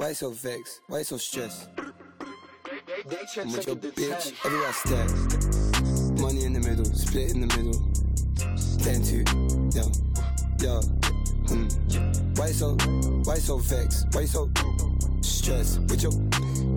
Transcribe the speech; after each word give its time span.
Why 0.00 0.14
so 0.14 0.30
vexed? 0.30 0.80
Why 0.86 1.02
so 1.02 1.18
stressed? 1.18 1.68
I'm 3.36 3.52
with 3.52 3.66
your 3.66 3.76
bitch 3.76 4.32
everywhere 4.46 4.68
I 4.68 4.72
step. 4.72 5.10
Money 6.18 6.44
in 6.44 6.54
the 6.54 6.60
middle, 6.60 6.86
split 6.86 7.32
in 7.32 7.42
the 7.42 7.48
middle. 7.54 7.76
Ten 8.80 9.04
two, 9.04 9.20
yo, 9.76 9.92
yo. 10.56 10.80
Mm. 11.52 12.38
Why 12.38 12.46
so, 12.46 12.76
why 13.24 13.34
so 13.34 13.58
vexed? 13.58 14.06
Why 14.12 14.24
so 14.24 14.50
stressed? 15.20 15.80
With 15.80 16.02
your 16.02 16.12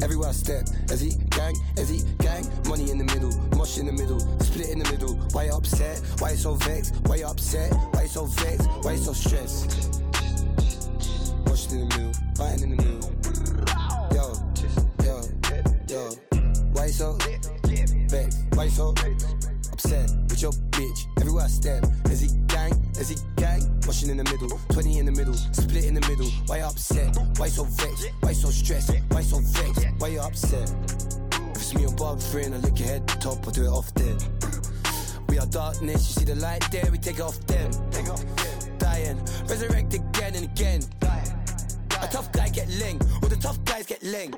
everywhere 0.04 0.28
I 0.28 0.34
step. 0.34 0.68
As 0.92 1.00
he 1.00 1.12
gang, 1.30 1.56
as 1.78 1.88
he 1.88 2.04
gang. 2.18 2.46
Money 2.68 2.92
in 2.92 2.98
the 2.98 3.06
middle, 3.06 3.32
mosh 3.56 3.78
in 3.78 3.86
the 3.86 3.94
middle, 3.94 4.20
split 4.42 4.68
in 4.68 4.80
the 4.80 4.92
middle. 4.92 5.16
Why 5.32 5.46
you 5.46 5.54
upset? 5.54 6.02
Why 6.20 6.32
you 6.32 6.36
so 6.36 6.56
vexed? 6.56 6.94
Why 7.06 7.16
you 7.16 7.28
upset? 7.28 7.72
Why 7.94 8.02
you 8.02 8.10
so 8.10 8.26
vexed? 8.26 8.70
Why 8.84 8.92
you 8.92 8.98
so 8.98 9.14
stressed? 9.14 9.94
Mosh 11.48 11.72
in 11.72 11.88
the 11.88 11.96
middle, 11.96 12.14
fighting 12.36 12.64
in 12.64 12.70
the 12.72 12.76
middle. 12.76 12.93
Why 18.64 18.70
so 18.70 18.96
upset 19.74 20.10
with 20.30 20.42
your 20.42 20.54
bitch? 20.72 21.08
Everywhere 21.20 21.44
I 21.44 21.48
step, 21.48 21.84
is 22.06 22.22
he 22.22 22.30
gang? 22.48 22.72
Is 22.98 23.10
he 23.10 23.18
gang? 23.36 23.60
Washing 23.86 24.10
in 24.10 24.16
the 24.16 24.24
middle, 24.24 24.58
20 24.70 25.00
in 25.00 25.06
the 25.06 25.12
middle, 25.12 25.34
split 25.34 25.84
in 25.84 25.94
the 25.94 26.08
middle. 26.08 26.30
Why 26.46 26.60
you 26.60 26.64
upset? 26.64 27.14
Why 27.36 27.48
you 27.48 27.52
so 27.52 27.66
vexed? 27.66 28.08
Why 28.22 28.30
you 28.30 28.36
so 28.36 28.50
stressed? 28.52 28.92
Why 29.10 29.20
you 29.20 29.26
so 29.26 29.40
vexed? 29.40 29.86
Why 29.98 30.08
you 30.08 30.22
upset? 30.22 30.74
If 31.52 31.58
it's 31.58 31.74
me 31.74 31.84
above 31.84 32.24
three 32.24 32.44
and 32.44 32.56
I 32.56 32.60
lick 32.60 32.80
your 32.80 32.88
head 32.88 33.06
top, 33.20 33.46
I'll 33.46 33.52
do 33.52 33.66
it 33.66 33.68
off 33.68 33.94
there. 33.96 34.16
We 35.28 35.40
are 35.40 35.48
darkness, 35.48 36.08
you 36.08 36.22
see 36.22 36.26
the 36.34 36.36
light 36.36 36.66
there, 36.72 36.88
we 36.90 36.98
take 37.00 37.16
it 37.16 37.22
off 37.22 37.38
them. 37.48 37.70
Dying, 38.78 39.20
resurrect 39.50 39.94
again 39.94 40.36
and 40.36 40.46
again. 40.46 40.84
A 42.02 42.08
tough 42.08 42.32
guy 42.32 42.48
get 42.48 42.70
ling, 42.70 43.02
all 43.22 43.28
the 43.28 43.36
tough 43.36 43.62
guys 43.66 43.86
get 43.88 44.02
ling. 44.04 44.34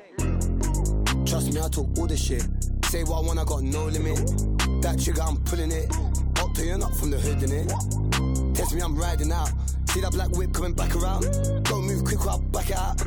Trust 1.26 1.52
me, 1.52 1.60
I 1.60 1.68
talk 1.68 1.86
all 1.96 2.08
the 2.08 2.16
shit. 2.16 2.42
Say 2.90 3.02
what 3.02 3.18
I 3.18 3.26
want, 3.26 3.38
I 3.38 3.44
got 3.44 3.62
no 3.62 3.86
limit. 3.86 4.16
That 4.82 5.00
trigger, 5.02 5.22
I'm 5.22 5.36
pulling 5.38 5.72
it. 5.72 5.92
Up 6.38 6.56
you, 6.58 6.78
not 6.78 6.94
from 6.94 7.10
the 7.10 7.18
hood, 7.18 7.38
innit? 7.38 8.54
Test 8.54 8.74
me, 8.74 8.80
I'm 8.80 8.96
riding 8.96 9.32
out. 9.32 9.50
See 9.88 10.00
that 10.00 10.12
black 10.12 10.30
whip 10.36 10.52
coming 10.52 10.72
back 10.72 10.94
around? 10.94 11.22
Don't 11.64 11.84
move 11.84 12.04
quick, 12.04 12.24
or 12.24 12.30
I'll 12.30 12.38
back 12.38 12.70
it 12.70 12.76
out. 12.76 12.98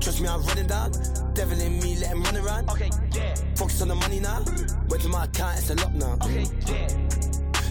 Trust 0.00 0.20
me, 0.20 0.28
I'm 0.28 0.42
running 0.44 0.66
down. 0.66 0.92
Devil 1.34 1.60
in 1.60 1.78
me, 1.80 1.96
let 1.98 2.10
him 2.10 2.22
run 2.22 2.36
around. 2.36 2.70
Okay, 2.70 2.90
yeah. 3.12 3.34
Focus 3.54 3.82
on 3.82 3.88
the 3.88 3.94
money 3.94 4.20
now. 4.20 4.42
Went 4.88 5.02
to 5.02 5.08
my 5.08 5.24
account, 5.24 5.58
it's 5.58 5.70
a 5.70 5.74
lot 5.74 5.94
now. 5.94 6.16
Okay, 6.24 6.46
yeah. 6.66 6.86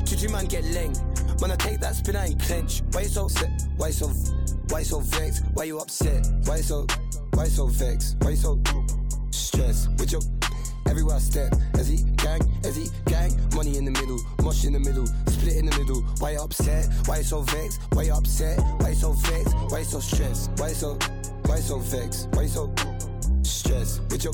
Juju 0.04 0.30
man 0.30 0.46
get 0.46 0.64
leng. 0.66 0.96
When 1.42 1.50
I 1.52 1.56
take 1.56 1.80
that 1.80 1.96
spin, 1.96 2.16
I 2.16 2.28
ain't 2.28 2.40
clench. 2.42 2.84
Why 2.92 3.02
you 3.02 3.08
so 3.08 3.26
upset? 3.26 3.50
Why 3.78 3.88
you 3.88 3.94
so, 3.94 4.08
why 4.70 4.80
you 4.80 4.86
so 4.86 5.00
vexed? 5.00 5.44
Why 5.54 5.64
you 5.64 5.80
upset? 5.80 6.28
Why 6.46 6.58
you 6.58 6.64
so, 6.64 6.86
why 7.34 7.46
you 7.46 7.50
so 7.50 7.68
vexed? 7.68 8.18
Why 8.22 8.30
you 8.32 8.36
so 8.36 8.56
stressed? 9.56 9.90
With 10.00 10.12
your 10.12 10.22
everywhere 10.88 11.16
I 11.16 11.20
step, 11.20 11.54
as 11.76 11.88
he 11.88 12.04
gang, 12.18 12.42
as 12.64 12.76
he 12.76 12.88
gang, 13.06 13.32
money 13.56 13.78
in 13.78 13.86
the 13.86 13.92
middle, 13.92 14.20
mosh 14.44 14.66
in 14.66 14.74
the 14.74 14.80
middle, 14.80 15.08
split 15.28 15.56
in 15.56 15.66
the 15.66 15.78
middle. 15.80 16.02
Why 16.20 16.32
you 16.32 16.42
upset? 16.42 16.88
Why 17.06 17.18
you 17.18 17.24
so 17.24 17.42
vexed? 17.42 17.80
Why 17.94 18.04
you 18.04 18.14
upset? 18.14 18.60
Why 18.80 18.90
you 18.90 18.96
so 18.96 19.14
vexed? 19.14 19.56
Why 19.70 19.80
you 19.80 19.86
so 19.86 20.00
stressed? 20.00 20.52
Why 20.58 20.70
you 20.70 20.76
so, 20.76 20.98
why 21.46 21.56
you 21.58 21.62
so 21.62 21.80
vexed? 21.80 22.30
Why 22.34 22.44
you 22.44 22.48
so 22.50 22.74
stressed? 23.44 24.02
With 24.12 24.24
your 24.24 24.34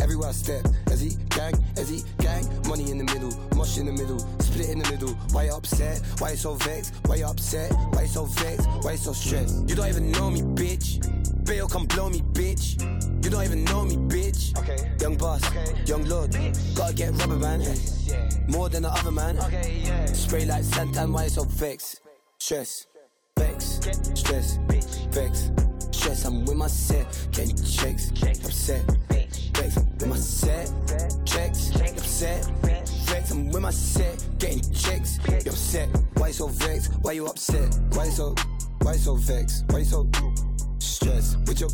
everywhere 0.00 0.28
I 0.28 0.32
step, 0.32 0.64
as 0.90 1.00
he 1.00 1.10
gang, 1.30 1.54
as 1.76 1.88
he 1.88 2.02
gang, 2.18 2.44
money 2.68 2.90
in 2.90 2.98
the 2.98 3.04
middle, 3.04 3.32
mosh 3.56 3.78
in 3.78 3.86
the 3.86 3.92
middle, 3.92 4.20
split 4.40 4.70
in 4.70 4.78
the 4.78 4.90
middle. 4.90 5.14
Why 5.32 5.44
you 5.44 5.52
upset? 5.52 6.00
Why 6.18 6.30
you 6.30 6.36
so 6.36 6.54
vexed? 6.54 6.94
Why 7.06 7.16
you 7.16 7.26
upset? 7.26 7.72
Why 7.92 8.02
you 8.02 8.08
so 8.08 8.24
vexed? 8.24 8.68
Why 8.82 8.92
you 8.92 8.98
so 8.98 9.12
stressed? 9.12 9.68
You 9.68 9.74
don't 9.74 9.88
even 9.88 10.12
know 10.12 10.30
me, 10.30 10.40
bitch. 10.40 11.15
Bail 11.46 11.68
come 11.68 11.86
blow 11.86 12.10
me, 12.10 12.22
bitch. 12.32 12.82
You 13.24 13.30
don't 13.30 13.44
even 13.44 13.64
know 13.64 13.84
me, 13.84 13.96
bitch. 13.96 14.58
Okay. 14.58 14.90
Young 15.00 15.16
boss, 15.16 15.46
okay. 15.48 15.80
young 15.84 16.04
lord. 16.06 16.36
Gotta 16.74 16.92
get 16.92 17.12
rubber 17.18 17.36
man. 17.36 17.62
Eh? 17.62 17.74
Yeah. 18.04 18.28
More 18.48 18.68
than 18.68 18.82
the 18.82 18.88
other 18.88 19.12
man. 19.12 19.38
Okay, 19.38 19.80
yeah. 19.84 20.06
Spray 20.06 20.44
like 20.44 20.64
Santan, 20.64 21.12
why 21.12 21.24
you 21.24 21.30
so 21.30 21.44
vexed? 21.44 22.00
Stress, 22.38 22.86
vex, 23.38 23.80
stress, 24.14 24.58
vex, 25.10 25.50
stress. 25.92 26.24
I'm 26.24 26.44
with 26.44 26.56
my 26.56 26.66
set, 26.66 27.06
getting 27.30 27.56
checks, 27.56 28.10
upset, 28.44 28.82
vex. 29.08 29.76
I'm 29.76 29.98
with 29.98 30.08
my 30.08 30.16
set, 30.16 30.72
checks, 31.24 31.70
upset, 31.76 32.44
vex. 33.06 33.30
I'm 33.30 33.50
with 33.50 33.62
my 33.62 33.70
set, 33.70 34.24
getting 34.38 34.62
checks, 34.72 35.18
you 35.28 35.50
upset. 35.50 35.88
Why 36.14 36.28
you 36.28 36.32
so 36.32 36.48
vexed? 36.48 36.92
Why 37.02 37.12
you 37.12 37.26
upset? 37.26 37.78
Why 37.92 38.06
you 38.06 38.10
so, 38.10 38.34
why 38.82 38.92
you 38.92 38.98
so 38.98 39.14
vexed? 39.14 39.64
Why 39.70 39.78
you 39.78 39.84
so 39.84 40.02
stressed? 41.06 41.38
With 41.46 41.60
your 41.60 41.70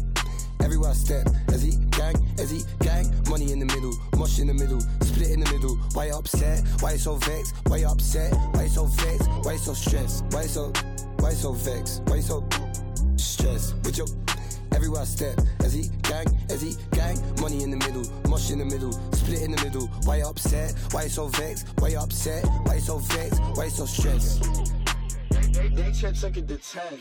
everywhere 0.60 0.90
I 0.90 0.94
step. 0.94 1.26
As 1.48 1.62
he 1.62 1.72
gang, 1.96 2.14
as 2.38 2.50
he 2.50 2.62
gang, 2.80 3.06
money 3.28 3.52
in 3.52 3.58
the 3.58 3.66
middle, 3.66 3.94
mush 4.16 4.38
in 4.38 4.46
the 4.46 4.54
middle, 4.54 4.80
split 5.02 5.30
in 5.30 5.40
the 5.40 5.50
middle. 5.52 5.76
Why 5.94 6.06
you 6.06 6.14
upset? 6.14 6.62
Why 6.80 6.92
you 6.92 6.98
so 6.98 7.16
vexed? 7.16 7.54
Why 7.66 7.78
you 7.78 7.88
upset? 7.88 8.32
Why 8.54 8.64
you 8.64 8.68
so 8.68 8.86
vexed? 8.86 9.28
Why 9.42 9.52
you 9.52 9.58
so 9.58 9.74
stressed? 9.74 10.24
Why 10.30 10.42
you 10.42 10.48
so, 10.48 10.72
why 11.18 11.30
you 11.30 11.36
so 11.36 11.52
vexed? 11.52 12.02
Why 12.06 12.16
you 12.16 12.22
so 12.22 12.46
stressed? 13.16 13.74
With 13.84 13.96
your 13.96 14.06
everywhere 14.72 15.02
I 15.02 15.04
step. 15.04 15.38
As 15.60 15.72
he 15.72 15.88
gang, 16.02 16.26
as 16.50 16.60
he 16.60 16.74
gang, 16.92 17.16
money 17.40 17.62
in 17.62 17.70
the 17.70 17.78
middle, 17.78 18.04
mush 18.28 18.50
in 18.50 18.58
the 18.58 18.64
middle, 18.64 18.92
split 19.12 19.42
in 19.42 19.52
the 19.52 19.62
middle. 19.64 19.86
Why 20.04 20.18
you 20.18 20.26
upset? 20.26 20.74
Why 20.90 21.04
you 21.04 21.08
so 21.08 21.28
vexed? 21.28 21.68
Why 21.78 21.88
you 21.88 21.98
upset? 21.98 22.44
Why 22.66 22.74
you 22.74 22.80
so 22.80 22.98
vexed? 22.98 23.40
Why 23.54 23.64
you 23.64 23.70
so 23.70 23.86
stressed? 23.86 24.42
They, 25.52 25.68
they 25.68 25.92
check 25.92 26.16
second 26.16 26.48
to 26.48 26.56
ten. 26.58 26.98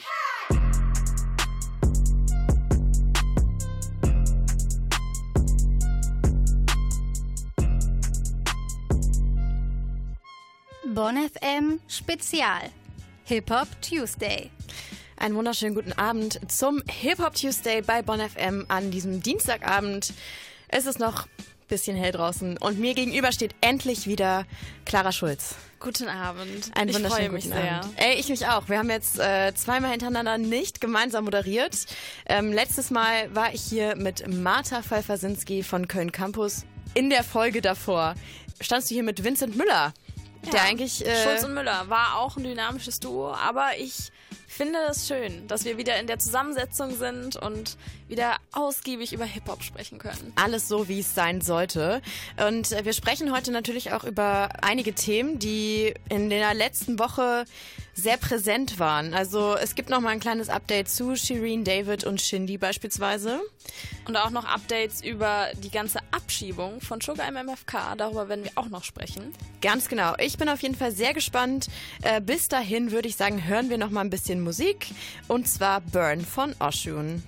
Bonn 10.94 11.16
FM 11.16 11.80
Spezial. 11.88 12.70
Hip 13.24 13.50
Hop 13.50 13.68
Tuesday. 13.82 14.52
Einen 15.16 15.36
wunderschönen 15.36 15.74
guten 15.74 15.94
Abend 15.94 16.40
zum 16.52 16.84
Hip 16.90 17.20
Hop 17.20 17.34
Tuesday 17.34 17.82
bei 17.82 18.02
Bonn 18.02 18.20
FM 18.20 18.66
an 18.68 18.92
diesem 18.92 19.24
Dienstagabend. 19.24 20.14
Es 20.68 20.86
ist 20.86 21.00
noch 21.00 21.28
ein 21.28 21.68
bisschen 21.70 21.96
hell 21.96 22.12
draußen 22.12 22.58
und 22.58 22.78
mir 22.78 22.94
gegenüber 22.94 23.32
steht 23.32 23.56
endlich 23.62 24.06
wieder 24.06 24.46
Clara 24.84 25.14
Schulz. 25.14 25.56
Guten 25.80 26.10
Abend. 26.10 26.72
Einen 26.76 26.90
ich 26.90 26.96
wunderschönen 26.96 27.10
freue 27.10 27.32
mich 27.32 27.46
guten 27.46 27.56
sehr. 27.56 27.76
Abend. 27.78 27.94
Ey, 27.96 28.20
ich 28.20 28.28
mich 28.28 28.48
auch. 28.48 28.68
Wir 28.68 28.78
haben 28.78 28.90
jetzt 28.90 29.18
äh, 29.18 29.54
zweimal 29.56 29.92
hintereinander 29.92 30.38
nicht 30.38 30.82
gemeinsam 30.82 31.24
moderiert. 31.24 31.86
Ähm, 32.26 32.52
letztes 32.52 32.92
Mal 32.92 33.34
war 33.34 33.54
ich 33.54 33.62
hier 33.62 33.96
mit 33.96 34.28
Martha 34.28 34.82
Pfeiffer-Sinski 34.82 35.64
von 35.64 35.88
Köln 35.88 36.12
Campus. 36.12 36.66
In 36.96 37.10
der 37.10 37.24
Folge 37.24 37.62
davor 37.62 38.16
standst 38.60 38.90
du 38.90 38.96
hier 38.96 39.04
mit 39.04 39.24
Vincent 39.24 39.56
Müller, 39.56 39.94
der 40.42 40.64
eigentlich... 40.64 41.06
Äh, 41.06 41.24
Schulz 41.24 41.44
und 41.44 41.54
Müller 41.54 41.90
war 41.90 42.18
auch 42.18 42.38
ein 42.38 42.44
dynamisches 42.44 43.00
Duo, 43.00 43.34
aber 43.34 43.78
ich 43.78 44.12
finde 44.62 44.78
es 44.92 45.08
schön, 45.08 45.48
dass 45.48 45.66
wir 45.66 45.80
wieder 45.80 46.00
in 46.00 46.06
der 46.06 46.20
Zusammensetzung 46.20 46.96
sind 46.96 47.36
und 47.36 47.78
wieder 48.08 48.36
ausgiebig 48.52 49.12
über 49.12 49.26
Hip-Hop 49.26 49.64
sprechen 49.64 49.98
können. 49.98 50.34
alles 50.36 50.68
so, 50.68 50.88
wie 50.88 51.00
es 51.00 51.16
sein 51.16 51.42
sollte. 51.42 52.00
Und 52.48 52.72
äh, 52.72 52.86
wir 52.86 52.94
sprechen 52.94 53.34
heute 53.34 53.52
natürlich 53.52 53.92
auch 53.92 54.04
über 54.04 54.50
einige 54.62 54.94
Themen, 54.94 55.40
die 55.40 55.96
in 56.10 56.30
der 56.30 56.54
letzten 56.54 57.00
Woche 57.00 57.46
sehr 57.94 58.18
präsent 58.18 58.80
waren. 58.80 59.14
Also 59.14 59.56
es 59.56 59.76
gibt 59.76 59.90
noch 59.90 60.00
mal 60.00 60.10
ein 60.10 60.20
kleines 60.20 60.50
Update 60.50 60.90
zu 60.90 61.16
Shireen 61.16 61.64
David 61.64 62.04
und 62.04 62.22
Shindy 62.22 62.58
beispielsweise. 62.58 63.42
Und 64.08 64.16
auch 64.18 64.30
noch 64.30 64.46
Updates 64.46 65.04
über 65.04 65.48
die 65.62 65.70
ganze 65.70 66.00
Abschiebung 66.12 66.82
von 66.82 67.02
Sugar 67.02 67.28
im 67.28 67.36
MFK. 67.36 67.96
Darüber 67.98 68.30
werden 68.30 68.44
wir 68.44 68.52
auch 68.56 68.70
noch 68.70 68.84
sprechen. 68.84 69.34
Ganz 69.62 69.88
genau. 69.88 70.14
Ich 70.20 70.38
bin 70.38 70.50
auf 70.50 70.62
jeden 70.62 70.76
Fall 70.76 70.92
sehr 70.92 71.14
gespannt. 71.14 71.68
Äh, 72.02 72.22
bis 72.22 72.48
dahin 72.48 72.92
würde 72.92 73.08
ich 73.08 73.16
sagen, 73.16 73.46
hören 73.46 73.70
wir 73.70 73.78
noch 73.78 73.90
mal 73.90 74.02
ein 74.02 74.10
bisschen 74.10 74.42
Musik. 74.42 74.51
Und 75.28 75.48
zwar 75.48 75.82
Burn 75.82 76.22
von 76.22 76.54
Oshun. 76.60 77.24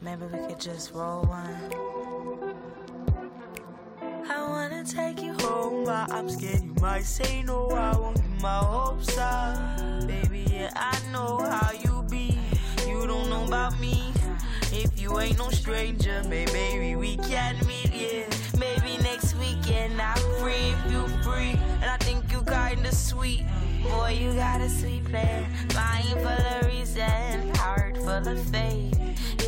Maybe 0.00 0.26
we 0.26 0.38
could 0.46 0.60
just 0.60 0.94
roll 0.94 1.22
one. 1.22 1.70
I 4.30 4.42
wanna 4.48 4.84
take 4.84 5.22
you 5.22 5.34
home, 5.40 5.84
but 5.84 6.12
I'm 6.12 6.28
scared 6.28 6.62
you 6.62 6.74
might 6.80 7.04
say 7.04 7.42
no. 7.42 7.68
I 7.70 7.96
won't 7.96 8.16
get 8.16 8.42
my 8.42 8.58
hopes 8.58 9.18
up. 9.18 9.58
Baby, 10.06 10.46
yeah, 10.50 10.70
I 10.76 10.96
know 11.12 11.38
how 11.38 11.72
you 11.72 12.04
be. 12.08 12.38
You 12.86 13.06
don't 13.06 13.28
know 13.28 13.44
about 13.44 13.78
me. 13.80 14.12
If 14.76 15.00
you 15.00 15.20
ain't 15.20 15.38
no 15.38 15.50
stranger, 15.50 16.20
maybe 16.28 16.96
we 16.96 17.16
can 17.16 17.54
meet, 17.64 17.92
yeah. 17.94 18.26
Maybe 18.58 19.00
next 19.04 19.36
weekend 19.36 20.00
I'm 20.00 20.18
free 20.40 20.74
if 20.74 20.90
you 20.90 21.06
free. 21.22 21.56
And 21.80 21.84
I 21.84 21.96
think 21.98 22.32
you 22.32 22.42
kinda 22.42 22.92
sweet. 22.92 23.46
Boy, 23.84 24.18
you 24.20 24.34
got 24.34 24.60
a 24.60 24.68
sweet 24.68 25.04
plan. 25.04 25.44
Mind 25.76 26.08
full 26.24 26.26
of 26.26 26.66
reason, 26.66 27.54
heart 27.54 27.96
full 27.98 28.26
of 28.26 28.40
faith. 28.50 29.03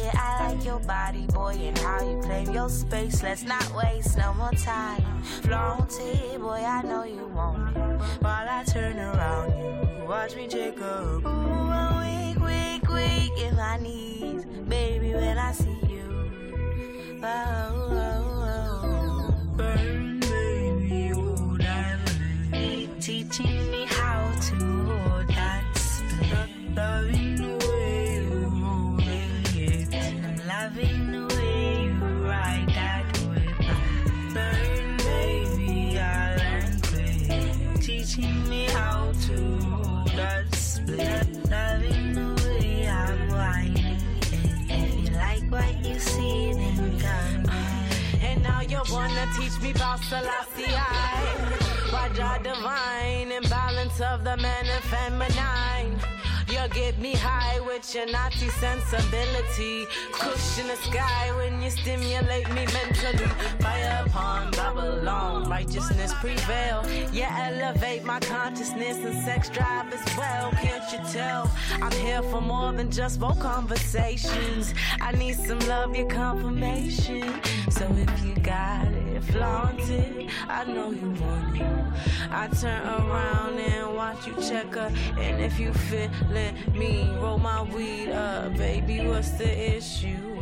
Yeah, 0.07 0.21
I 0.23 0.55
like 0.55 0.65
your 0.65 0.79
body, 0.79 1.27
boy, 1.33 1.57
and 1.59 1.77
how 1.79 2.01
you 2.01 2.21
claim 2.23 2.53
your 2.53 2.69
space. 2.69 3.25
Let's 3.25 3.43
not 3.43 3.75
waste 3.75 4.17
no 4.17 4.35
more 4.35 4.53
time. 4.53 5.03
Flaunted, 5.43 6.41
boy, 6.41 6.63
I 6.65 6.83
know 6.83 7.03
you 7.03 7.27
want 7.27 7.77
it. 7.77 8.01
While 8.23 8.49
I 8.49 8.63
turn 8.63 9.01
around 9.01 9.51
you, 9.59 10.07
watch 10.07 10.37
me 10.37 10.47
take 10.47 10.79
a 10.79 11.03
Ooh, 11.03 11.27
I'm 11.27 11.99
weak, 12.07 12.39
weak, 12.39 12.89
weak 12.89 13.33
in 13.43 13.57
my 13.57 13.79
knees, 13.79 14.45
baby, 14.69 15.13
when 15.13 15.39
I 15.39 15.51
see 15.51 15.77
you. 15.89 17.19
Oh, 17.25 17.27
oh, 17.27 17.97
oh. 17.99 18.76
Your 57.97 58.07
Nazi 58.07 58.49
sensibility. 58.49 59.87
Kush 60.13 60.59
in 60.59 60.67
the 60.67 60.77
sky 60.77 61.33
when 61.37 61.63
you 61.63 61.71
stimulate 61.71 62.47
me 62.51 62.67
mentally. 62.67 63.27
Fire 63.61 64.05
upon 64.07 64.51
Babylon, 64.51 65.49
righteousness 65.49 66.13
prevail. 66.21 66.85
Yeah, 67.11 67.33
elevate 67.49 68.05
my 68.05 68.21
consciousness 68.21 68.99
and 68.99 69.25
sex 69.25 69.49
drive 69.49 69.91
as 69.95 70.17
well. 70.17 70.51
Can't 70.53 70.93
you 70.93 70.99
tell? 71.11 71.51
I'm 71.81 71.93
here 71.93 72.23
for 72.23 72.43
more 72.43 72.71
than 72.73 72.91
just 72.91 73.19
for 73.19 73.35
conversations. 73.37 74.75
I 75.01 75.13
need 75.13 75.37
some 75.37 75.61
love, 75.61 75.97
your 75.97 76.09
confirmation. 76.09 77.41
So 77.71 77.87
if 77.97 78.23
you 78.23 78.35
got 78.43 78.89
it, 78.89 79.06
flaunt 79.23 79.81
it 79.91 80.31
I 80.49 80.65
know 80.65 80.91
you 80.91 81.11
want 81.21 81.57
it 81.57 82.31
I 82.31 82.49
turn 82.49 82.83
around 82.87 83.59
and 83.59 83.95
watch 83.95 84.27
you 84.27 84.35
check 84.49 84.75
her 84.75 84.93
And 85.19 85.43
if 85.43 85.59
you 85.59 85.73
feeling 85.73 86.55
me, 86.73 87.11
roll 87.21 87.39
my 87.39 87.63
weed 87.63 88.11
up 88.11 88.57
Baby, 88.57 89.07
what's 89.07 89.31
the 89.31 89.77
issue? 89.77 90.37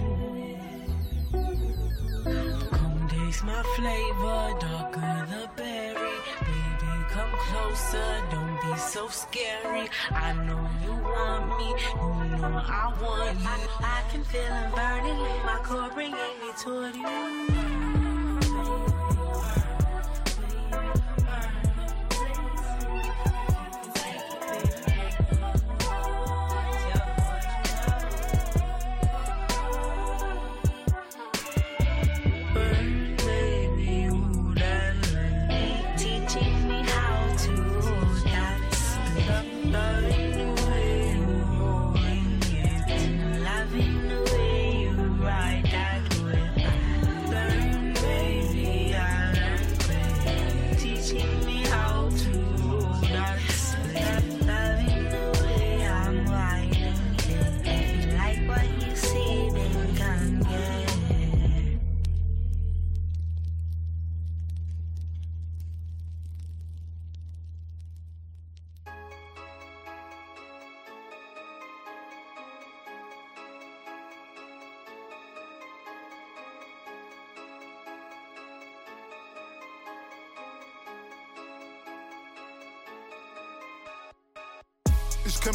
Come 2.71 3.09
taste 3.09 3.45
my 3.45 3.63
flavor, 3.77 4.59
darker 4.61 5.27
the 5.31 5.51
berry. 5.57 6.17
Baby, 6.41 6.93
come 7.11 7.33
closer, 7.49 8.23
don't 8.31 8.61
be 8.63 8.79
so 8.79 9.09
scary. 9.09 9.89
I 10.11 10.33
know 10.33 10.69
you 10.85 10.93
want 10.93 11.59
me, 11.59 11.69
you 11.71 12.39
know 12.39 12.63
I 12.65 12.93
want 13.03 13.41
you. 13.41 13.47
I 13.81 14.03
can 14.11 14.25
feel 14.25 14.43
it 14.43 14.75
burning 14.75 15.19
my 15.45 15.61
core, 15.63 15.91
bringing 15.95 16.37
me 16.41 16.51
toward 16.63 16.95
you. 16.95 17.84
Burn, 18.65 18.94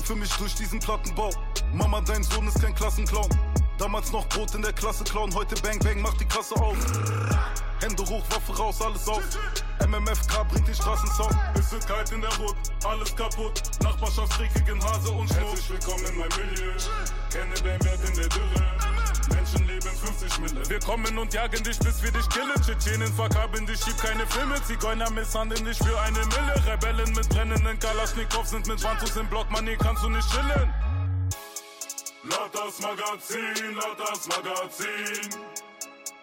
Kämpfe 0.09 0.23
mich 0.23 0.37
durch 0.37 0.55
diesen 0.55 0.79
Plattenbau. 0.79 1.29
Mama, 1.71 2.01
dein 2.01 2.23
Sohn 2.23 2.47
ist 2.47 2.59
kein 2.59 2.73
Klassenclown. 2.73 3.29
Damals 3.77 4.11
noch 4.11 4.27
Brot 4.29 4.55
in 4.55 4.63
der 4.63 4.73
Klasse 4.73 5.03
klauen, 5.03 5.31
heute 5.35 5.53
Bang 5.61 5.77
Bang 5.83 6.01
macht 6.01 6.19
die 6.19 6.25
Kasse 6.25 6.55
auf. 6.55 6.75
Hände 7.79 8.01
hoch, 8.09 8.23
Waffe 8.31 8.57
raus, 8.57 8.81
alles 8.81 9.07
auf. 9.07 9.21
MMFK 9.87 10.47
bringt 10.49 10.67
den 10.67 10.73
Straßensound. 10.73 11.37
Es 11.53 11.71
wird 11.71 11.85
kalt 11.85 12.11
in 12.11 12.21
der 12.21 12.35
Hut, 12.39 12.55
alles 12.85 13.15
kaputt. 13.15 13.61
Nachbarschaftskrieg 13.83 14.51
gegen 14.65 14.83
Hase 14.83 15.11
und 15.11 15.27
Schnurr. 15.29 15.41
Herzlich 15.41 15.69
willkommen 15.69 16.05
in 16.05 16.17
meinem 16.17 16.49
Milieu. 16.49 16.73
Kenne 17.31 17.53
dein 17.63 17.83
Wert 17.83 18.09
in 18.09 18.15
der 18.15 18.29
Dürre. 18.29 18.98
Menschen 19.29 19.67
leben 19.67 19.89
50 19.89 20.39
Mille. 20.39 20.69
Wir 20.69 20.79
kommen 20.79 21.17
und 21.17 21.33
jagen 21.33 21.63
dich, 21.63 21.79
bis 21.79 22.01
wir 22.03 22.11
dich 22.11 22.27
killen. 22.29 22.61
Tschetschenen 22.61 23.13
verkabeln 23.13 23.65
dich, 23.65 23.79
schieb 23.79 23.97
keine 23.97 24.25
Filme. 24.27 24.61
Zigeuner 24.63 25.09
misshandeln 25.11 25.65
dich 25.65 25.77
für 25.77 25.99
eine 26.01 26.19
Mille. 26.19 26.63
Rebellen 26.65 27.11
mit 27.13 27.29
brennenden 27.29 27.79
Kalaschnikow 27.79 28.45
sind 28.45 28.67
mit 28.67 28.83
Wantus 28.83 29.15
im 29.15 29.27
Block, 29.27 29.47
hier 29.63 29.77
kannst 29.77 30.03
du 30.03 30.09
nicht 30.09 30.29
chillen. 30.31 30.73
Laut 32.23 32.53
das 32.53 32.79
Magazin, 32.81 33.75
laut 33.75 33.97
das 33.97 34.27
Magazin. 34.27 35.29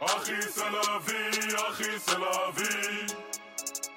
Achi 0.01 0.43
Selavi, 0.43 1.57
Achi 1.57 1.99
Selavi. 1.99 3.07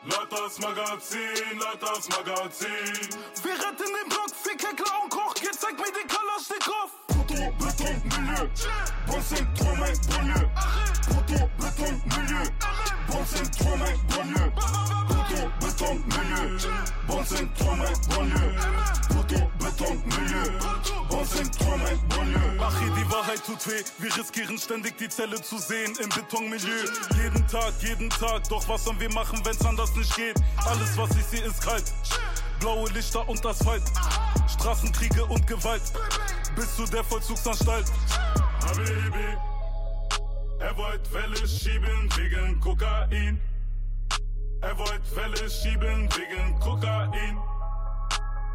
Laut 0.05 0.31
das 0.31 0.59
Magazin, 0.59 1.59
laut 1.59 1.81
das 1.81 2.07
Magazin. 2.09 3.19
Wir 3.43 3.53
retten 3.53 3.83
den 3.83 4.09
Block, 4.09 4.31
Ficker, 4.33 4.73
Clown, 4.73 5.09
Koch, 5.09 5.35
jetzt 5.41 5.59
zeig 5.59 5.77
mir 5.77 5.91
den 5.91 6.07
Kalaschnikow. 6.07 7.08
Proto, 7.29 7.51
Beton, 7.59 8.01
Milieu. 8.05 8.49
Bon 9.05 9.21
Centre, 9.21 9.75
mein 9.77 9.93
Banlieue. 10.09 10.49
Proto, 11.05 11.49
Beton, 11.59 12.01
Milieu. 12.05 12.43
Bon 13.07 13.25
Centre, 13.27 13.77
mein 13.77 13.99
Banlieue. 14.07 14.51
Proto, 15.07 15.51
Beton, 15.59 16.03
Milieu. 16.07 16.57
Bon 17.05 17.23
Centre, 17.23 17.75
mein 17.75 17.93
Banlieue. 18.09 18.55
Proto, 19.09 19.51
Beton, 19.59 20.03
Milieu. 20.07 20.59
Bon 21.07 21.25
Centre, 21.27 21.77
mein 21.77 22.07
Banlieue. 22.07 22.59
Achi, 22.65 22.89
die 22.97 23.11
Wahrheit 23.11 23.45
tut 23.45 23.67
weh. 23.67 23.83
Wir 23.99 24.17
riskieren 24.17 24.57
ständig 24.57 24.97
die 24.97 25.09
Zelle 25.09 25.39
zu 25.39 25.59
sehen 25.59 25.95
im 26.01 26.09
Betonmilieu. 26.09 26.83
Jeden 27.15 27.47
Tag, 27.47 27.73
jeden 27.81 28.09
Tag. 28.09 28.49
Doch 28.49 28.67
was 28.67 28.85
sollen 28.85 28.99
wir 28.99 29.13
machen, 29.13 29.39
wenn's 29.45 29.63
anders 29.63 29.95
nicht 29.95 30.15
geht? 30.15 30.41
Alles, 30.65 30.97
was 30.97 31.11
ich 31.11 31.25
sehe, 31.25 31.45
ist 31.45 31.61
kalt. 31.61 31.93
Blaue 32.59 32.89
Lichter 32.89 33.27
und 33.27 33.45
Asphalt. 33.45 33.83
Straßenkriege 34.47 35.25
und 35.25 35.45
Gewalt. 35.47 35.81
Bis 36.55 36.75
zu 36.75 36.85
der 36.85 37.03
Vollzugsanstalt. 37.03 37.85
Habibi, 38.65 39.37
er 40.59 40.77
wollt 40.77 41.13
Welle 41.13 41.47
schieben 41.47 42.09
wegen 42.17 42.59
Kokain. 42.59 43.41
Er 44.61 44.77
wollt 44.77 45.15
Welle 45.15 45.49
schieben 45.49 46.09
wegen 46.15 46.59
Kokain. 46.59 47.37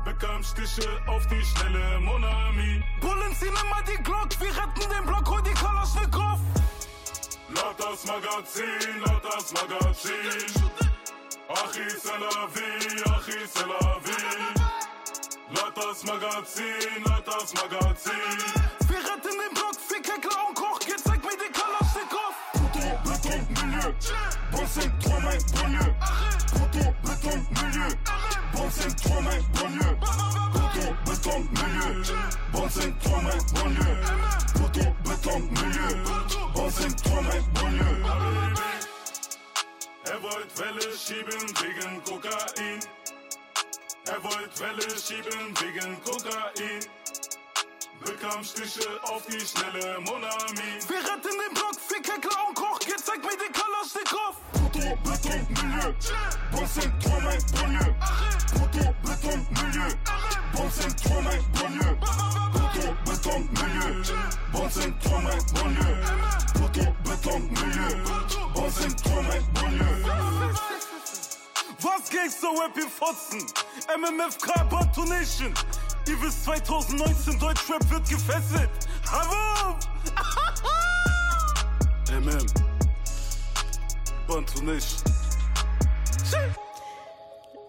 Bekam 0.04 0.44
Stiche 0.44 0.88
auf 1.06 1.26
die 1.28 1.42
schnelle 1.42 1.98
Monami. 2.00 2.84
Bullen 3.00 3.34
ziehen 3.40 3.48
immer 3.48 3.82
die 3.88 4.02
Glock, 4.02 4.28
wir 4.38 4.50
retten 4.50 4.90
den 4.90 5.06
Block, 5.06 5.26
hol 5.30 5.42
die 5.42 5.54
Kalaschnikow. 5.54 6.38
Laut 7.54 7.78
das 7.78 8.04
Magazin, 8.04 9.00
laut 9.06 9.22
das 9.24 9.52
Magazin. 9.52 10.74
Achi 11.50 11.84
Selavi, 12.00 12.68
Achi 13.04 13.46
Selavi. 13.46 14.18
Laut 15.54 15.76
das 15.76 16.04
Magazin, 16.04 17.04
laut 17.04 17.26
das 17.26 17.52
Magazin. 17.54 18.12
Wir 18.88 18.98
retten 18.98 19.36
den 19.38 19.54
Block, 19.54 19.76
Ficker, 19.76 20.18
Clown, 20.20 20.54
Koch, 20.54 20.80
jetzt 20.88 21.04
zeig 21.04 21.22
mir 21.22 21.36
den 21.36 21.52
Kalaschnikow. 21.52 22.34
Proto, 22.52 22.98
Beton, 23.04 23.46
Milieu. 23.50 23.94
Bon 24.50 24.64
5-3 24.64 25.20
main 25.20 25.38
banlieue 25.52 25.94
Poteau, 26.52 26.94
béton, 27.02 27.38
milieu 27.50 27.88
Bon 28.52 28.68
5-3 28.68 29.22
main 29.22 29.40
banlieue 29.52 29.96
Poteau, 30.52 30.94
béton, 31.04 31.40
milieu 31.50 32.02
Bon 32.52 32.66
5-3 32.66 33.22
main 33.22 33.38
banlieue 33.52 33.96
Poteau, 34.54 34.90
béton, 35.04 35.40
milieu 35.40 35.92
Bon 36.54 36.68
5-3 36.68 37.22
main 37.22 37.42
banlieue 37.52 38.53
Er 40.14 40.22
wollt 40.22 40.58
Welle 40.60 40.96
schieben 40.96 41.42
wegen 41.60 42.04
Kokain. 42.04 42.78
Er 44.06 44.22
wollt 44.22 44.60
Welle 44.60 44.96
schieben 44.96 45.52
wegen 45.58 46.00
Kokain. 46.04 46.78
Bekam 47.98 48.44
Stiche 48.44 48.88
auf 49.02 49.26
die 49.26 49.40
schnelle 49.40 49.98
Monami 50.02 50.78
Wir 50.86 50.98
retten 50.98 51.34
den 51.36 51.54
Block, 51.54 51.74
Ficker, 51.88 52.20
Clown, 52.20 52.54
Koch 52.54 52.78
Gezeig 52.78 53.24
mir 53.24 53.36
den 53.36 53.52
Kalaschnikow 53.52 54.36
Poteau, 54.52 54.96
Beton, 55.02 55.46
Milieu. 55.48 55.92
Bon 56.52 56.64
5-3 56.64 57.20
main 57.20 57.42
banlieue 57.52 57.96
Poteau, 58.52 58.94
Beton, 59.02 59.46
Milieu. 59.50 59.94
Bon 60.52 60.68
5-3 60.68 61.22
main 61.22 61.44
banlieue 61.54 61.96
Poteau, 62.52 62.94
Beton, 63.04 63.48
Milieu. 63.52 64.02
Bon 64.52 64.68
5-3 64.68 65.22
main 65.22 65.38
banlieue 65.54 65.98
Poteau, 66.54 66.94
Beton, 67.02 67.50
Milieu 67.50 68.43
Bon 68.64 68.70
5-3 68.70 69.22
main 69.28 69.42
banlieue 69.52 70.04
was 71.82 72.08
Gangster-Rap 72.08 72.74
ihr 72.78 72.88
Fotzen? 72.88 73.44
MMFK 73.94 74.66
Bantu 74.70 75.04
Nation. 75.04 75.52
Ihr 76.08 76.22
wisst 76.22 76.44
2019 76.44 77.38
Deutschrap 77.38 77.90
wird 77.90 78.08
gefesselt. 78.08 78.70
Havo! 79.06 79.76
MM. 82.10 82.46
Bantu 84.26 84.62
Nation. 84.62 85.02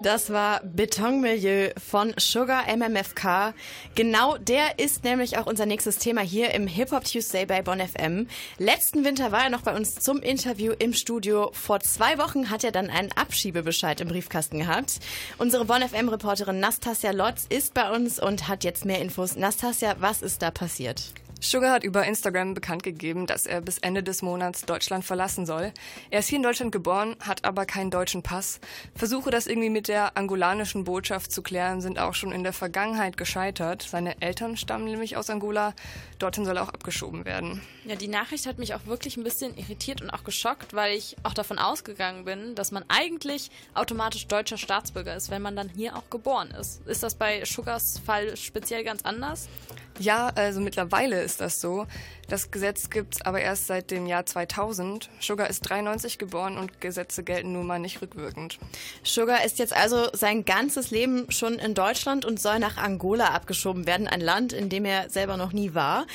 Das 0.02 0.30
war 0.30 0.62
Betonmilieu 0.64 1.72
von 1.78 2.14
Sugar 2.18 2.66
MMFK. 2.68 3.54
Genau 3.96 4.38
der 4.38 4.78
ist 4.78 5.04
nämlich 5.04 5.38
auch 5.38 5.46
unser 5.46 5.66
nächstes 5.66 5.98
Thema 5.98 6.22
hier 6.22 6.54
im 6.54 6.68
Hip 6.68 6.92
Hop 6.92 7.06
Tuesday 7.06 7.46
bei 7.46 7.62
Bonn 7.62 7.80
FM. 7.80 8.28
Letzten 8.58 9.06
Winter 9.06 9.32
war 9.32 9.46
er 9.46 9.50
noch 9.50 9.62
bei 9.62 9.76
uns 9.76 9.96
zum 9.96 10.22
Interview 10.22 10.74
im 10.78 10.94
Studio. 10.94 11.50
Vor 11.54 11.80
zwei 11.80 12.18
Wochen 12.18 12.50
hat 12.50 12.64
er 12.64 12.72
dann 12.72 12.90
einen 12.90 13.12
Abschiebebescheid 13.14 14.02
im 14.02 14.10
Briefkasten 14.10 14.60
gehabt. 14.60 15.00
Unsere 15.38 15.66
Bonn 15.66 15.82
FM 15.82 16.10
Reporterin 16.10 16.60
Nastasia 16.60 17.12
Lotz 17.12 17.46
ist 17.50 17.74
bei 17.74 17.90
uns 17.90 18.20
und 18.20 18.48
hat 18.48 18.64
jetzt 18.64 18.86
mehr 18.86 19.02
Infos. 19.02 19.36
Nastasia, 19.36 19.96
was 20.00 20.22
ist 20.22 20.42
da 20.42 20.52
passiert? 20.52 21.14
Sugar 21.50 21.72
hat 21.72 21.84
über 21.84 22.06
Instagram 22.06 22.54
bekannt 22.54 22.84
gegeben, 22.84 23.28
dass 23.28 23.46
er 23.46 23.62
bis 23.62 23.78
Ende 23.78 24.02
des 24.02 24.22
Monats 24.22 24.64
Deutschland 24.66 25.06
verlassen 25.06 25.46
soll. 25.46 25.72
Er 26.10 26.20
ist 26.20 26.28
hier 26.28 26.38
in 26.38 26.44
Deutschland 26.44 26.72
geboren, 26.72 27.16
hat 27.20 27.46
aber 27.46 27.66
keinen 27.66 27.92
deutschen 27.92 28.24
Pass. 28.24 28.60
Versuche, 28.96 29.30
das 29.30 29.46
irgendwie 29.46 29.70
mit 29.70 29.88
der 29.88 30.18
angolanischen 30.18 30.86
Botschaft 30.86 31.32
zu 31.32 31.44
klären, 31.44 31.82
sind 31.82 32.00
auch 32.00 32.16
schon 32.16 32.32
in 32.32 32.44
der 32.44 32.54
Vergangenheit 32.54 33.18
gescheitert. 33.18 33.84
Seine 33.84 34.22
Eltern 34.22 34.58
stammen 34.58 34.86
nämlich 34.86 35.18
aus 35.18 35.30
Angola. 35.30 35.74
Dorthin 36.18 36.46
soll 36.46 36.58
er 36.58 36.64
auch 36.64 36.74
abgeschoben 36.74 37.26
werden. 37.26 37.62
Ja, 37.86 37.96
die 37.96 38.08
Nachricht 38.08 38.48
hat 38.48 38.58
mich 38.58 38.74
auch 38.74 38.86
wirklich 38.86 39.18
ein 39.18 39.24
bisschen 39.24 39.56
irritiert 39.58 40.02
und 40.02 40.10
auch 40.10 40.24
geschockt, 40.24 40.74
weil 40.74 40.98
ich 40.98 41.16
auch 41.24 41.34
davon 41.34 41.60
ausgegangen 41.60 42.26
bin, 42.26 42.56
dass 42.56 42.72
man 42.72 42.84
eigentlich 42.88 43.52
automatisch 43.76 44.26
deutscher 44.28 44.58
Staatsbürger 44.58 45.16
ist, 45.16 45.30
wenn 45.30 45.42
man 45.42 45.56
dann 45.56 45.70
hier 45.70 45.96
auch 45.96 46.10
geboren 46.10 46.52
ist. 46.52 46.86
Ist 46.88 47.04
das 47.04 47.16
bei 47.16 47.46
Sugars 47.46 48.00
Fall 48.04 48.36
speziell 48.36 48.84
ganz 48.84 49.04
anders? 49.04 49.48
Ja, 50.00 50.28
also 50.36 50.60
mittlerweile 50.60 51.22
ist 51.22 51.35
das 51.38 51.62
so. 51.62 51.88
Das 52.28 52.52
Gesetz 52.52 52.90
gibt's 52.90 53.22
aber 53.22 53.42
erst 53.42 53.68
seit 53.68 53.92
dem 53.92 54.08
Jahr 54.08 54.26
2000. 54.26 55.10
Sugar 55.20 55.50
ist 55.50 55.62
93 55.62 56.18
geboren 56.18 56.58
und 56.58 56.82
Gesetze 56.82 57.24
gelten 57.24 57.54
nun 57.54 57.68
mal 57.68 57.80
nicht 57.80 58.02
rückwirkend. 58.02 58.58
Sugar 59.04 59.44
ist 59.46 59.60
jetzt 59.60 59.76
also 59.76 60.08
sein 60.14 60.46
ganzes 60.46 60.92
Leben 60.92 61.30
schon 61.32 61.60
in 61.60 61.74
Deutschland 61.74 62.26
und 62.26 62.40
soll 62.40 62.60
nach 62.60 62.78
Angola 62.78 63.28
abgeschoben 63.28 63.86
werden, 63.86 64.08
ein 64.08 64.22
Land, 64.22 64.54
in 64.54 64.70
dem 64.70 64.86
er 64.86 65.10
selber 65.10 65.38
noch 65.38 65.54
nie 65.54 65.74
war. 65.74 66.08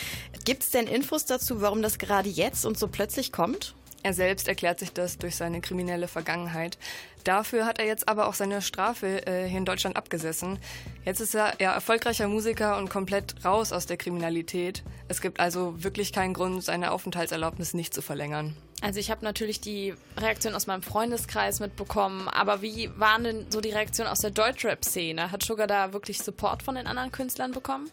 Gibt's 0.45 0.71
denn 0.71 0.87
Infos 0.87 1.27
dazu, 1.27 1.61
warum 1.61 1.83
das 1.83 1.99
gerade 1.99 2.29
jetzt 2.29 2.65
und 2.65 2.79
so 2.79 2.89
plötzlich 2.89 3.33
kommt? 3.33 3.75
Er 4.03 4.15
selbst 4.15 4.49
erklärt 4.49 4.79
sich 4.79 4.93
das 4.93 5.19
durch 5.19 5.37
seine 5.37 5.61
kriminelle 5.61 6.09
Vergangenheit. 6.09 6.79
Dafür 7.25 7.67
hat 7.67 7.79
er 7.79 7.87
jetzt 7.87 8.09
aber 8.09 8.29
auch 8.29 8.35
seine 8.35 8.63
Strafe 8.63 9.27
äh, 9.27 9.47
hier 9.47 9.59
in 9.59 9.67
Deutschland 9.67 9.97
abgesessen. 9.97 10.59
Jetzt 11.05 11.21
ist 11.21 11.35
er 11.35 11.55
ja 11.61 11.73
erfolgreicher 11.73 12.29
Musiker 12.29 12.79
und 12.79 12.89
komplett 12.89 13.45
raus 13.45 13.73
aus 13.73 13.85
der 13.85 13.99
Kriminalität. 13.99 14.83
Es 15.09 15.21
gibt 15.21 15.39
also 15.39 15.83
wirklich 15.83 16.13
keinen 16.13 16.33
Grund, 16.33 16.65
seine 16.65 16.93
Aufenthaltserlaubnis 16.93 17.75
nicht 17.75 17.93
zu 17.93 18.01
verlängern. 18.01 18.57
Also 18.83 18.99
ich 18.99 19.11
habe 19.11 19.23
natürlich 19.23 19.61
die 19.61 19.95
Reaktion 20.17 20.55
aus 20.55 20.67
meinem 20.67 20.83
Freundeskreis 20.83 21.61
mitbekommen, 21.61 22.29
aber 22.29 22.63
wie 22.63 22.91
waren 22.97 23.25
denn 23.25 23.47
so 23.51 23.61
die 23.61 23.71
Reaktionen 23.71 24.09
aus 24.09 24.21
der 24.21 24.31
Deutschrap-Szene? 24.31 25.31
Hat 25.31 25.43
Sugar 25.43 25.67
da 25.67 25.93
wirklich 25.93 26.23
Support 26.23 26.63
von 26.63 26.77
den 26.77 26.87
anderen 26.87 27.13
Künstlern 27.13 27.53
bekommen? 27.53 27.91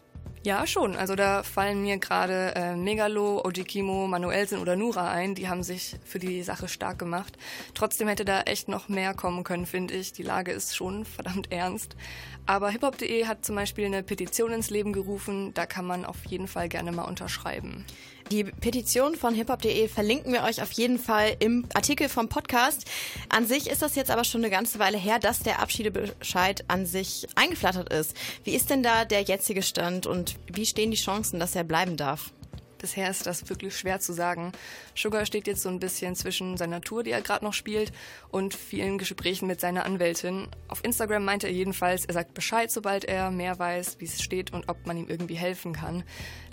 Ja, 0.48 0.66
schon. 0.66 0.96
Also 0.96 1.18
da 1.18 1.44
fallen 1.44 1.82
mir 1.82 1.98
gerade 1.98 2.56
äh, 2.56 2.74
Megalo, 2.78 3.44
Ojikimo, 3.44 4.08
Manuelsen 4.08 4.60
oder 4.60 4.78
Nura 4.78 5.12
ein. 5.12 5.36
Die 5.36 5.50
haben 5.50 5.62
sich 5.62 5.98
für 6.06 6.20
die 6.20 6.42
Sache 6.42 6.70
stark 6.70 6.98
gemacht. 6.98 7.38
Trotzdem 7.74 8.08
hätte 8.08 8.24
da 8.24 8.44
echt 8.44 8.70
noch 8.70 8.88
mehr 8.88 9.14
kommen 9.14 9.44
können, 9.44 9.66
finde 9.66 9.96
ich. 9.96 10.14
Die 10.14 10.24
Lage 10.24 10.54
ist 10.54 10.74
schon 10.74 11.04
verdammt 11.18 11.52
ernst. 11.52 11.98
Aber 12.46 12.70
hiphop.de 12.70 13.26
hat 13.26 13.44
zum 13.44 13.58
Beispiel 13.58 13.88
eine 13.88 14.04
Petition 14.04 14.54
ins 14.54 14.70
Leben 14.70 14.94
gerufen. 14.94 15.54
Da 15.54 15.66
kann 15.66 15.84
man 15.84 16.06
auf 16.06 16.24
jeden 16.28 16.48
Fall 16.48 16.70
gerne 16.70 16.94
mal 16.94 17.04
unterschreiben. 17.04 17.84
Die 18.32 18.44
Petition 18.44 19.16
von 19.16 19.34
hiphop.de 19.34 19.88
verlinken 19.88 20.34
wir 20.34 20.44
euch 20.44 20.62
auf 20.62 20.72
jeden 20.74 21.00
Fall 21.00 21.38
im 21.40 21.66
Artikel 21.74 22.10
vom 22.10 22.28
Podcast. 22.28 22.86
An 23.30 23.48
sich 23.48 23.70
ist 23.70 23.82
das 23.82 23.96
jetzt 23.96 24.12
aber 24.12 24.26
schon 24.26 24.42
eine 24.42 24.50
ganze 24.50 24.80
Weile 24.80 24.98
her, 24.98 25.18
dass 25.18 25.40
der 25.40 25.62
Abschiedebescheid 25.62 26.66
an 26.68 26.86
sich 26.86 27.26
eingeflattert 27.36 27.94
ist. 27.94 28.18
Wie 28.44 28.54
ist 28.54 28.70
denn 28.70 28.84
da 28.84 29.06
der 29.06 29.22
jetzige 29.22 29.64
Stand 29.64 30.08
und 30.08 30.36
wie 30.52 30.66
stehen 30.66 30.92
die 30.92 30.98
Chancen, 30.98 31.40
dass 31.40 31.56
er 31.56 31.64
bleiben 31.64 31.96
darf? 31.96 32.34
Bisher 32.78 33.10
ist 33.10 33.26
das 33.26 33.50
wirklich 33.50 33.76
schwer 33.76 34.00
zu 34.00 34.14
sagen. 34.14 34.52
Sugar 34.96 35.26
steht 35.26 35.48
jetzt 35.48 35.64
so 35.64 35.70
ein 35.70 35.80
bisschen 35.80 36.16
zwischen 36.16 36.58
seiner 36.58 36.82
Tour, 36.82 37.04
die 37.04 37.12
er 37.12 37.22
gerade 37.22 37.44
noch 37.44 37.54
spielt, 37.54 37.92
und 38.30 38.54
vielen 38.54 38.98
Gesprächen 38.98 39.48
mit 39.48 39.60
seiner 39.60 39.86
Anwältin. 39.86 40.48
Auf 40.68 40.84
Instagram 40.84 41.26
meinte 41.26 41.48
er 41.48 41.54
jedenfalls, 41.54 42.06
er 42.06 42.14
sagt 42.14 42.34
Bescheid, 42.34 42.72
sobald 42.72 43.06
er 43.06 43.32
mehr 43.32 43.58
weiß, 43.58 44.00
wie 44.00 44.06
es 44.06 44.22
steht 44.22 44.54
und 44.54 44.70
ob 44.70 44.86
man 44.86 44.98
ihm 44.98 45.08
irgendwie 45.08 45.36
helfen 45.36 45.74
kann. 45.74 46.04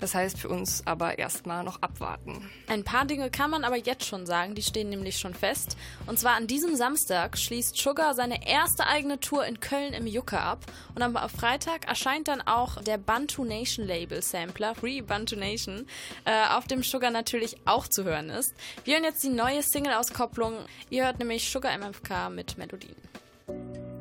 Das 0.05 0.13
heißt 0.13 0.37
für 0.37 0.49
uns 0.49 0.85
aber 0.85 1.17
erstmal 1.17 1.63
noch 1.63 1.81
abwarten. 1.81 2.47
Ein 2.67 2.83
paar 2.83 3.05
Dinge 3.05 3.31
kann 3.31 3.49
man 3.49 3.63
aber 3.63 3.75
jetzt 3.75 4.05
schon 4.05 4.27
sagen, 4.27 4.53
die 4.53 4.61
stehen 4.61 4.91
nämlich 4.91 5.17
schon 5.17 5.33
fest. 5.33 5.77
Und 6.05 6.19
zwar 6.19 6.35
an 6.35 6.45
diesem 6.45 6.75
Samstag 6.75 7.39
schließt 7.39 7.75
Sugar 7.75 8.13
seine 8.13 8.47
erste 8.47 8.85
eigene 8.85 9.19
Tour 9.19 9.47
in 9.47 9.59
Köln 9.59 9.93
im 9.93 10.05
Jucke 10.05 10.39
ab. 10.39 10.59
Und 10.93 11.01
am 11.01 11.17
Freitag 11.27 11.87
erscheint 11.87 12.27
dann 12.27 12.41
auch 12.41 12.83
der 12.83 12.99
Bantu 12.99 13.45
Nation 13.45 13.87
Label 13.87 14.21
Sampler, 14.21 14.75
Free 14.75 15.01
Bantu 15.01 15.37
Nation 15.37 15.87
äh, 16.25 16.49
auf 16.49 16.67
dem 16.67 16.83
Sugar 16.83 17.09
natürlich 17.09 17.57
auch 17.65 17.87
zu 17.87 18.03
hören 18.03 18.29
ist. 18.29 18.53
Wir 18.83 18.93
hören 18.93 19.05
jetzt 19.05 19.23
die 19.23 19.29
neue 19.29 19.63
Single-Auskopplung. 19.63 20.53
Ihr 20.91 21.05
hört 21.05 21.17
nämlich 21.17 21.49
Sugar 21.49 21.75
MFK 21.75 22.29
mit 22.29 22.59
Melodien. 22.59 23.94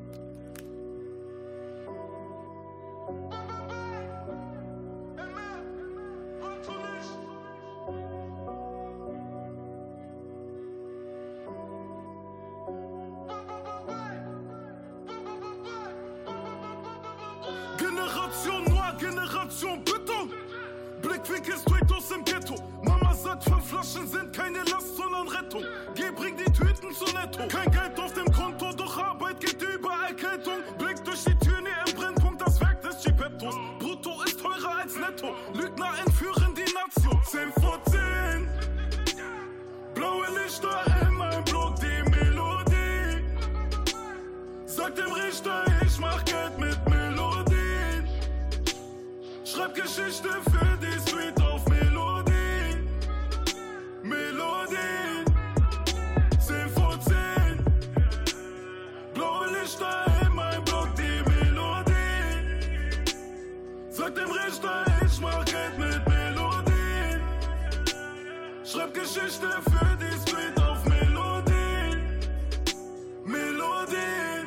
Flaschen 23.94 24.08
sind 24.08 24.32
keine 24.36 24.58
Last, 24.58 24.96
sondern 24.96 25.28
Rettung. 25.28 25.62
Geh, 25.94 26.10
bring 26.14 26.36
die 26.36 26.50
Tüten 26.52 26.92
zu 26.92 27.04
Netto. 27.04 27.46
Kein 27.48 27.70
Geld 27.70 27.98
auf 27.98 28.12
dem 28.12 28.30
Konto, 28.32 28.72
doch 28.72 28.98
Arbeit 28.98 29.40
geht 29.40 29.62
über 29.62 29.92
Erkältung. 30.08 30.58
Blick 30.78 31.04
durch 31.04 31.24
die 31.24 31.34
Tür, 31.38 31.60
nie 31.60 31.90
im 31.90 31.96
Brennpunkt, 31.96 32.40
das 32.42 32.60
Werk 32.60 32.82
des 32.82 33.02
Chippettos. 33.02 33.54
Brutto 33.78 34.22
ist 34.24 34.40
teurer 34.40 34.78
als 34.82 34.96
Netto. 34.96 35.34
Lügner 35.54 35.92
entführen 36.04 36.54
die 36.54 36.72
Nation. 36.72 37.22
10 37.24 37.52
vor 37.62 37.78
10. 37.84 38.48
Blaue 39.94 40.26
Lichter 40.42 40.84
in 41.02 41.14
meinem 41.14 41.44
Blut, 41.44 41.74
die 41.80 42.10
Melodie. 42.10 43.24
Sag 44.66 44.94
dem 44.96 45.12
Richter, 45.12 45.64
ich 45.84 45.98
mach 45.98 46.24
Geld 46.24 46.58
mit 46.58 46.88
Melodien. 46.88 48.08
Schreib 49.44 49.74
Geschichte 49.74 50.30
für 50.50 50.78
die 50.80 51.13
Geschichte 69.14 69.46
für 69.70 69.96
die 69.96 70.28
Street 70.28 70.60
auf 70.60 70.84
Melodie. 70.86 71.98
Melodie. 73.24 74.44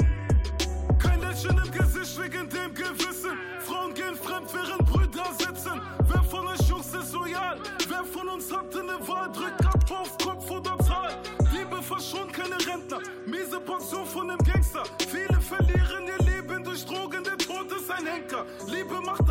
Kein 1.00 1.22
Lächeln 1.22 1.58
im 1.58 1.72
Gesicht 1.72 2.22
wegen 2.22 2.50
dem 2.50 2.74
Gewissen. 2.74 3.38
Frauen 3.62 3.94
gehen 3.94 4.18
fremd, 4.18 4.50
während 4.54 4.86
Brüder 4.86 5.28
sitzen. 5.38 5.82
Wer 6.10 6.24
von 6.24 6.48
euch 6.48 6.60
Jungs 6.68 6.94
ist 6.94 7.14
loyal? 7.14 7.58
Wer 7.88 8.04
von 8.04 8.28
uns 8.28 8.52
hat 8.52 8.76
eine 8.76 9.08
Wahl? 9.08 9.32
Drückt 9.32 9.66
ab 9.66 9.86
auf 9.90 10.18
Kopf 10.18 10.52
oder 10.52 10.78
Zahl. 10.80 11.18
Liebe 11.54 11.82
verschont 11.82 12.34
keine 12.34 12.56
Rentner. 12.56 13.00
Miese 13.26 13.62
Portion 13.62 14.06
von 14.06 14.30
einem 14.30 14.40
Gangster. 14.40 14.84
Viele 15.08 15.40
verlieren 15.40 16.08
ihr 16.08 16.26
Leben 16.26 16.62
durch 16.66 16.86
Drogen. 16.86 17.24
Der 17.24 17.38
Tod 17.38 17.72
ist 17.72 17.90
ein 17.90 18.06
Henker. 18.06 18.46
Liebe 18.68 19.00
macht 19.00 19.27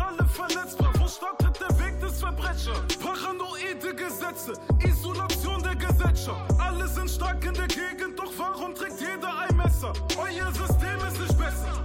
Verbrechers? 2.47 2.97
Paranoide 2.97 3.95
Gesetze, 3.95 4.53
Isolation 4.83 5.61
der 5.63 5.75
Gesellschaft. 5.75 6.53
Alle 6.59 6.87
sind 6.87 7.09
stark 7.09 7.43
in 7.45 7.53
der 7.53 7.67
Gegend, 7.67 8.17
doch 8.17 8.31
warum 8.37 8.73
trägt 8.73 8.99
jeder 8.99 9.37
ein 9.39 9.55
Messer? 9.55 9.93
Euer 10.17 10.51
System 10.53 10.97
ist 11.07 11.19
nicht 11.19 11.37
besser. 11.37 11.83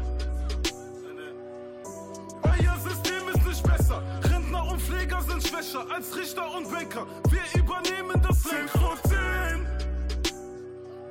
Euer 2.43 2.79
System 2.79 3.29
ist 3.35 3.47
nicht 3.47 3.63
besser. 3.63 4.03
Rentner 4.25 4.71
und 4.71 4.81
Pfleger 4.81 5.21
sind 5.23 5.47
schwächer 5.47 5.85
als 5.93 6.17
Richter 6.17 6.55
und 6.57 6.71
Banker. 6.71 7.07
Wir 7.31 7.61
übernehmen 7.61 8.21
das 8.23 8.43
10 8.43 8.69
vor 8.69 8.97
10. 9.09 9.67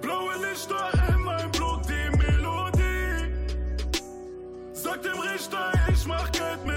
Blaue 0.02 0.36
Lichter 0.38 0.92
in 1.10 1.24
meinem 1.24 1.52
Blut, 1.52 1.82
die 1.88 2.18
Melodie. 2.18 3.34
Sag 4.74 5.02
dem 5.02 5.20
Richter, 5.20 5.72
ich 5.92 6.06
mach 6.06 6.32
Geld 6.32 6.66
mit. 6.66 6.71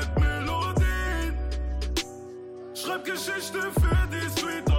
Schreib 2.84 3.02
Geschichte 3.02 3.62
für 3.80 4.08
die 4.08 4.30
Street 4.38 4.73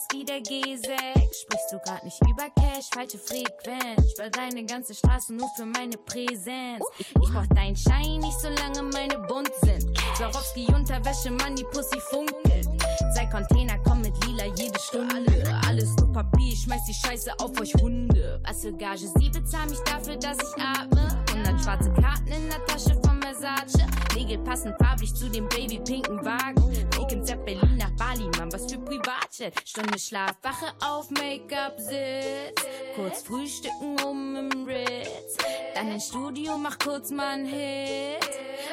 size 0.00 0.06
wie 0.12 0.24
der 0.24 0.38
G6. 0.38 1.42
Sprichst 1.42 1.72
du 1.72 1.78
grad 1.78 2.04
nicht 2.04 2.20
über 2.22 2.44
Cash, 2.56 2.88
falsche 2.92 3.18
Frequenz. 3.18 4.12
Spar 4.12 4.30
deine 4.30 4.64
ganze 4.64 4.94
Straße 4.94 5.34
nur 5.34 5.48
für 5.56 5.66
meine 5.66 5.96
Präsenz. 5.96 6.84
Ich, 6.98 7.08
ich 7.08 7.14
brauch 7.14 7.46
deinen 7.54 7.76
Schein 7.76 8.20
nicht, 8.20 8.38
solange 8.40 8.82
meine 8.82 9.18
bunt 9.26 9.50
sind. 9.62 9.86
Swarovski 10.16 10.66
Unterwäsche, 10.74 11.30
Money, 11.30 11.64
Pussy 11.72 12.00
funkelt. 12.10 12.68
Zwei 13.14 13.26
Container 13.26 13.78
kommen 13.78 14.02
mit 14.02 14.26
lila 14.26 14.46
jede 14.56 14.78
Stunde. 14.78 15.60
Alles 15.66 15.94
nur 15.96 16.12
Papier, 16.12 16.52
ich 16.52 16.62
schmeiß 16.62 16.84
die 16.84 16.94
Scheiße 16.94 17.32
auf 17.38 17.58
euch 17.60 17.74
Hunde. 17.74 18.40
Was 18.46 18.62
für 18.62 18.72
Gage, 18.72 19.08
sie 19.18 19.30
bezahlen 19.30 19.70
mich 19.70 19.80
dafür, 19.80 20.16
dass 20.16 20.38
ich 20.38 20.62
atme. 20.62 21.29
100 21.60 21.64
schwarze 21.64 21.92
Karten 22.00 22.28
in 22.28 22.48
der 22.48 22.64
Tasche 22.66 22.98
von 23.02 23.20
Versace. 23.20 23.86
Nägel 24.14 24.38
passen 24.38 24.74
farblich 24.78 25.14
zu 25.14 25.28
dem 25.28 25.48
babypinken 25.48 26.24
Wagen. 26.24 26.62
Weekend 26.96 27.26
Berlin 27.44 27.76
nach 27.76 27.90
Bali, 27.92 28.28
Mann, 28.38 28.52
was 28.52 28.70
für 28.70 28.78
Privatjet. 28.78 29.54
Stunde 29.64 29.98
Schlaf, 29.98 30.36
wache 30.42 30.72
auf, 30.84 31.10
Make-up, 31.10 31.78
Sitz. 31.78 32.64
Kurz 32.94 33.22
frühstücken 33.22 33.96
um 34.04 34.36
im 34.36 34.64
Ritz. 34.64 35.36
Dann 35.74 35.88
ins 35.88 36.08
Studio, 36.08 36.56
mach 36.56 36.78
kurz 36.78 37.10
mal 37.10 37.34
einen 37.34 37.46
Hit. 37.46 38.28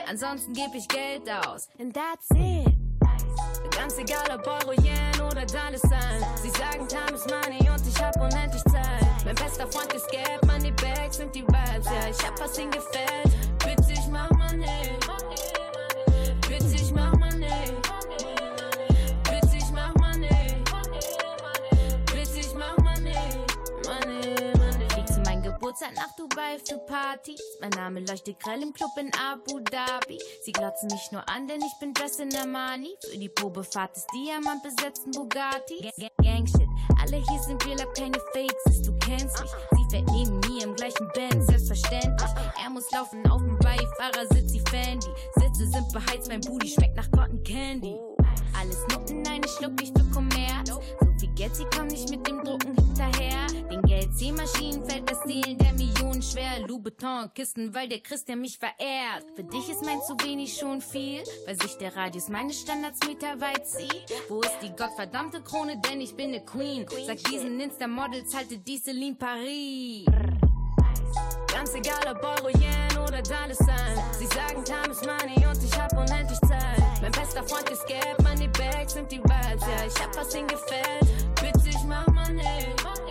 Ansonsten 0.10 0.54
geb 0.54 0.74
ich 0.74 0.88
Geld 0.88 1.30
aus. 1.30 1.70
And 1.80 1.94
that's 1.94 2.30
it. 2.32 2.74
Ganz 3.76 3.98
egal 3.98 4.40
ob 4.40 4.48
Euro, 4.48 4.74
Yen 4.82 5.22
oder 5.22 5.46
Dollar 5.46 5.78
Sign. 5.78 6.26
Sie 6.42 6.50
sagen 6.50 6.88
Time 6.88 7.14
is 7.14 7.26
Money 7.26 7.70
und 7.70 7.88
ich 7.88 8.02
hab 8.02 8.16
unendlich 8.16 8.64
Zeit. 8.64 9.07
Mein 9.28 9.36
bester 9.36 9.68
Freund 9.68 9.94
ist 9.94 10.10
Gap, 10.10 10.46
Money 10.46 10.72
Bags 10.72 11.18
sind 11.18 11.36
die 11.36 11.42
Vibes. 11.42 11.86
Ja, 11.86 12.10
ich 12.10 12.26
hab 12.26 12.40
was 12.40 12.58
ihm 12.58 12.72
gefällt. 12.72 13.28
Ich 13.90 14.08
mach 14.08 14.32
Money. 14.32 14.66
Bitte, 16.48 16.74
ich 16.74 16.94
mach 16.94 17.12
Money. 17.18 17.50
Bitte, 19.24 19.58
ich 19.58 19.70
mach 19.74 19.94
Money. 19.96 20.30
Bitte, 22.06 22.38
ich 22.38 22.54
mach 22.54 22.78
Money. 22.78 23.12
Money, 23.86 24.54
Money. 24.56 24.90
Flieg 24.94 25.08
zu 25.10 25.20
meinem 25.26 25.44
Geburtstag 25.44 25.94
nach 25.96 26.16
Dubai 26.16 26.58
für 26.66 26.78
Partys. 26.78 27.42
Mein 27.60 27.72
Name 27.72 28.00
leuchtet 28.00 28.40
grell 28.40 28.64
im 28.64 28.72
Club 28.72 28.92
in 28.98 29.12
Abu 29.14 29.60
Dhabi. 29.60 30.20
Sie 30.42 30.54
glotzen 30.54 30.88
mich 30.90 31.12
nur 31.12 31.28
an, 31.28 31.50
denn 31.50 31.62
ich 31.62 31.78
bin 31.82 31.94
dressed 31.94 32.22
in 32.22 32.34
Armani. 32.34 32.96
Für 33.12 33.18
die 33.18 33.28
Probefahrt 33.28 33.94
des 33.94 34.08
Diamant 34.08 34.64
besetzten 34.64 35.12
Bugatti. 35.12 35.92
Gang, 35.98 36.12
Gang 36.24 36.48
Shit, 36.48 36.67
alle 37.08 37.24
hier 37.30 37.40
sind 37.42 37.66
real, 37.66 37.80
hab 37.80 37.94
keine 37.96 38.20
Fakes. 38.34 38.82
Du 38.82 38.94
kennst 39.00 39.42
mich. 39.42 39.52
Sie 39.72 39.86
fährt 39.90 40.10
neben 40.12 40.40
mir 40.42 40.64
im 40.64 40.76
gleichen 40.76 41.08
Band, 41.14 41.44
selbstverständlich. 41.46 42.32
Er 42.64 42.70
muss 42.70 42.90
laufen 42.92 43.26
auf 43.30 43.42
dem 43.42 43.58
Beifahrersitz, 43.60 44.52
sie 44.52 44.62
Fendi. 44.70 45.08
Sitze 45.36 45.68
sind 45.68 45.92
beheizt, 45.94 46.28
mein 46.28 46.42
Booty 46.42 46.68
schmeckt 46.68 46.96
nach 46.96 47.10
Cotton 47.12 47.42
Candy. 47.44 47.96
Alles 48.60 48.86
Nutten, 48.92 49.22
nein, 49.22 49.42
ich 49.46 49.52
schluck 49.52 49.80
nicht 49.80 49.98
für 49.98 50.06
Kommerz. 50.12 50.72
Geld, 51.38 51.56
sie 51.56 51.66
kommen 51.66 51.90
nicht 51.90 52.10
mit 52.10 52.26
dem 52.28 52.44
Drucken 52.44 52.74
hinterher. 52.76 53.46
Den 53.70 53.84
Geldziehmaschinen 53.84 54.84
fällt 54.90 55.08
das 55.08 55.22
Zielen 55.22 55.56
der 55.60 55.72
Millionen 55.74 56.20
schwer. 56.20 56.66
Louboutin, 56.68 57.30
Kisten, 57.36 57.76
weil 57.76 57.88
der 57.88 58.00
Christian 58.00 58.42
mich 58.42 58.58
verehrt. 58.58 59.24
Für 59.36 59.44
dich 59.44 59.70
ist 59.70 59.86
mein 59.86 60.02
zu 60.02 60.16
wenig 60.26 60.58
schon 60.58 60.82
viel, 60.82 61.22
weil 61.46 61.56
sich 61.62 61.78
der 61.78 61.96
Radius 61.96 62.30
meines 62.30 62.60
Standards 62.62 63.06
meterweit 63.06 63.68
zieht. 63.68 64.06
Wo 64.30 64.42
ist 64.42 64.58
die 64.64 64.70
gottverdammte 64.70 65.42
Krone, 65.42 65.80
denn 65.80 66.02
ich 66.02 66.16
bin 66.16 66.32
ne 66.32 66.44
Queen. 66.44 66.88
Sag 67.06 67.24
diesen 67.26 67.60
Insta-Models, 67.60 68.34
halte 68.36 68.58
die 68.58 68.80
Celine 68.80 69.16
Paris. 69.16 70.06
Ganz 71.54 71.74
egal 71.76 72.16
ob 72.16 72.24
Euro, 72.24 72.50
Yen 72.50 72.98
oder 72.98 73.22
Dollar 73.22 73.54
Sign. 73.54 73.98
Sie 74.18 74.26
sagen 74.26 74.66
Time 74.66 74.90
is 74.90 75.02
Money 75.02 75.46
und 75.46 75.64
ich 75.64 75.80
hab 75.80 75.92
unendlich 75.94 76.40
Zeit. 76.42 76.82
Mein 77.00 77.12
bester 77.12 77.44
Freund 77.44 77.70
ist 77.70 77.86
Gap, 77.86 78.24
Money 78.24 78.48
Bags 78.48 78.94
sind 78.94 79.12
die 79.12 79.20
Vibes. 79.20 79.62
Ja, 79.62 79.86
ich 79.86 80.04
hab 80.04 80.16
was 80.16 80.34
ihm 80.34 80.48
gefällt. 80.48 81.27
Ich 81.44 81.84
mach 81.84 82.08
Money. 82.08 82.42
Bitte, 82.42 83.07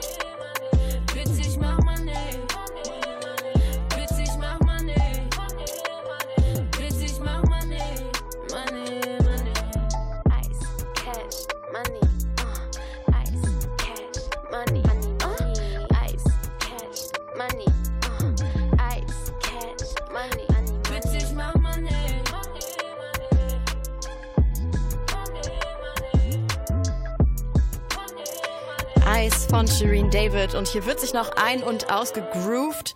von 29.56 29.66
Shireen 29.66 30.10
David. 30.10 30.54
Und 30.54 30.68
hier 30.68 30.84
wird 30.84 31.00
sich 31.00 31.14
noch 31.14 31.30
ein- 31.30 31.62
und 31.62 31.90
ausgegroovt. 31.90 32.94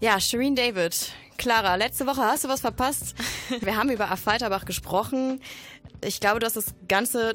Ja, 0.00 0.18
Shireen 0.18 0.56
David. 0.56 1.12
Clara, 1.38 1.76
letzte 1.76 2.08
Woche 2.08 2.22
hast 2.22 2.42
du 2.42 2.48
was 2.48 2.60
verpasst. 2.60 3.14
Wir 3.60 3.76
haben 3.76 3.88
über 3.90 4.10
Affalterbach 4.10 4.64
gesprochen. 4.64 5.40
Ich 6.02 6.18
glaube, 6.18 6.40
du 6.40 6.46
hast 6.46 6.56
das 6.56 6.74
Ganze 6.88 7.34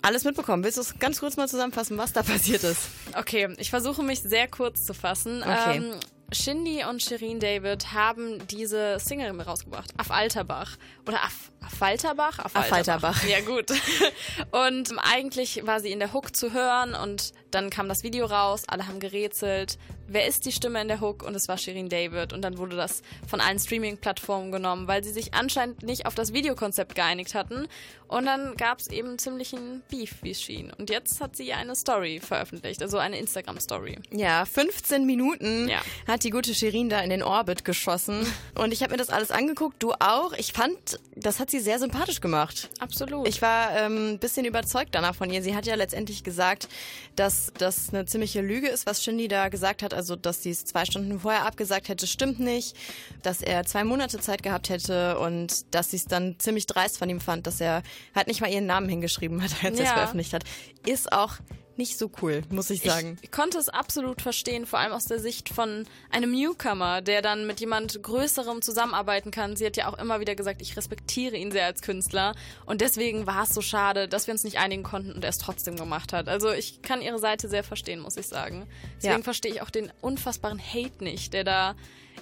alles 0.00 0.24
mitbekommen. 0.24 0.64
Willst 0.64 0.78
du 0.78 0.80
es 0.80 0.98
ganz 1.00 1.20
kurz 1.20 1.36
mal 1.36 1.48
zusammenfassen, 1.48 1.98
was 1.98 2.14
da 2.14 2.22
passiert 2.22 2.64
ist? 2.64 2.80
Okay, 3.14 3.54
ich 3.58 3.68
versuche 3.68 4.02
mich 4.02 4.22
sehr 4.22 4.48
kurz 4.48 4.86
zu 4.86 4.94
fassen. 4.94 5.42
Okay. 5.42 5.76
Ähm, 5.76 5.94
Shindy 6.32 6.84
und 6.88 7.02
Shirin 7.02 7.40
David 7.40 7.92
haben 7.92 8.38
diese 8.46 8.96
Single 9.00 9.38
rausgebracht. 9.38 9.92
Auf 9.98 10.10
Alterbach. 10.10 10.78
Oder 11.06 11.22
Af 11.22 11.52
Affalterbach? 11.60 12.38
Affalterbach. 12.38 13.22
Ja, 13.24 13.40
gut. 13.40 13.70
Und 14.50 14.92
eigentlich 14.98 15.66
war 15.66 15.80
sie 15.80 15.92
in 15.92 15.98
der 15.98 16.12
Hook 16.12 16.34
zu 16.34 16.52
hören 16.52 16.94
und 16.94 17.32
dann 17.54 17.70
kam 17.70 17.88
das 17.88 18.02
Video 18.02 18.26
raus, 18.26 18.64
alle 18.66 18.86
haben 18.86 19.00
gerätselt, 19.00 19.78
wer 20.08 20.26
ist 20.26 20.44
die 20.44 20.52
Stimme 20.52 20.80
in 20.82 20.88
der 20.88 21.00
Hook 21.00 21.22
und 21.22 21.34
es 21.34 21.48
war 21.48 21.56
Shirin 21.58 21.88
David 21.88 22.32
und 22.32 22.42
dann 22.42 22.58
wurde 22.58 22.76
das 22.76 23.02
von 23.26 23.40
allen 23.40 23.58
Streaming-Plattformen 23.58 24.52
genommen, 24.52 24.88
weil 24.88 25.02
sie 25.04 25.10
sich 25.12 25.34
anscheinend 25.34 25.82
nicht 25.82 26.06
auf 26.06 26.14
das 26.14 26.32
Videokonzept 26.32 26.94
geeinigt 26.94 27.34
hatten 27.34 27.66
und 28.08 28.26
dann 28.26 28.54
gab 28.56 28.78
es 28.78 28.88
eben 28.88 29.18
ziemlichen 29.18 29.82
Beef, 29.88 30.16
wie 30.22 30.32
es 30.32 30.42
schien. 30.42 30.70
Und 30.76 30.90
jetzt 30.90 31.20
hat 31.22 31.34
sie 31.36 31.52
eine 31.54 31.74
Story 31.74 32.20
veröffentlicht, 32.20 32.82
also 32.82 32.98
eine 32.98 33.18
Instagram-Story. 33.18 33.98
Ja, 34.10 34.44
15 34.44 35.06
Minuten 35.06 35.68
Ja. 35.68 35.80
hat 36.06 36.24
die 36.24 36.30
gute 36.30 36.54
Shirin 36.54 36.90
da 36.90 37.00
in 37.00 37.08
den 37.08 37.22
Orbit 37.22 37.64
geschossen. 37.64 38.26
Und 38.54 38.72
ich 38.72 38.82
habe 38.82 38.92
mir 38.92 38.98
das 38.98 39.08
alles 39.08 39.30
angeguckt, 39.30 39.82
du 39.82 39.92
auch. 39.92 40.32
Ich 40.34 40.52
fand, 40.52 41.00
das 41.16 41.40
hat 41.40 41.50
sie 41.50 41.60
sehr 41.60 41.78
sympathisch 41.78 42.20
gemacht. 42.20 42.68
Absolut. 42.80 43.26
Ich 43.26 43.40
war 43.40 43.74
ähm, 43.78 44.10
ein 44.12 44.18
bisschen 44.18 44.44
überzeugt 44.44 44.94
danach 44.94 45.14
von 45.14 45.30
ihr. 45.30 45.42
Sie 45.42 45.56
hat 45.56 45.64
ja 45.64 45.74
letztendlich 45.74 46.22
gesagt, 46.22 46.68
dass 47.16 47.41
das 47.58 47.88
eine 47.90 48.04
ziemliche 48.06 48.40
Lüge 48.40 48.68
ist, 48.68 48.86
was 48.86 49.02
Shindy 49.02 49.28
da 49.28 49.48
gesagt 49.48 49.82
hat. 49.82 49.94
Also, 49.94 50.16
dass 50.16 50.42
sie 50.42 50.50
es 50.50 50.64
zwei 50.64 50.84
Stunden 50.84 51.20
vorher 51.20 51.44
abgesagt 51.46 51.88
hätte, 51.88 52.06
stimmt 52.06 52.38
nicht. 52.40 52.76
Dass 53.22 53.42
er 53.42 53.64
zwei 53.64 53.84
Monate 53.84 54.20
Zeit 54.20 54.42
gehabt 54.42 54.68
hätte 54.68 55.18
und 55.18 55.74
dass 55.74 55.90
sie 55.90 55.96
es 55.96 56.04
dann 56.06 56.36
ziemlich 56.38 56.66
dreist 56.66 56.98
von 56.98 57.08
ihm 57.10 57.20
fand, 57.20 57.46
dass 57.46 57.60
er 57.60 57.82
halt 58.14 58.26
nicht 58.28 58.40
mal 58.40 58.50
ihren 58.50 58.66
Namen 58.66 58.88
hingeschrieben 58.88 59.42
hat, 59.42 59.50
als 59.64 59.78
er 59.78 59.84
es 59.84 59.88
Ja. 59.90 59.94
veröffentlicht 59.94 60.32
hat. 60.32 60.44
Ist 60.86 61.12
auch 61.12 61.34
nicht 61.78 61.98
so 61.98 62.10
cool, 62.20 62.42
muss 62.50 62.70
ich 62.70 62.82
sagen. 62.82 63.18
Ich 63.22 63.30
konnte 63.30 63.58
es 63.58 63.68
absolut 63.68 64.20
verstehen, 64.22 64.66
vor 64.66 64.78
allem 64.78 64.92
aus 64.92 65.06
der 65.06 65.18
Sicht 65.18 65.48
von 65.48 65.86
einem 66.10 66.32
Newcomer, 66.32 67.00
der 67.02 67.22
dann 67.22 67.46
mit 67.46 67.60
jemand 67.60 68.02
Größerem 68.02 68.62
zusammenarbeiten 68.62 69.30
kann. 69.30 69.56
Sie 69.56 69.64
hat 69.66 69.76
ja 69.76 69.88
auch 69.88 69.98
immer 69.98 70.20
wieder 70.20 70.34
gesagt, 70.34 70.62
ich 70.62 70.76
respektiere 70.76 71.36
ihn 71.36 71.50
sehr 71.52 71.66
als 71.66 71.82
Künstler 71.82 72.34
und 72.66 72.80
deswegen 72.80 73.26
war 73.26 73.44
es 73.44 73.50
so 73.50 73.60
schade, 73.62 74.08
dass 74.08 74.26
wir 74.26 74.32
uns 74.32 74.44
nicht 74.44 74.58
einigen 74.58 74.82
konnten 74.82 75.12
und 75.12 75.24
er 75.24 75.30
es 75.30 75.38
trotzdem 75.38 75.76
gemacht 75.76 76.12
hat. 76.12 76.28
Also 76.28 76.50
ich 76.52 76.82
kann 76.82 77.00
ihre 77.02 77.18
Seite 77.18 77.48
sehr 77.48 77.64
verstehen, 77.64 78.00
muss 78.00 78.16
ich 78.16 78.26
sagen. 78.28 78.66
Deswegen 78.98 79.18
Ja. 79.18 79.22
verstehe 79.22 79.52
ich 79.52 79.62
auch 79.62 79.70
den 79.70 79.92
unfassbaren 80.00 80.60
Hate 80.60 81.02
nicht, 81.02 81.32
der 81.32 81.44
da 81.44 81.74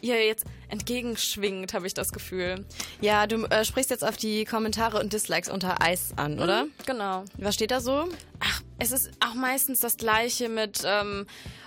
ihr 0.02 0.26
jetzt 0.26 0.44
entgegenschwingt, 0.68 1.74
habe 1.74 1.86
ich 1.86 1.94
das 1.94 2.12
Gefühl. 2.12 2.64
Ja, 3.00 3.26
du 3.26 3.44
äh, 3.46 3.64
sprichst 3.64 3.90
jetzt 3.90 4.04
auf 4.04 4.16
die 4.16 4.44
Kommentare 4.44 5.00
und 5.00 5.12
Dislikes 5.12 5.48
unter 5.48 5.82
Eis 5.82 6.12
an, 6.16 6.38
oder? 6.38 6.64
Mhm, 6.64 6.70
genau. 6.86 7.24
Was 7.36 7.54
steht 7.54 7.70
da 7.70 7.80
so? 7.80 8.08
Ach, 8.40 8.62
es 8.78 8.92
ist 8.92 9.10
auch 9.20 9.34
meistens 9.34 9.80
das 9.80 9.96
Gleiche 9.96 10.48
mit, 10.48 10.82
ähm, 10.84 11.26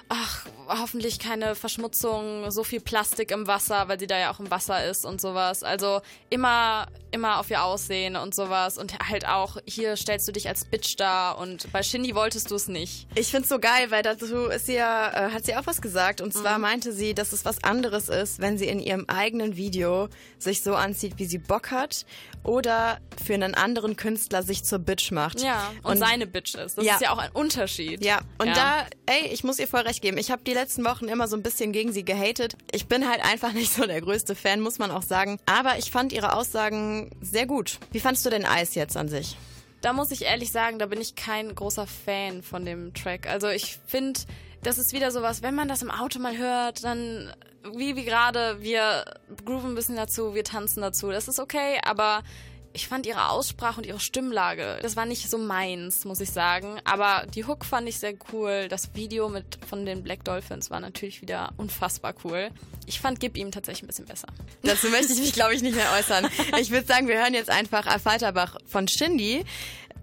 ach, 0.10 0.46
hoffentlich 0.67 1.19
keine 1.19 1.56
Verschmutzung, 1.56 2.50
so 2.52 2.63
viel 2.63 2.82
Plastik 2.82 3.32
im 3.32 3.48
Wasser, 3.48 3.88
weil 3.88 4.00
sie 4.00 4.08
da 4.08 4.17
ja 4.17 4.32
auch 4.32 4.39
im 4.39 4.50
Wasser 4.50 4.86
ist 4.86 5.06
und 5.06 5.22
sowas. 5.22 5.63
Also 5.63 6.02
immer, 6.30 6.88
immer 7.13 7.39
auf 7.39 7.49
ihr 7.49 7.63
Aussehen 7.63 8.15
und 8.15 8.34
sowas. 8.36 8.78
Und 8.78 8.97
halt 9.10 9.28
auch, 9.28 9.58
hier 9.65 9.95
stellst 9.95 10.28
du 10.28 10.32
dich 10.32 10.47
als 10.49 10.65
Bitch 10.65 10.95
dar 10.97 11.38
und 11.38 11.71
bei 11.71 11.84
Shindy 11.84 12.15
wolltest 12.15 12.52
du 12.52 12.56
es 12.56 12.67
nicht. 12.67 13.08
Ich 13.15 13.32
find's 13.32 13.49
so 13.49 13.60
geil, 13.60 13.91
weil 13.91 14.04
dazu 14.04 14.45
ist 14.47 14.65
sie 14.65 14.73
ja, 14.76 15.28
äh, 15.28 15.32
hat 15.32 15.45
sie 15.45 15.56
auch 15.56 15.65
was 15.65 15.82
gesagt. 15.82 16.21
Und 16.21 16.34
zwar 16.34 16.58
meinte 16.60 16.91
sie, 16.91 17.13
dass 17.13 17.32
es 17.34 17.45
was 17.45 17.63
anderes 17.63 18.10
ist, 18.10 18.39
wenn 18.39 18.58
sie 18.58 18.67
in 18.67 18.80
ihrem 18.80 19.06
eigenen 19.08 19.56
Video 19.56 20.10
sich 20.39 20.62
so 20.63 20.76
anzieht, 20.76 21.13
wie 21.17 21.26
sie 21.26 21.38
Bock 21.38 21.71
hat, 21.71 22.06
oder 22.43 22.99
für 23.23 23.34
einen 23.36 23.56
anderen 23.56 23.95
Künstler 23.95 24.43
sich 24.43 24.63
zur 24.65 24.80
Bitch 24.80 25.12
macht. 25.12 25.41
Ja, 25.41 25.71
und, 25.84 25.97
seine 25.97 26.28
Bitch 26.28 26.56
ist. 26.56 26.78
Das 26.78 26.86
Ja. 26.86 26.95
ist 26.95 27.02
ja 27.02 27.12
auch 27.13 27.17
ein 27.17 27.32
Unterschied. 27.32 28.04
Ja, 28.04 28.19
und 28.38 28.47
Ja. 28.47 28.54
da, 28.54 28.86
ey, 29.06 29.28
ich 29.28 29.43
muss 29.45 29.60
ihr 29.60 29.67
voll 29.67 29.82
recht 29.82 30.02
geben. 30.02 30.17
Ich 30.17 30.30
habe 30.30 30.43
die 30.43 30.54
letzten 30.54 30.84
Wochen 30.84 31.08
immer 31.08 31.28
so 31.30 31.38
ein 31.38 31.43
bisschen 31.43 31.71
gegen 31.71 31.93
sie 31.93 32.04
gehatet. 32.04 32.56
Ich 32.73 32.88
bin 32.88 33.08
halt 33.10 33.21
einfach 33.23 33.54
nicht 33.54 33.73
so 33.73 33.86
der 33.86 34.02
größte 34.02 34.36
Fan, 34.36 34.60
muss 34.60 34.78
man 34.78 34.91
auch 34.91 35.04
sagen. 35.04 35.39
Aber 35.45 35.78
ich 35.78 35.89
fand 35.91 36.12
ihre 36.12 36.34
Aussagen 36.36 37.03
sehr 37.22 37.46
gut. 37.46 37.80
Wie 37.92 38.00
fandst 38.00 38.26
du 38.26 38.30
denn 38.30 38.46
Eis 38.46 38.76
jetzt 38.76 38.98
an 38.98 39.08
sich? 39.08 39.38
Da 39.82 39.94
muss 39.94 40.12
ich 40.12 40.24
ehrlich 40.24 40.52
sagen, 40.52 40.80
da 40.80 40.86
bin 40.86 41.02
ich 41.02 41.16
kein 41.16 41.54
großer 41.54 41.88
Fan 41.88 42.42
von 42.42 42.66
dem 42.66 42.94
Track. 42.94 43.28
Also 43.28 43.50
ich 43.50 43.80
finde, 43.86 44.22
das 44.63 44.78
ist 44.78 44.94
wieder 44.94 45.12
sowas, 45.12 45.42
wenn 45.42 45.56
man 45.56 45.68
das 45.68 45.82
im 45.82 45.92
Auto 45.92 46.20
mal 46.20 46.38
hört, 46.38 46.84
dann 46.84 47.34
wie, 47.76 47.96
wie 47.96 48.06
gerade, 48.06 48.62
wir 48.62 49.06
grooven 49.46 49.72
ein 49.72 49.76
bisschen 49.76 49.96
dazu, 49.96 50.36
wir 50.36 50.44
tanzen 50.44 50.82
dazu. 50.82 51.10
Das 51.12 51.28
ist 51.28 51.39
okay, 51.39 51.80
aber 51.84 52.24
ich 52.73 52.88
fand 52.88 53.05
ihre 53.05 53.29
Aussprache 53.29 53.77
und 53.77 53.86
ihre 53.86 53.99
Stimmlage, 53.99 54.79
das 54.81 54.95
war 54.95 55.05
nicht 55.05 55.29
so 55.29 55.38
meins, 55.38 56.05
muss 56.05 56.19
ich 56.19 56.31
sagen. 56.31 56.79
Aber 56.83 57.25
die 57.33 57.45
Hook 57.45 57.65
fand 57.65 57.88
ich 57.88 57.99
sehr 57.99 58.13
cool. 58.31 58.67
Das 58.67 58.95
Video 58.95 59.29
mit 59.29 59.59
von 59.67 59.86
den 59.86 60.03
Black 60.03 60.23
Dolphins 60.23 60.71
war 60.71 60.79
natürlich 60.79 61.21
wieder 61.21 61.53
unfassbar 61.57 62.15
cool. 62.23 62.49
Ich 62.86 62.99
fand 62.99 63.19
Gib 63.19 63.38
ihm 63.38 63.51
tatsächlich 63.51 63.83
ein 63.83 63.88
bisschen 63.88 64.05
besser. 64.05 64.27
Dazu 64.63 64.89
möchte 64.89 65.13
ich 65.13 65.19
mich, 65.19 65.33
glaube 65.33 65.53
ich, 65.55 65.62
nicht 65.62 65.75
mehr 65.75 65.91
äußern. 65.97 66.27
Ich 66.59 66.71
würde 66.71 66.86
sagen, 66.86 67.07
wir 67.07 67.17
hören 67.17 67.33
jetzt 67.33 67.49
einfach 67.49 67.99
Falterbach 67.99 68.57
von 68.65 68.88
Shindy. 68.88 69.45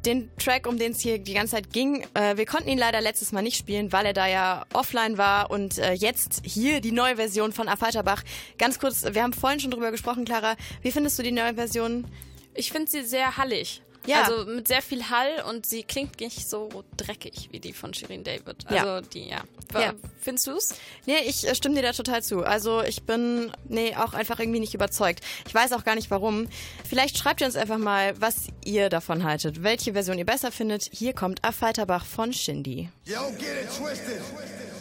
Den 0.07 0.31
Track, 0.39 0.67
um 0.67 0.79
den 0.79 0.93
es 0.93 1.01
hier 1.01 1.19
die 1.19 1.35
ganze 1.35 1.57
Zeit 1.57 1.73
ging. 1.75 2.07
Äh, 2.15 2.39
wir 2.39 2.47
konnten 2.47 2.71
ihn 2.71 2.79
leider 2.79 3.03
letztes 3.03 3.33
Mal 3.33 3.43
nicht 3.43 3.59
spielen, 3.59 3.93
weil 3.93 4.07
er 4.07 4.13
da 4.15 4.27
ja 4.27 4.65
offline 4.73 5.19
war. 5.19 5.51
Und 5.51 5.77
äh, 5.77 5.93
jetzt 5.93 6.41
hier 6.45 6.81
die 6.81 6.93
neue 6.93 7.17
Version 7.17 7.53
von 7.53 7.69
Falterbach. 7.69 8.23
Ganz 8.57 8.79
kurz, 8.79 9.05
wir 9.05 9.23
haben 9.23 9.35
vorhin 9.35 9.61
schon 9.61 9.71
drüber 9.71 9.91
gesprochen, 9.91 10.25
Clara. 10.25 10.57
Wie 10.81 10.93
findest 10.93 11.19
du 11.19 11.23
die 11.23 11.33
neue 11.33 11.55
Version? 11.55 12.07
Ich 12.55 12.73
finde 12.73 12.91
sie 12.91 13.03
sehr 13.03 13.37
hallig. 13.37 13.83
Ja. 14.07 14.23
Also 14.23 14.47
mit 14.47 14.67
sehr 14.67 14.81
viel 14.81 15.11
Hall 15.11 15.45
und 15.49 15.67
sie 15.67 15.83
klingt 15.83 16.21
nicht 16.21 16.49
so 16.49 16.71
dreckig 16.97 17.49
wie 17.53 17.61
die 17.61 17.75
von 17.75 17.93
Shirin 17.93 18.25
David. 18.25 18.67
Also 18.67 18.87
Ja. 18.87 19.01
die, 19.03 19.29
ja. 19.29 19.43
Ja. 19.75 19.93
Findest 20.21 20.47
du's? 20.47 20.75
Nee, 21.05 21.19
ich 21.27 21.47
äh, 21.47 21.55
stimme 21.55 21.75
dir 21.75 21.83
da 21.83 21.93
total 21.93 22.23
zu. 22.23 22.43
Also 22.43 22.83
ich 22.83 23.03
bin, 23.03 23.53
nee, 23.69 23.95
auch 23.95 24.15
einfach 24.15 24.41
irgendwie 24.41 24.59
nicht 24.59 24.73
überzeugt. 24.75 25.21
Ich 25.47 25.55
weiß 25.55 25.73
auch 25.75 25.85
gar 25.85 25.97
nicht 25.97 26.11
warum. 26.11 26.49
Vielleicht 26.89 27.19
schreibt 27.19 27.43
ihr 27.43 27.47
uns 27.47 27.57
einfach 27.57 27.77
mal, 27.79 28.19
was 28.19 28.47
ihr 28.65 28.89
davon 28.89 29.23
haltet. 29.23 29.63
Welche 29.63 29.93
Version 29.93 30.19
ihr 30.19 30.27
besser 30.27 30.51
findet. 30.51 30.89
Hier 30.91 31.13
kommt 31.13 31.41
Falterbach 31.53 32.07
von 32.07 32.33
Shindy. 32.33 32.89
Yo, 33.05 33.21
get 33.39 33.65
it 33.65 33.69
twisted. 33.77 34.23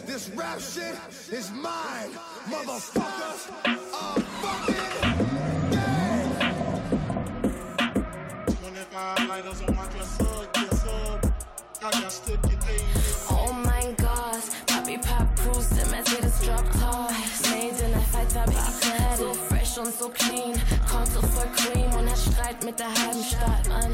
This 0.06 0.30
rap 0.36 0.58
shit 0.60 0.96
is 1.38 1.50
mine, 1.50 2.10
motherfuckers. 2.48 3.48
Uh, 3.66 4.20
fuck 4.40 4.69
it. 12.28 12.38
Oh 13.30 13.52
mein 13.52 13.96
Gott, 13.96 14.42
Papi 14.66 14.98
Pap 14.98 15.34
Cruise 15.36 15.70
im 15.80 15.90
Mercedes 15.90 16.40
Drop 16.40 16.64
Top. 16.72 17.10
Made 17.50 17.82
in 17.84 17.92
der 17.92 18.00
Fighter 18.12 18.44
Biggie 18.44 18.80
Daddy. 18.80 19.16
So 19.16 19.32
fresh 19.48 19.78
und 19.78 19.98
so 19.98 20.08
clean, 20.10 20.60
Konto 20.88 21.20
voll 21.28 21.48
Cream 21.56 21.92
und 21.94 22.08
er 22.08 22.16
streit 22.16 22.62
mit 22.64 22.78
der 22.78 22.88
halben 22.88 23.24
Stadt. 23.24 23.66
Mann. 23.68 23.92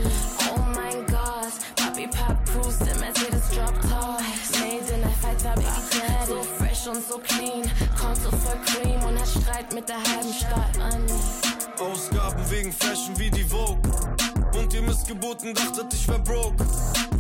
Oh 0.55 0.61
mein 0.75 1.07
Gott, 1.07 1.55
Papi 1.77 2.09
Pap 2.09 2.37
Cruise 2.51 2.83
im 2.91 2.99
Mercedes 3.01 3.49
Drop 3.51 3.81
Top. 3.83 4.21
Made 4.59 4.93
in 4.93 5.01
der 5.03 5.17
Fighter 5.23 5.55
Biggie 5.55 6.01
Daddy. 6.01 6.27
So 6.27 6.43
fresh 6.43 6.87
und 6.89 7.09
so 7.09 7.19
clean, 7.19 7.71
Konto 8.01 8.31
voll 8.37 8.59
Cream 8.67 9.01
und 9.05 9.17
er 9.17 9.27
streit 9.27 9.73
mit 9.73 9.89
der 9.89 9.97
halben 9.97 10.33
Stadt. 10.33 10.77
Mann. 10.79 11.07
Ausgaben 11.79 12.51
wegen 12.51 12.73
Fashion 12.73 13.17
wie 13.19 13.31
die 13.31 13.45
Vogue. 13.45 13.79
Missgeburten 14.87 15.55
dachtet, 15.55 15.93
ich 15.93 16.09
wär 16.09 16.19
broke. 16.21 16.65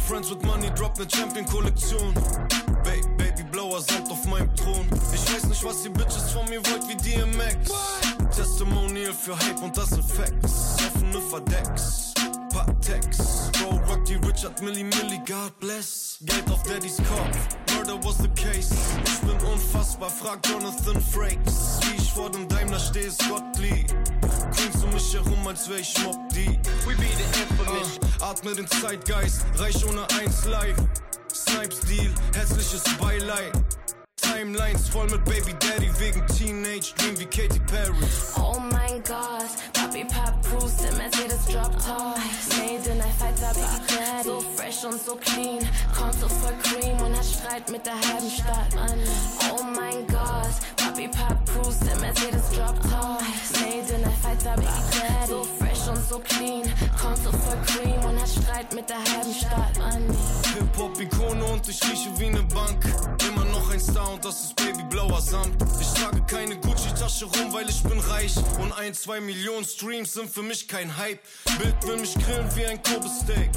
Friends 0.07 0.31
with 0.31 0.43
Money 0.43 0.71
drop 0.75 0.97
ne 0.99 1.07
Champion-Kollektion. 1.09 2.15
Ba 2.85 2.93
Baby 3.19 3.43
Blower 3.51 3.81
samt 3.81 4.11
auf 4.11 4.25
meinem 4.27 4.55
Thron. 4.55 4.87
Ich 5.13 5.35
weiß 5.35 5.47
nicht, 5.47 5.65
was 5.65 5.85
ihr 5.85 5.93
Bitches 5.93 6.31
von 6.31 6.49
mir 6.49 6.61
wollt 6.67 6.89
wie 6.89 6.97
DMX. 6.97 7.73
Testimonial 8.35 9.13
für 9.13 9.37
Hype 9.39 9.63
und 9.63 9.77
das 9.77 9.91
Facts. 9.91 10.77
Offene 10.87 11.21
Verdecks. 11.29 12.15
Patex. 12.53 13.51
Bro, 13.53 13.81
rock 13.89 14.05
die 14.05 14.15
Richard 14.15 14.63
Milli 14.63 14.85
Milli, 14.85 15.21
God 15.27 15.59
bless. 15.59 16.19
Geld 16.23 16.51
auf 16.51 16.63
Daddys 16.63 16.97
Kopf. 16.97 17.77
Murder 17.77 17.99
was 18.05 18.19
the 18.19 18.29
case. 18.29 18.75
Unfassbar, 19.97 20.11
frag 20.11 20.47
Jonathan 20.47 21.01
Frakes. 21.01 21.81
Wie 21.83 21.97
ich 21.97 22.13
vor 22.13 22.31
dem 22.31 22.47
Daimler 22.49 22.79
stehe, 22.79 23.11
Scott 23.11 23.59
Lee. 23.59 23.87
Queens 24.55 24.85
um 24.85 24.91
mich 24.93 25.15
herum, 25.15 25.47
als 25.47 25.69
wär 25.69 25.79
ich 25.79 25.95
Mob 26.05 26.29
D. 26.31 26.59
We 26.85 26.95
be 26.97 27.07
the 27.17 27.41
infamous. 27.41 27.99
Uh, 28.21 28.25
atme 28.25 28.55
den 28.55 28.67
Zeitgeist, 28.69 29.47
reich 29.57 29.85
ohne 29.87 30.07
eins 30.21 30.45
live. 30.45 30.77
Snipes 31.33 31.81
Deal, 31.81 32.11
hässliches 32.35 32.83
Beileid. 33.01 33.53
Timelines 34.33 34.89
voll 34.89 35.07
mit 35.07 35.25
Baby 35.25 35.55
Daddy 35.61 35.91
wegen 35.99 36.27
Teenage 36.29 36.95
Dream 36.99 37.19
wie 37.19 37.27
Katy 37.27 37.61
Perry. 37.61 37.95
Oh 38.37 38.59
mein 38.59 39.03
Gott, 39.05 39.51
Papi 39.73 40.05
Pap 40.05 40.35
Cruise 40.45 40.87
im 40.89 40.97
Mercedes 40.97 41.45
Drop 41.47 41.73
Top. 41.79 42.17
Made 42.59 42.91
in 42.91 42.99
der 42.99 43.07
Fighter 43.19 43.53
Daddy. 43.55 44.25
So 44.25 44.41
fresh 44.57 44.85
und 44.85 45.01
so 45.05 45.17
clean, 45.17 45.69
Konto 45.97 46.29
voll 46.29 46.55
Cream 46.63 47.01
und 47.03 47.15
er 47.15 47.23
streit 47.23 47.71
mit 47.71 47.85
der 47.87 47.95
halben 47.95 48.31
Stadt. 48.31 48.75
Mann. 48.75 48.99
Oh 49.53 49.63
mein 49.63 50.07
Gott, 50.09 50.57
Papi 50.77 51.09
Pap 51.09 51.39
Cruise 51.47 51.79
im 51.93 52.01
Mercedes 52.01 52.51
Drop 52.51 52.81
Top. 52.83 53.23
Made 53.61 53.95
in 53.95 54.03
der 54.03 54.13
Fighter 54.23 54.57
Daddy. 54.57 55.29
So 55.29 55.45
fresh 55.59 55.89
und 55.89 56.09
so 56.09 56.19
clean, 56.19 56.63
Konto 57.01 57.31
voll 57.31 57.59
Cream 57.67 58.05
und 58.05 58.19
er 58.19 58.27
streit 58.27 58.73
mit 58.75 58.89
der 58.89 58.99
halben 58.99 59.35
Stadt. 59.35 59.79
Mann. 59.79 60.03
Hip-Hop-Ikone 60.55 61.45
und 61.45 61.69
ich 61.69 61.83
rieche 61.83 62.11
wie 62.19 62.31
ne 62.31 62.43
Bank. 62.55 62.85
Immer 63.29 63.45
noch 63.47 63.56
ein 63.77 63.81
Star 63.81 64.11
und 64.11 64.25
das 64.25 64.45
ist 64.45 64.57
Baby 64.57 64.83
Blauer 64.89 65.21
Samt. 65.21 65.55
Ich 65.79 65.89
trage 66.01 66.23
keine 66.23 66.57
Gucci-Tasche 66.57 67.27
rum, 67.27 67.53
weil 67.53 67.69
ich 67.69 67.83
bin 67.83 67.99
reich. 67.99 68.35
Und 68.59 68.73
ein, 68.73 68.95
zwei 68.95 69.21
Millionen 69.21 69.67
Streams 69.67 70.15
sind 70.15 70.31
für 70.31 70.43
mich 70.43 70.67
kein 70.67 70.97
Hype. 70.97 71.21
Bild 71.59 71.87
will 71.87 71.99
mich 71.99 72.15
grillen 72.15 72.49
wie 72.57 72.65
ein 72.65 72.83
Kobe-Steak. 72.83 73.51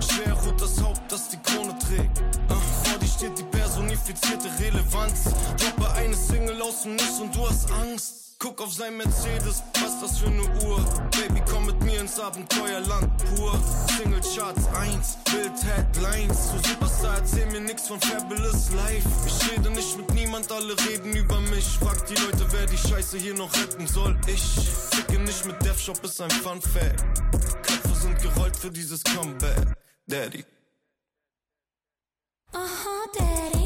Schwer 0.00 0.32
ruht 0.32 0.60
das 0.60 0.82
Haupt, 0.82 1.00
das 1.10 1.28
die 1.28 1.38
Krone 1.38 1.78
trägt. 1.78 2.22
Ah, 2.48 2.54
vor 2.54 2.98
die 2.98 3.04
existiert 3.04 3.38
die 3.38 3.56
personifizierte 3.56 4.48
Relevanz. 4.58 5.24
Droppe 5.56 5.92
eine 5.92 6.16
Single 6.16 6.60
aus 6.60 6.82
dem 6.82 6.96
Nichts 6.96 7.20
und 7.20 7.34
du 7.34 7.48
hast 7.48 7.70
Angst. 7.70 8.21
Guck 8.42 8.60
auf 8.60 8.72
sein 8.72 8.96
Mercedes, 8.96 9.62
was 9.80 10.00
das 10.00 10.18
für 10.18 10.26
eine 10.26 10.42
Uhr. 10.64 10.84
Baby, 11.12 11.40
komm 11.48 11.66
mit 11.66 11.80
mir 11.84 12.00
ins 12.00 12.18
Abenteuerland 12.18 13.16
pur. 13.18 13.56
Single 13.96 14.20
Charts 14.20 14.66
1, 14.74 15.18
Bild 15.30 15.52
Headlines. 15.62 16.50
So 16.50 16.58
Superstar, 16.68 17.18
erzähl 17.18 17.46
mir 17.52 17.60
nix 17.60 17.86
von 17.86 18.00
Fabulous 18.00 18.72
Life. 18.72 19.08
Ich 19.28 19.52
rede 19.52 19.70
nicht 19.70 19.96
mit 19.96 20.12
niemand, 20.14 20.50
alle 20.50 20.74
reden 20.88 21.14
über 21.14 21.38
mich. 21.38 21.78
Frag 21.78 22.04
die 22.06 22.16
Leute, 22.16 22.44
wer 22.50 22.66
die 22.66 22.76
Scheiße 22.76 23.16
hier 23.16 23.34
noch 23.34 23.54
retten 23.54 23.86
soll. 23.86 24.18
Ich 24.26 24.42
ficke 24.90 25.20
nicht 25.20 25.46
mit 25.46 25.64
Death 25.64 25.78
Shop, 25.78 26.02
ist 26.02 26.20
ein 26.20 26.30
Fun 26.32 26.60
Fact. 26.60 27.04
Köpfe 27.62 27.94
sind 27.94 28.20
gerollt 28.20 28.56
für 28.56 28.72
dieses 28.72 29.04
Comeback. 29.04 29.68
Daddy. 30.08 30.44
Aha, 32.52 33.06
Daddy. 33.16 33.61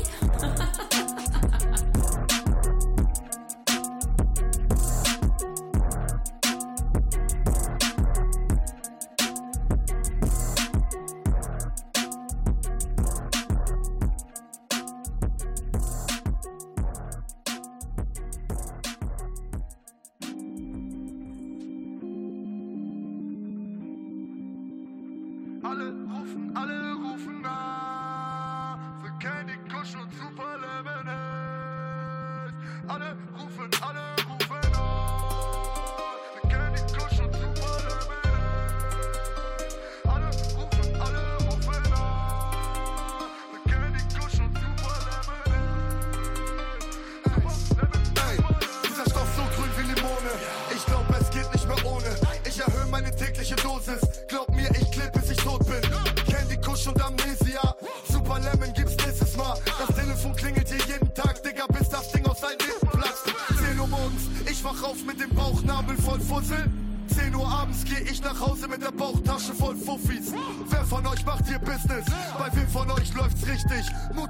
Bauchtasche 69.37 69.55
voll 69.55 69.77
Fuffis. 69.77 70.33
Wer 70.71 70.85
von 70.87 71.07
euch 71.07 71.25
macht 71.27 71.47
hier 71.47 71.59
Business? 71.59 72.07
Bei 72.39 72.49
wem 72.57 72.67
von 72.69 72.91
euch 72.91 73.13
läuft's 73.13 73.47
richtig? 73.47 73.85
Mutombo 74.15 74.26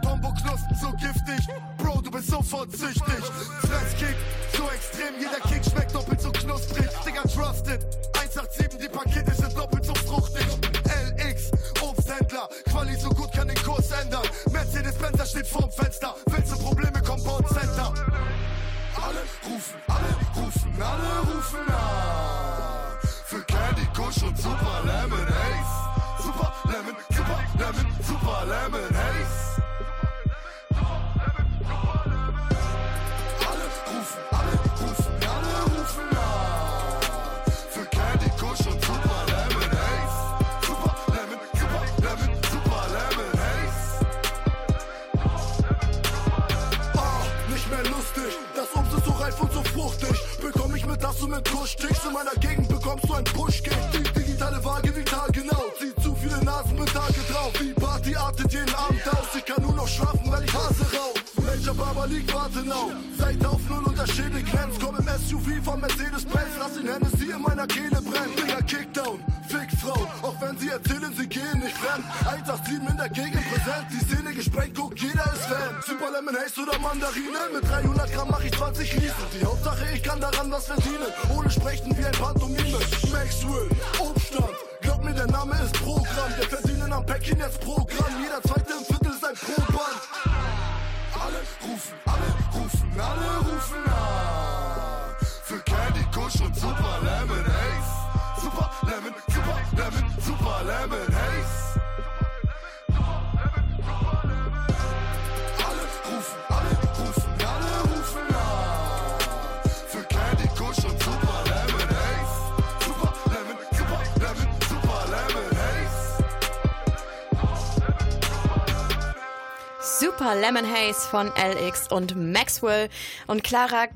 Lemon 120.40 120.66
Haze 120.70 121.08
von 121.08 121.28
LX 121.28 121.90
und 121.90 122.16
Maxwell. 122.32 122.88
Und 123.26 123.44
Clara, 123.44 123.88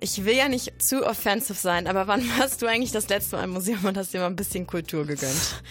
ich 0.00 0.24
will 0.24 0.34
ja 0.34 0.48
nicht 0.48 0.82
zu 0.82 1.06
offensive 1.06 1.54
sein, 1.54 1.86
aber 1.86 2.06
wann 2.06 2.28
warst 2.38 2.60
du 2.62 2.66
eigentlich 2.66 2.92
das 2.92 3.08
letzte 3.08 3.36
Mal 3.36 3.44
im 3.44 3.50
Museum 3.50 3.84
und 3.84 3.96
hast 3.96 4.12
dir 4.12 4.20
mal 4.20 4.26
ein 4.26 4.36
bisschen 4.36 4.66
Kultur 4.66 5.06
gegönnt? 5.06 5.62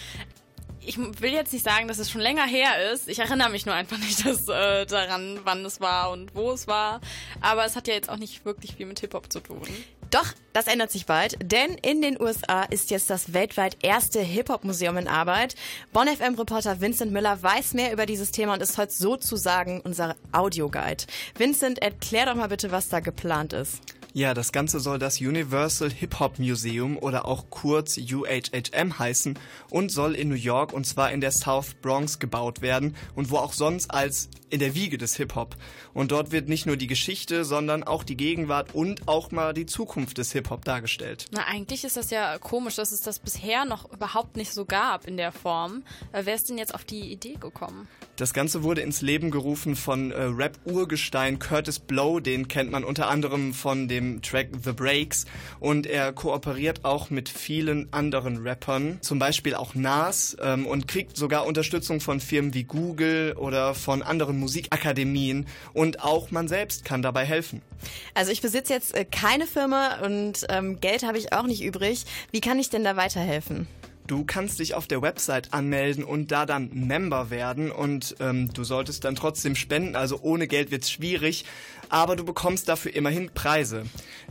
Ich 0.84 0.98
will 0.98 1.32
jetzt 1.32 1.52
nicht 1.52 1.64
sagen, 1.64 1.86
dass 1.86 1.98
es 1.98 2.10
schon 2.10 2.20
länger 2.20 2.44
her 2.44 2.92
ist. 2.92 3.08
Ich 3.08 3.20
erinnere 3.20 3.50
mich 3.50 3.66
nur 3.66 3.74
einfach 3.74 3.98
nicht 3.98 4.26
dass, 4.26 4.48
äh, 4.48 4.84
daran, 4.86 5.40
wann 5.44 5.64
es 5.64 5.80
war 5.80 6.10
und 6.10 6.34
wo 6.34 6.50
es 6.50 6.66
war. 6.66 7.00
Aber 7.40 7.64
es 7.64 7.76
hat 7.76 7.86
ja 7.86 7.94
jetzt 7.94 8.08
auch 8.08 8.16
nicht 8.16 8.44
wirklich 8.44 8.74
viel 8.74 8.86
mit 8.86 8.98
Hip-Hop 9.00 9.32
zu 9.32 9.40
tun. 9.40 9.62
Doch, 10.10 10.26
das 10.52 10.66
ändert 10.66 10.90
sich 10.90 11.06
bald, 11.06 11.36
denn 11.42 11.74
in 11.74 12.02
den 12.02 12.20
USA 12.20 12.62
ist 12.64 12.90
jetzt 12.90 13.10
das 13.10 13.32
weltweit 13.32 13.76
erste 13.82 14.20
Hip-Hop-Museum 14.20 14.96
in 14.96 15.08
Arbeit. 15.08 15.54
Bonn 15.92 16.08
FM-Reporter 16.08 16.80
Vincent 16.80 17.12
Müller 17.12 17.42
weiß 17.42 17.74
mehr 17.74 17.92
über 17.92 18.06
dieses 18.06 18.30
Thema 18.30 18.54
und 18.54 18.62
ist 18.62 18.78
heute 18.78 18.92
sozusagen 18.92 19.80
unser 19.80 20.16
Audioguide. 20.32 21.04
Vincent, 21.36 21.80
erklär 21.80 22.26
doch 22.26 22.34
mal 22.34 22.48
bitte, 22.48 22.70
was 22.70 22.88
da 22.88 23.00
geplant 23.00 23.52
ist. 23.52 23.80
Ja, 24.14 24.34
das 24.34 24.52
Ganze 24.52 24.78
soll 24.78 24.98
das 24.98 25.22
Universal 25.22 25.90
Hip 25.90 26.20
Hop 26.20 26.38
Museum 26.38 26.98
oder 26.98 27.24
auch 27.24 27.46
kurz 27.48 27.96
UHHM 27.96 28.98
heißen 28.98 29.38
und 29.70 29.90
soll 29.90 30.14
in 30.14 30.28
New 30.28 30.34
York 30.34 30.74
und 30.74 30.86
zwar 30.86 31.10
in 31.12 31.22
der 31.22 31.30
South 31.30 31.72
Bronx 31.80 32.18
gebaut 32.18 32.60
werden 32.60 32.94
und 33.14 33.30
wo 33.30 33.38
auch 33.38 33.54
sonst 33.54 33.90
als 33.90 34.28
in 34.50 34.60
der 34.60 34.74
Wiege 34.74 34.98
des 34.98 35.16
Hip 35.16 35.34
Hop. 35.34 35.56
Und 35.94 36.12
dort 36.12 36.30
wird 36.30 36.50
nicht 36.50 36.66
nur 36.66 36.76
die 36.76 36.88
Geschichte, 36.88 37.46
sondern 37.46 37.84
auch 37.84 38.04
die 38.04 38.18
Gegenwart 38.18 38.74
und 38.74 39.08
auch 39.08 39.30
mal 39.30 39.54
die 39.54 39.64
Zukunft 39.64 40.18
des 40.18 40.30
Hip 40.32 40.50
Hop 40.50 40.66
dargestellt. 40.66 41.24
Na, 41.30 41.46
eigentlich 41.46 41.82
ist 41.84 41.96
das 41.96 42.10
ja 42.10 42.36
komisch, 42.36 42.76
dass 42.76 42.92
es 42.92 43.00
das 43.00 43.18
bisher 43.18 43.64
noch 43.64 43.90
überhaupt 43.90 44.36
nicht 44.36 44.52
so 44.52 44.66
gab 44.66 45.06
in 45.06 45.16
der 45.16 45.32
Form. 45.32 45.84
Äh, 46.12 46.26
wer 46.26 46.34
ist 46.34 46.50
denn 46.50 46.58
jetzt 46.58 46.74
auf 46.74 46.84
die 46.84 47.10
Idee 47.10 47.36
gekommen? 47.40 47.88
Das 48.16 48.34
Ganze 48.34 48.62
wurde 48.62 48.82
ins 48.82 49.00
Leben 49.00 49.30
gerufen 49.30 49.74
von 49.74 50.10
äh, 50.10 50.24
Rap-Urgestein 50.24 51.38
Curtis 51.38 51.78
Blow, 51.78 52.20
den 52.20 52.46
kennt 52.46 52.70
man 52.70 52.84
unter 52.84 53.08
anderem 53.08 53.54
von 53.54 53.88
dem 53.88 54.01
dem 54.02 54.22
Track 54.22 54.48
The 54.62 54.72
Breaks 54.72 55.24
und 55.60 55.86
er 55.86 56.12
kooperiert 56.12 56.84
auch 56.84 57.10
mit 57.10 57.28
vielen 57.28 57.92
anderen 57.92 58.46
Rappern, 58.46 58.98
zum 59.00 59.18
Beispiel 59.18 59.54
auch 59.54 59.74
Nas 59.74 60.36
ähm, 60.42 60.66
und 60.66 60.88
kriegt 60.88 61.16
sogar 61.16 61.46
Unterstützung 61.46 62.00
von 62.00 62.20
Firmen 62.20 62.54
wie 62.54 62.64
Google 62.64 63.34
oder 63.38 63.74
von 63.74 64.02
anderen 64.02 64.38
Musikakademien 64.38 65.46
und 65.72 66.02
auch 66.02 66.30
man 66.30 66.48
selbst 66.48 66.84
kann 66.84 67.02
dabei 67.02 67.24
helfen. 67.24 67.62
Also 68.14 68.32
ich 68.32 68.42
besitze 68.42 68.72
jetzt 68.72 68.94
äh, 68.94 69.04
keine 69.04 69.46
Firma 69.46 70.00
und 70.04 70.46
ähm, 70.48 70.80
Geld 70.80 71.04
habe 71.04 71.18
ich 71.18 71.32
auch 71.32 71.46
nicht 71.46 71.62
übrig. 71.62 72.04
Wie 72.30 72.40
kann 72.40 72.58
ich 72.58 72.70
denn 72.70 72.84
da 72.84 72.96
weiterhelfen? 72.96 73.66
Du 74.06 74.24
kannst 74.24 74.58
dich 74.58 74.74
auf 74.74 74.88
der 74.88 75.00
Website 75.00 75.54
anmelden 75.54 76.02
und 76.02 76.32
da 76.32 76.44
dann 76.44 76.70
Member 76.72 77.30
werden 77.30 77.70
und 77.70 78.16
ähm, 78.18 78.52
du 78.52 78.64
solltest 78.64 79.04
dann 79.04 79.14
trotzdem 79.14 79.54
spenden, 79.54 79.94
also 79.94 80.18
ohne 80.20 80.48
Geld 80.48 80.72
wird's 80.72 80.90
schwierig, 80.90 81.44
aber 81.92 82.16
du 82.16 82.24
bekommst 82.24 82.70
dafür 82.70 82.94
immerhin 82.94 83.30
Preise. 83.34 83.84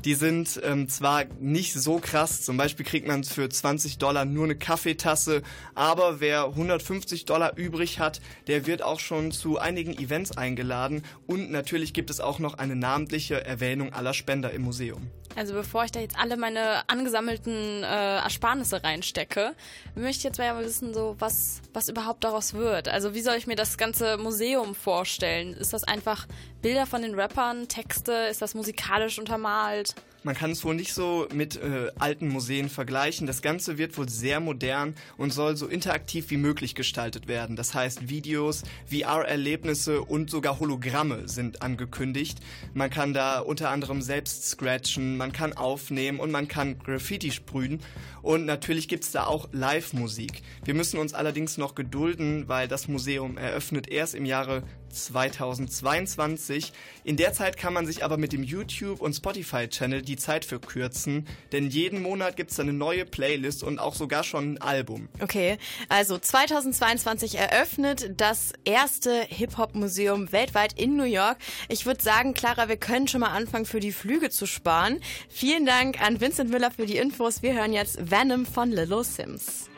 Die 0.03 0.15
sind 0.15 0.59
ähm, 0.63 0.89
zwar 0.89 1.25
nicht 1.39 1.73
so 1.73 1.99
krass, 1.99 2.41
zum 2.41 2.57
Beispiel 2.57 2.83
kriegt 2.83 3.07
man 3.07 3.23
für 3.23 3.47
20 3.47 3.99
Dollar 3.99 4.25
nur 4.25 4.45
eine 4.45 4.55
Kaffeetasse, 4.55 5.43
aber 5.75 6.19
wer 6.19 6.45
150 6.45 7.25
Dollar 7.25 7.55
übrig 7.57 7.99
hat, 7.99 8.19
der 8.47 8.65
wird 8.65 8.81
auch 8.81 8.99
schon 8.99 9.31
zu 9.31 9.59
einigen 9.59 9.93
Events 9.93 10.35
eingeladen 10.35 11.03
und 11.27 11.51
natürlich 11.51 11.93
gibt 11.93 12.09
es 12.09 12.19
auch 12.19 12.39
noch 12.39 12.55
eine 12.55 12.75
namentliche 12.75 13.45
Erwähnung 13.45 13.93
aller 13.93 14.15
Spender 14.15 14.51
im 14.51 14.63
Museum. 14.63 15.11
Also 15.35 15.53
bevor 15.53 15.85
ich 15.85 15.91
da 15.91 15.99
jetzt 15.99 16.17
alle 16.17 16.37
meine 16.37 16.89
angesammelten 16.89 17.83
äh, 17.83 18.17
Ersparnisse 18.17 18.83
reinstecke, 18.83 19.55
möchte 19.95 20.17
ich 20.17 20.23
jetzt 20.23 20.39
mal 20.39 20.63
wissen, 20.63 20.93
so 20.93 21.15
was, 21.19 21.61
was 21.73 21.89
überhaupt 21.89 22.23
daraus 22.23 22.53
wird. 22.53 22.89
Also 22.89 23.13
wie 23.13 23.21
soll 23.21 23.35
ich 23.35 23.47
mir 23.47 23.55
das 23.55 23.77
ganze 23.77 24.17
Museum 24.17 24.75
vorstellen? 24.75 25.53
Ist 25.53 25.73
das 25.73 25.83
einfach 25.83 26.27
Bilder 26.61 26.85
von 26.85 27.01
den 27.01 27.15
Rappern, 27.15 27.67
Texte? 27.67 28.11
Ist 28.29 28.41
das 28.41 28.53
musikalisch 28.53 29.17
untermalt? 29.17 29.95
Man 30.23 30.35
kann 30.35 30.51
es 30.51 30.63
wohl 30.63 30.75
nicht 30.75 30.93
so 30.93 31.27
mit 31.33 31.55
äh, 31.55 31.89
alten 31.97 32.27
Museen 32.27 32.69
vergleichen. 32.69 33.25
Das 33.25 33.41
Ganze 33.41 33.79
wird 33.79 33.97
wohl 33.97 34.07
sehr 34.07 34.39
modern 34.39 34.93
und 35.17 35.33
soll 35.33 35.57
so 35.57 35.65
interaktiv 35.65 36.29
wie 36.29 36.37
möglich 36.37 36.75
gestaltet 36.75 37.27
werden. 37.27 37.55
Das 37.55 37.73
heißt, 37.73 38.07
Videos, 38.07 38.61
VR-Erlebnisse 38.85 40.01
und 40.01 40.29
sogar 40.29 40.59
Hologramme 40.59 41.27
sind 41.27 41.63
angekündigt. 41.63 42.37
Man 42.75 42.91
kann 42.91 43.15
da 43.15 43.39
unter 43.39 43.69
anderem 43.69 44.03
selbst 44.03 44.47
scratchen, 44.47 45.17
man 45.17 45.31
kann 45.31 45.53
aufnehmen 45.53 46.19
und 46.19 46.29
man 46.29 46.47
kann 46.47 46.77
Graffiti 46.77 47.31
sprühen. 47.31 47.81
Und 48.21 48.45
natürlich 48.45 48.87
gibt 48.87 49.03
es 49.03 49.11
da 49.11 49.25
auch 49.25 49.49
Live-Musik. 49.51 50.43
Wir 50.63 50.75
müssen 50.75 50.99
uns 50.99 51.15
allerdings 51.15 51.57
noch 51.57 51.73
gedulden, 51.73 52.47
weil 52.47 52.67
das 52.67 52.87
Museum 52.87 53.37
eröffnet 53.37 53.89
erst 53.89 54.13
im 54.13 54.25
Jahre 54.25 54.61
2022. 54.91 56.73
In 57.03 57.17
der 57.17 57.33
Zeit 57.33 57.57
kann 57.57 57.73
man 57.73 57.85
sich 57.85 58.03
aber 58.03 58.17
mit 58.17 58.33
dem 58.33 58.43
YouTube- 58.43 59.01
und 59.01 59.13
Spotify-Channel 59.13 60.01
die 60.11 60.17
Zeit 60.17 60.43
verkürzen, 60.43 61.25
denn 61.53 61.69
jeden 61.69 62.01
Monat 62.01 62.35
gibt 62.35 62.51
es 62.51 62.59
eine 62.59 62.73
neue 62.73 63.05
Playlist 63.05 63.63
und 63.63 63.79
auch 63.79 63.95
sogar 63.95 64.23
schon 64.23 64.55
ein 64.55 64.61
Album. 64.61 65.07
Okay, 65.21 65.57
also 65.87 66.17
2022 66.17 67.37
eröffnet 67.37 68.13
das 68.17 68.51
erste 68.65 69.21
Hip-Hop-Museum 69.29 70.33
weltweit 70.33 70.73
in 70.73 70.97
New 70.97 71.05
York. 71.05 71.37
Ich 71.69 71.85
würde 71.85 72.03
sagen, 72.03 72.33
Clara, 72.33 72.67
wir 72.67 72.77
können 72.77 73.07
schon 73.07 73.21
mal 73.21 73.29
anfangen, 73.29 73.65
für 73.65 73.79
die 73.79 73.93
Flüge 73.93 74.29
zu 74.29 74.45
sparen. 74.45 74.99
Vielen 75.29 75.65
Dank 75.65 76.01
an 76.01 76.19
Vincent 76.19 76.49
Müller 76.49 76.71
für 76.71 76.85
die 76.85 76.97
Infos. 76.97 77.41
Wir 77.41 77.53
hören 77.53 77.71
jetzt 77.71 78.11
Venom 78.11 78.45
von 78.45 78.69
Little 78.69 79.05
Sims. 79.05 79.70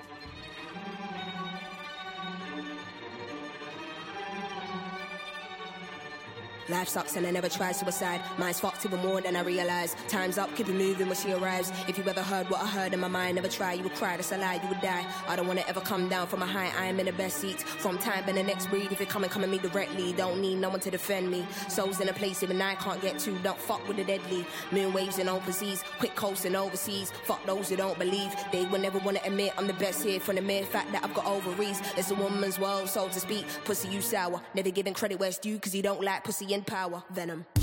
Life 6.73 6.89
sucks 6.89 7.15
and 7.15 7.27
I 7.27 7.29
never 7.29 7.49
try 7.49 7.71
suicide. 7.71 8.19
Mine's 8.39 8.59
fucked 8.59 8.83
even 8.83 8.99
more 9.01 9.21
than 9.21 9.35
I 9.35 9.41
realize. 9.41 9.95
Time's 10.07 10.39
up, 10.39 10.49
keep 10.55 10.67
it 10.67 10.73
moving 10.73 11.05
when 11.05 11.15
she 11.15 11.31
arrives. 11.31 11.71
If 11.87 11.99
you 11.99 12.03
ever 12.05 12.23
heard 12.23 12.49
what 12.49 12.61
I 12.61 12.65
heard 12.65 12.95
in 12.95 12.99
my 12.99 13.07
mind, 13.07 13.35
never 13.35 13.47
try, 13.47 13.73
you 13.73 13.83
would 13.83 13.93
cry, 13.93 14.15
that's 14.15 14.31
a 14.31 14.39
lie, 14.39 14.55
you 14.55 14.67
would 14.69 14.81
die. 14.81 15.05
I 15.27 15.35
don't 15.35 15.45
wanna 15.45 15.63
ever 15.67 15.81
come 15.81 16.09
down 16.09 16.25
from 16.25 16.41
a 16.41 16.47
high, 16.47 16.71
I 16.75 16.87
am 16.87 16.99
in 16.99 17.05
the 17.05 17.11
best 17.11 17.37
seat. 17.37 17.61
From 17.61 17.99
time 17.99 18.23
and 18.27 18.39
the 18.39 18.41
next 18.41 18.71
breed, 18.71 18.91
if 18.91 18.99
you 18.99 19.05
come 19.05 19.23
and 19.23 19.31
come 19.31 19.43
at 19.43 19.49
me 19.49 19.59
directly, 19.59 20.13
don't 20.13 20.41
need 20.41 20.55
no 20.55 20.69
one 20.69 20.79
to 20.79 20.89
defend 20.89 21.29
me. 21.29 21.45
Souls 21.67 22.01
in 22.01 22.09
a 22.09 22.13
place 22.13 22.41
even 22.41 22.59
I 22.59 22.73
can't 22.73 22.99
get 23.03 23.19
to, 23.19 23.37
don't 23.43 23.59
fuck 23.59 23.87
with 23.87 23.97
the 23.97 24.03
deadly. 24.03 24.43
Moon 24.71 24.93
waves 24.93 25.19
in 25.19 25.29
overseas, 25.29 25.83
quick 25.99 26.15
coasting 26.15 26.55
overseas. 26.55 27.11
Fuck 27.25 27.45
those 27.45 27.69
who 27.69 27.75
don't 27.75 27.99
believe, 27.99 28.33
they 28.51 28.65
will 28.65 28.79
never 28.79 28.97
wanna 28.97 29.19
admit 29.23 29.53
I'm 29.59 29.67
the 29.67 29.73
best 29.73 30.03
here 30.03 30.19
from 30.19 30.37
the 30.37 30.41
mere 30.41 30.63
fact 30.63 30.91
that 30.93 31.03
I've 31.03 31.13
got 31.13 31.27
ovaries. 31.27 31.79
It's 31.97 32.09
a 32.09 32.15
woman's 32.15 32.57
world, 32.57 32.89
so 32.89 33.09
to 33.09 33.19
speak. 33.19 33.45
Pussy, 33.63 33.89
you 33.89 34.01
sour. 34.01 34.41
Never 34.55 34.71
giving 34.71 34.95
credit 34.95 35.19
where 35.19 35.29
it's 35.29 35.37
due, 35.37 35.59
cause 35.59 35.75
you 35.75 35.83
don't 35.83 36.01
like 36.01 36.23
pussy 36.23 36.51
in 36.51 36.62
power. 36.63 37.03
Venom. 37.09 37.62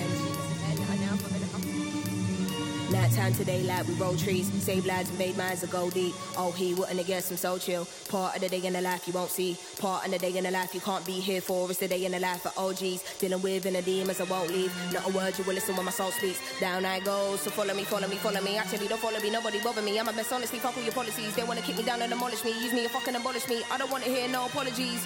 Nighttime 2.91 3.33
today, 3.33 3.61
daylight, 3.61 3.87
we 3.87 3.93
roll 3.93 4.17
trees, 4.17 4.51
save 4.61 4.85
lives 4.85 5.09
and 5.09 5.17
made 5.17 5.37
minds 5.37 5.61
that 5.61 5.71
go 5.71 5.89
deep. 5.89 6.13
Oh, 6.37 6.51
he 6.51 6.73
wouldn't 6.73 6.97
have 6.97 7.07
guessed 7.07 7.31
I'm 7.31 7.37
so 7.37 7.57
chill. 7.57 7.87
Part 8.09 8.35
of 8.35 8.41
the 8.41 8.49
day 8.49 8.65
in 8.65 8.73
the 8.73 8.81
life 8.81 9.07
you 9.07 9.13
won't 9.13 9.31
see. 9.31 9.57
Part 9.79 10.05
of 10.05 10.11
the 10.11 10.19
day 10.19 10.35
in 10.37 10.43
the 10.43 10.51
life 10.51 10.75
you 10.75 10.81
can't 10.81 11.05
be 11.05 11.13
here 11.13 11.39
for. 11.39 11.69
It's 11.69 11.79
the 11.79 11.87
day 11.87 12.03
in 12.03 12.11
the 12.11 12.19
life 12.19 12.45
of 12.45 12.57
OGs. 12.57 13.17
Dealing 13.17 13.41
with 13.41 13.65
inner 13.65 13.81
demons 13.81 14.19
I 14.19 14.25
won't 14.25 14.51
leave. 14.51 14.73
Not 14.91 15.07
a 15.07 15.13
word 15.13 15.37
you 15.37 15.45
will 15.45 15.53
listen 15.53 15.75
when 15.77 15.85
my 15.85 15.91
soul 15.91 16.11
speaks. 16.11 16.39
Down 16.59 16.83
I 16.83 16.99
go, 16.99 17.37
so 17.37 17.49
follow 17.49 17.73
me, 17.73 17.85
follow 17.85 18.09
me, 18.09 18.17
follow 18.17 18.41
me. 18.41 18.57
Actually, 18.57 18.89
don't 18.89 18.99
follow 18.99 19.21
me, 19.21 19.29
nobody 19.29 19.61
bother 19.61 19.81
me. 19.81 19.97
I'm 19.97 20.09
a 20.09 20.13
best 20.13 20.33
honestly, 20.33 20.59
fuck 20.59 20.75
all 20.75 20.83
your 20.83 20.91
policies. 20.91 21.33
They 21.33 21.43
wanna 21.43 21.61
kick 21.61 21.77
me 21.77 21.83
down 21.83 22.01
and 22.01 22.11
demolish 22.11 22.43
me. 22.43 22.51
Use 22.61 22.73
me 22.73 22.83
and 22.83 22.91
fucking 22.91 23.15
abolish 23.15 23.47
me. 23.47 23.63
I 23.71 23.77
don't 23.77 23.89
wanna 23.89 24.05
hear 24.05 24.27
no 24.27 24.47
apologies. 24.47 25.05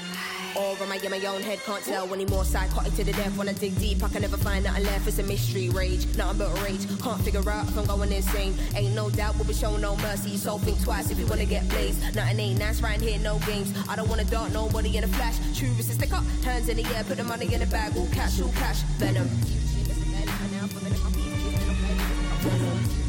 Or 0.55 0.75
am 0.81 0.91
I 0.91 0.95
in 0.95 1.11
my 1.11 1.19
own 1.25 1.41
head? 1.41 1.59
Can't 1.65 1.83
tell 1.83 2.11
anymore. 2.13 2.45
Psychotic 2.45 2.95
to 2.95 3.03
the 3.03 3.11
death. 3.11 3.35
When 3.37 3.49
I 3.49 3.53
dig 3.53 3.77
deep, 3.77 4.01
I 4.01 4.07
can 4.07 4.21
never 4.21 4.37
find 4.37 4.63
nothing 4.63 4.85
left. 4.85 5.07
It's 5.07 5.19
a 5.19 5.23
mystery 5.23 5.69
rage. 5.69 6.05
Nothing 6.15 6.37
but 6.39 6.63
rage. 6.63 6.87
Can't 7.01 7.21
figure 7.21 7.47
out 7.49 7.67
I'm 7.77 7.85
going 7.85 8.11
insane. 8.11 8.55
Ain't 8.75 8.95
no 8.95 9.09
doubt 9.09 9.35
we'll 9.35 9.45
be 9.45 9.53
showing 9.53 9.81
no 9.81 9.95
mercy. 9.97 10.37
So 10.37 10.57
think 10.57 10.81
twice 10.83 11.11
if 11.11 11.19
you 11.19 11.25
wanna 11.27 11.45
get 11.45 11.67
blazed. 11.69 12.15
Nothing 12.15 12.39
ain't 12.39 12.59
nice 12.59 12.81
right 12.81 12.99
here, 12.99 13.19
no 13.19 13.39
games. 13.39 13.73
I 13.89 13.95
don't 13.95 14.09
wanna 14.09 14.25
dart 14.25 14.51
nobody 14.51 14.97
in 14.97 15.03
a 15.03 15.07
flash. 15.07 15.37
True 15.57 15.69
is 15.79 15.87
to 15.87 15.93
stick 15.93 16.13
up. 16.13 16.23
Hands 16.43 16.67
in 16.69 16.77
the 16.77 16.85
air, 16.95 17.03
put 17.03 17.17
the 17.17 17.23
money 17.23 17.53
in 17.53 17.59
the 17.59 17.67
bag. 17.67 17.95
All 17.97 18.07
cash, 18.07 18.41
all 18.41 18.51
cash. 18.53 18.81
Venom. 18.99 19.29
Playmakers. 22.45 23.04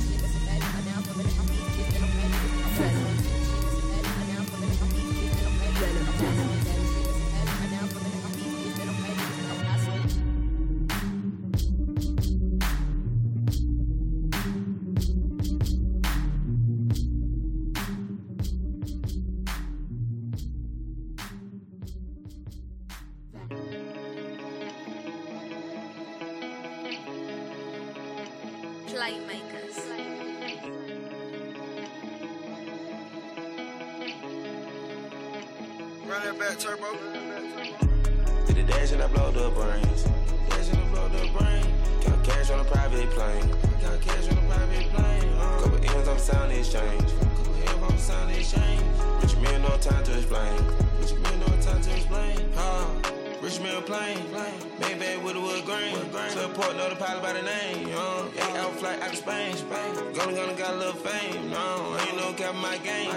Port, 56.57 56.75
know 56.77 56.89
the 56.89 56.97
pilot 56.97 57.23
by 57.23 57.35
the 57.35 57.43
name. 57.43 57.89
Uh, 57.93 58.25
eight 58.35 58.57
hour 58.57 58.73
flight 58.73 59.01
out 59.03 59.11
of 59.11 59.17
Spain. 59.17 59.55
Spain. 59.55 59.95
Gonna, 60.15 60.33
gonna 60.33 60.55
got 60.55 60.73
a 60.75 60.77
little 60.77 60.95
fame. 60.95 61.51
No, 61.51 61.97
ain't 62.01 62.17
no 62.17 62.33
cap 62.33 62.55
in 62.55 62.61
my 62.61 62.79
game. 62.79 63.13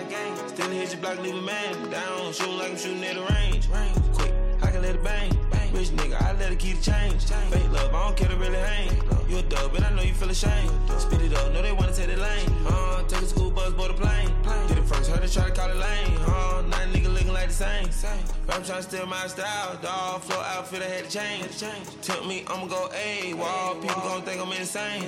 Still 0.50 0.70
hit 0.70 0.92
your 0.92 1.02
block, 1.02 1.20
leave 1.20 1.36
a 1.36 1.42
man 1.42 1.90
down. 1.90 2.34
Shooting 2.34 2.58
like 2.58 2.72
I'm 2.72 2.78
shooting 2.78 3.04
at 3.06 3.16
the 3.16 3.26
range. 3.34 3.70
Quick, 4.14 4.34
I 4.62 4.72
can 4.72 4.82
let 4.82 4.96
it 4.96 5.04
bang. 5.04 5.32
bang. 5.52 5.74
Rich 5.74 5.92
nigga, 5.92 6.22
I 6.22 6.34
let 6.34 6.52
it 6.52 6.60
keep 6.60 6.78
the 6.80 6.92
change. 6.92 7.24
Fake 7.24 7.72
love, 7.72 7.96
I 7.96 8.04
don't 8.08 8.18
care 8.18 8.28
to 8.28 8.36
really 8.36 8.58
hang. 8.58 8.90
You 9.30 9.38
a 9.38 9.44
dub, 9.44 9.72
but 9.72 9.84
I 9.84 9.94
know 9.94 10.02
you 10.02 10.14
feel 10.14 10.30
ashamed. 10.30 10.72
Spit 10.98 11.22
it 11.22 11.34
up, 11.34 11.54
know 11.54 11.62
they 11.62 11.72
wanna 11.72 11.94
take 11.94 12.08
the 12.08 12.18
lane. 12.18 12.50
Uh, 12.68 13.04
take 13.04 13.22
a 13.22 13.26
school 13.26 13.52
bus, 13.52 13.72
board 13.74 13.92
a 13.92 13.94
plane. 13.94 14.30
Did 14.68 14.80
it 14.80 14.86
first, 14.86 15.10
heard 15.10 15.22
they 15.22 15.28
try 15.28 15.46
to 15.46 15.52
call 15.52 15.70
it 15.70 15.78
lane. 15.78 16.18
Uh, 16.28 16.62
nine 16.68 16.90
nigga 16.92 16.94
looking 16.94 17.09
like 17.09 17.09
the 17.50 17.92
same. 17.92 18.20
Rap 18.48 18.64
trying 18.64 18.78
to 18.78 18.84
steal 18.84 19.06
my 19.06 19.28
style, 19.28 19.78
dog. 19.82 20.22
Flow 20.22 20.40
outfit, 20.40 20.82
I 20.82 20.86
had 20.86 21.10
to 21.10 21.12
change. 21.12 22.02
Took 22.02 22.26
me, 22.26 22.44
I'ma 22.48 22.68
go 22.68 22.90
A 22.94 23.34
wall. 23.34 23.76
People 23.76 24.02
gon' 24.02 24.22
think 24.22 24.42
I'm 24.42 24.52
insane. 24.54 25.04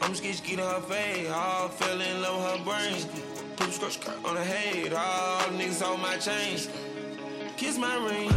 I'm 0.00 0.12
skitty 0.12 0.34
ski 0.34 0.56
to 0.56 0.62
her 0.62 0.80
face. 0.80 1.30
All 1.30 1.68
fell 1.68 2.00
in 2.00 2.22
love 2.22 2.36
with 2.36 2.58
her 2.58 2.64
brain. 2.64 2.94
A 3.60 3.90
skirt 3.90 4.16
on 4.24 4.36
her 4.36 4.44
head. 4.44 4.92
All 4.94 5.50
the 5.50 5.58
niggas 5.58 5.82
on 5.86 6.00
my 6.00 6.16
chain. 6.16 6.58
Kiss 7.56 7.78
my 7.78 7.96
ring. 7.96 8.30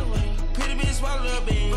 Pretty 0.54 0.74
bitch 0.74 0.94
swallow 1.00 1.24
the 1.24 1.42
bean. 1.46 1.72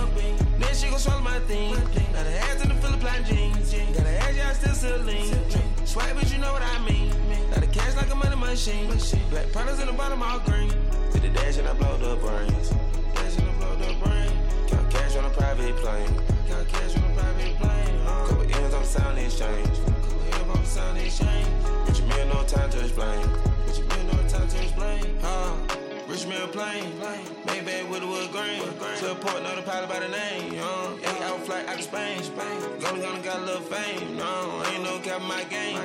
Then 0.59 0.75
she 0.75 0.89
gon' 0.89 0.99
swallow 0.99 1.23
my 1.23 1.39
thing. 1.41 1.75
Got 1.75 2.27
her 2.27 2.39
ass 2.49 2.63
in 2.63 2.69
the 2.69 2.75
Philippine 2.77 3.25
jeans. 3.25 3.73
Got 3.97 4.07
her 4.07 4.17
ass, 4.17 4.67
I 4.67 4.73
still 4.73 4.99
lean. 5.01 5.35
Swipe, 5.85 6.15
but 6.15 6.31
you 6.33 6.39
know 6.39 6.53
what 6.53 6.63
I 6.63 6.79
mean. 6.89 7.11
Got 7.51 7.61
the 7.61 7.67
cash 7.69 7.95
like 7.97 8.11
a 8.11 8.15
money 8.15 8.37
machine. 8.37 8.89
Black 9.31 9.53
products 9.53 9.81
in 9.81 9.87
the 9.87 9.93
bottom 9.93 10.23
all 10.23 10.41
green. 10.41 10.73
The 11.33 11.39
dash 11.39 11.59
and 11.59 11.69
I 11.69 11.73
blow 11.75 11.97
the 11.97 12.17
brains. 12.17 12.71
Dash 13.15 13.39
and 13.39 13.49
I 13.49 13.53
blow 13.59 13.77
the 13.77 13.95
brain. 14.05 14.33
Count 14.67 14.91
cash 14.91 15.17
on 15.17 15.25
a 15.25 15.31
private 15.31 15.77
plane. 15.77 16.09
Count 16.49 16.69
cash 16.69 16.97
on 16.97 17.05
a 17.05 17.15
private 17.15 17.57
plane. 17.57 18.01
Uh. 18.05 18.27
Couple 18.27 18.43
M's 18.43 18.75
on 18.75 18.85
sound 18.85 19.19
exchange. 19.19 19.69
Couple 19.79 20.51
M's 20.51 20.59
on 20.59 20.65
sound 20.65 20.99
exchange. 20.99 21.47
Rich 21.87 22.03
man, 22.03 22.29
no 22.29 22.43
time 22.45 22.71
to 22.71 22.81
explain. 22.81 23.21
Rich 23.67 23.81
man, 23.89 24.07
no 24.09 24.29
time 24.29 24.49
to 24.49 24.63
explain. 24.63 25.19
Uh. 25.23 25.57
Rich 26.09 26.27
man 26.27 26.49
plane, 26.49 26.93
Maybach 27.47 27.89
with 27.89 28.03
a 28.03 28.07
wood 28.07 28.33
grain. 28.33 28.61
To 28.99 29.13
a 29.13 29.15
port, 29.15 29.45
know 29.45 29.55
the 29.55 29.63
pilot 29.63 29.89
by 29.89 30.01
the 30.01 30.09
name. 30.09 30.59
Uh, 30.59 30.91
eight 31.05 31.23
hour 31.23 31.39
flight 31.39 31.69
out 31.69 31.77
of 31.77 31.85
Spain. 31.85 32.21
Gonna 32.81 33.01
gonna 33.01 33.23
got 33.23 33.39
a 33.39 33.45
little 33.45 33.63
fame. 33.63 34.17
No, 34.17 34.61
ain't 34.67 34.83
no 34.83 34.99
cap 34.99 35.21
in 35.21 35.29
my 35.29 35.45
game. 35.45 35.79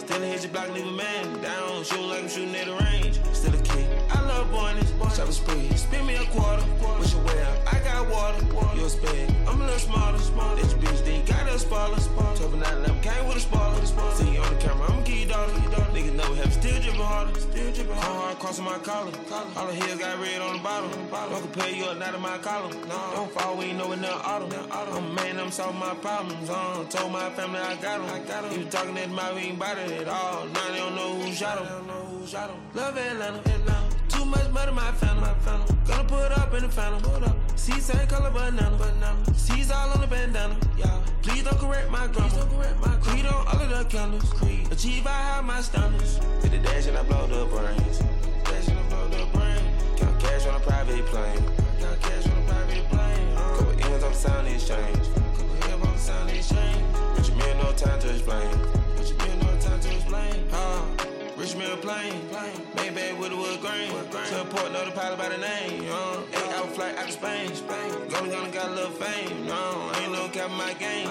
Still 0.00 0.20
hit 0.22 0.42
your 0.42 0.50
block, 0.50 0.70
leave 0.74 0.84
a 0.84 0.90
man 0.90 1.40
down. 1.40 1.84
Shooting 1.84 2.08
like 2.08 2.22
I'm 2.24 2.28
shooting 2.28 2.56
at 2.56 2.66
the 2.66 2.74
range. 2.74 3.20
Still 3.32 3.54
a 3.54 3.62
kid. 3.62 3.87
I 4.38 4.42
love 4.42 4.52
boyness. 4.52 5.16
Shop 5.16 5.28
a 5.28 5.32
spree. 5.32 5.68
Spin 5.76 6.06
me 6.06 6.14
a 6.14 6.24
quarter. 6.26 6.62
Wish 7.00 7.12
you 7.12 7.18
well. 7.26 7.62
I 7.66 7.80
got 7.80 8.08
water. 8.08 8.44
You 8.76 8.84
a 8.84 8.88
sped. 8.88 9.34
I'm 9.48 9.60
a 9.60 9.64
little 9.64 9.80
smarter. 9.80 10.18
This 10.54 10.74
bitch 10.74 11.04
then 11.04 11.24
got 11.24 11.48
a 11.48 11.58
spoiler. 11.58 11.98
12 11.98 12.52
and 12.52 12.62
9 12.62 12.76
11 12.78 13.00
came 13.00 13.26
with 13.26 13.38
a 13.38 13.40
spoiler. 13.40 13.84
See 14.14 14.34
you 14.34 14.40
on 14.40 14.54
the 14.54 14.60
camera. 14.60 14.86
I'm 14.92 15.00
a 15.00 15.02
key 15.02 15.24
daughter. 15.24 15.52
Niggas 15.90 16.14
know 16.14 16.34
have 16.34 16.52
still 16.52 16.80
dripping 16.80 17.00
harder. 17.00 17.40
Still 17.40 17.72
dripping 17.72 17.94
hard 17.94 18.38
crossing 18.38 18.64
my 18.64 18.78
collar. 18.78 19.10
All 19.56 19.66
the 19.66 19.74
hills 19.74 19.98
got 19.98 20.20
red 20.20 20.40
on 20.40 20.58
the 20.58 20.62
bottom. 20.62 20.90
Don't 21.10 21.42
compare 21.42 21.70
you 21.70 21.84
up, 21.86 21.98
not 21.98 22.14
in 22.14 22.20
my 22.20 22.38
column. 22.38 22.70
Don't 22.88 23.32
fall, 23.32 23.56
we 23.56 23.64
ain't 23.64 23.78
know 23.78 23.90
in 23.90 24.00
the 24.00 24.12
autumn. 24.12 24.52
I'm 24.70 25.04
a 25.04 25.14
man, 25.14 25.40
I'm 25.40 25.50
solving 25.50 25.80
my 25.80 25.94
problems. 25.94 26.48
Uh, 26.48 26.84
told 26.88 27.10
my 27.10 27.28
family 27.30 27.58
I 27.58 27.74
got 27.74 27.98
them. 27.98 28.60
You 28.60 28.66
talking 28.66 28.94
that 28.94 29.10
my 29.10 29.32
we 29.34 29.40
ain't 29.50 29.60
it 29.60 30.02
at 30.02 30.08
all. 30.08 30.46
Now 30.46 30.70
they 30.70 30.78
don't 30.78 30.94
know 30.94 31.14
who 31.18 31.32
shot 31.32 31.58
him. 31.58 32.60
Love 32.74 32.96
Atlanta, 32.96 33.38
Atlanta. 33.38 33.98
Much 34.28 34.48
murder, 34.50 34.72
my 34.72 34.92
family. 34.92 35.22
My 35.22 35.34
family. 35.34 35.74
Gonna 35.86 36.04
put 36.04 36.32
up 36.32 36.52
in 36.54 36.62
the 36.62 36.68
phantom. 36.68 37.00
Put 37.00 37.22
up. 37.22 37.36
See 37.56 37.80
same 37.80 38.06
color 38.06 38.30
banana. 38.30 38.76
banana. 38.76 39.34
Seas 39.34 39.70
all 39.70 39.90
on 39.90 40.00
the 40.00 40.06
bandana. 40.06 40.56
Yeah. 40.76 41.00
Please 41.22 41.44
don't 41.44 41.58
correct 41.58 41.90
my 41.90 42.06
grammar. 42.08 42.36
Don't 42.36 42.50
correct 42.50 42.78
my 42.84 42.94
Creed 42.96 43.26
on 43.26 43.46
all 43.46 43.60
of 43.60 43.68
the 43.70 43.84
candles. 43.84 44.30
Creed. 44.34 44.70
Achieve, 44.70 45.06
I 45.06 45.10
have 45.10 45.44
my 45.44 45.60
standards. 45.60 46.20
Did 46.42 46.52
the 46.52 46.58
dash 46.58 46.86
and 46.86 46.96
I 46.96 47.02
blow 47.04 47.26
the 47.26 47.46
brains. 47.46 47.98
Dash 48.44 48.68
and 48.68 48.78
I 48.78 48.82
blow 48.88 49.08
the 49.08 49.26
brains. 49.36 50.00
Count 50.00 50.20
cash 50.20 50.46
on 50.46 50.54
a 50.56 50.60
private 50.60 51.06
plane. 51.06 51.42
Count 51.80 52.00
cash 52.02 52.26
on 52.26 52.38
a 52.38 52.46
private 52.46 52.88
plane. 52.90 53.28
Uh. 53.36 53.56
Couple 53.56 53.92
M's 53.92 54.04
on 54.04 54.14
sound 54.14 54.48
exchange. 54.48 55.06
Couple 55.14 55.72
M's 55.72 55.86
on 55.86 55.98
sound 55.98 56.30
exchange. 56.30 56.82
Rich 57.16 57.30
man, 57.32 57.56
no 57.58 57.72
time 57.72 57.98
to 58.00 58.10
explain. 58.10 58.48
Rich 58.98 59.16
man, 59.18 59.38
no 59.40 59.60
time 59.60 59.80
to 59.80 59.94
explain. 59.94 60.44
Uh. 60.52 61.17
Rich 61.38 61.54
man 61.54 61.78
plane. 61.78 62.20
Maybach 62.74 63.16
with 63.20 63.30
a 63.30 63.36
wood 63.36 63.60
grain. 63.60 63.90
To 63.90 64.44
port, 64.50 64.72
know 64.72 64.84
the 64.84 64.90
pilot 64.90 65.18
by 65.18 65.28
the 65.28 65.38
name. 65.38 65.86
Uh. 65.88 66.20
Eight 66.32 66.52
hour 66.54 66.66
flight 66.66 66.98
out 66.98 67.06
of 67.06 67.12
Spain. 67.12 67.52
Gonna 68.10 68.28
gonna 68.28 68.50
got 68.50 68.70
a 68.70 68.74
little 68.74 68.90
fame. 68.90 69.46
No, 69.46 69.88
ain't 70.00 70.10
no 70.10 70.28
cap 70.30 70.50
in 70.50 70.56
my 70.56 70.74
game. 70.74 71.08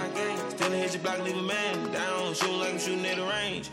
Still 0.50 0.72
hit 0.72 0.94
your 0.94 1.02
block, 1.02 1.24
leave 1.24 1.38
a 1.38 1.42
man 1.42 1.94
down. 1.94 2.34
Shoot 2.34 2.52
like 2.60 2.74
I'm 2.74 2.80
shooting 2.80 3.06
at 3.06 3.16
the 3.16 3.24
range. 3.24 3.70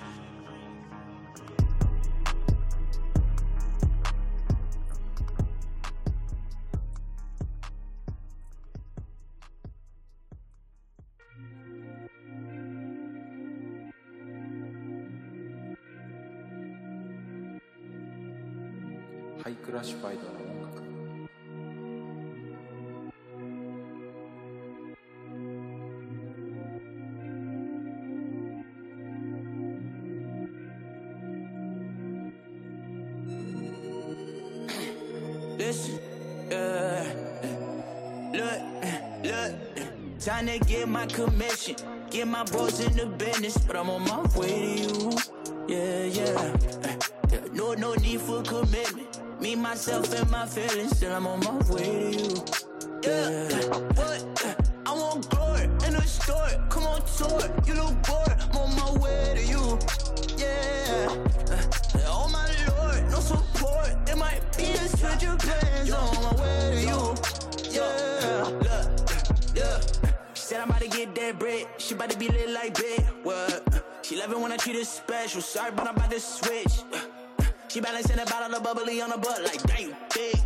My 41.04 41.12
commission. 41.12 41.76
Get 42.10 42.28
my 42.28 42.44
bros 42.44 42.80
in 42.80 42.96
the 42.96 43.06
business, 43.06 43.58
but 43.58 43.76
I'm 43.76 43.90
on 43.90 44.02
my 44.02 44.22
way 44.36 44.76
to 44.76 44.94
you. 44.94 45.10
Yeah, 45.68 46.04
yeah. 46.04 46.56
Eh, 46.84 46.96
yeah 47.30 47.40
no, 47.52 47.74
no 47.74 47.94
need 47.94 48.20
for 48.20 48.42
commitment. 48.42 49.20
Me, 49.40 49.54
myself, 49.56 50.12
and 50.14 50.30
my 50.30 50.46
feelings, 50.46 50.96
still 50.96 51.14
I'm 51.14 51.26
on 51.26 51.40
my 51.40 51.56
way 51.72 52.12
to 52.12 52.18
you. 52.18 52.44
Yeah, 53.02 53.48
what? 53.98 54.44
Eh, 54.44 54.54
I 54.86 54.92
want 54.92 55.28
glory 55.30 55.64
in 55.86 55.94
a 55.94 56.06
store. 56.06 56.48
Come 56.70 56.84
on, 56.84 57.02
tour. 57.18 57.42
You 57.66 57.74
look 57.74 58.02
bored. 58.06 58.36
I'm 58.40 58.56
on 58.56 58.76
my 58.76 58.90
way 59.02 59.34
to 59.36 59.44
you. 59.44 59.78
Yeah. 60.38 61.23
To 70.84 70.96
get 70.96 71.14
that 71.14 71.38
bread. 71.38 71.66
She 71.78 71.94
about 71.94 72.10
to 72.10 72.18
be 72.18 72.28
lit 72.28 72.50
like 72.50 72.74
bed. 72.74 73.06
What? 73.22 73.84
She 74.02 74.16
love 74.16 74.32
it 74.32 74.38
when 74.38 74.52
I 74.52 74.56
treat 74.56 74.76
her 74.76 74.84
special. 74.84 75.40
Sorry, 75.40 75.70
but 75.70 75.86
I'm 75.86 75.96
about 75.96 76.10
to 76.10 76.20
switch. 76.20 76.82
She 77.68 77.80
balancing 77.80 78.18
a 78.18 78.24
bottle 78.26 78.54
of 78.54 78.62
bubbly 78.62 79.00
on 79.00 79.10
her 79.10 79.18
butt 79.18 79.42
like 79.42 79.62
damn 79.62 79.94
big. 80.14 80.36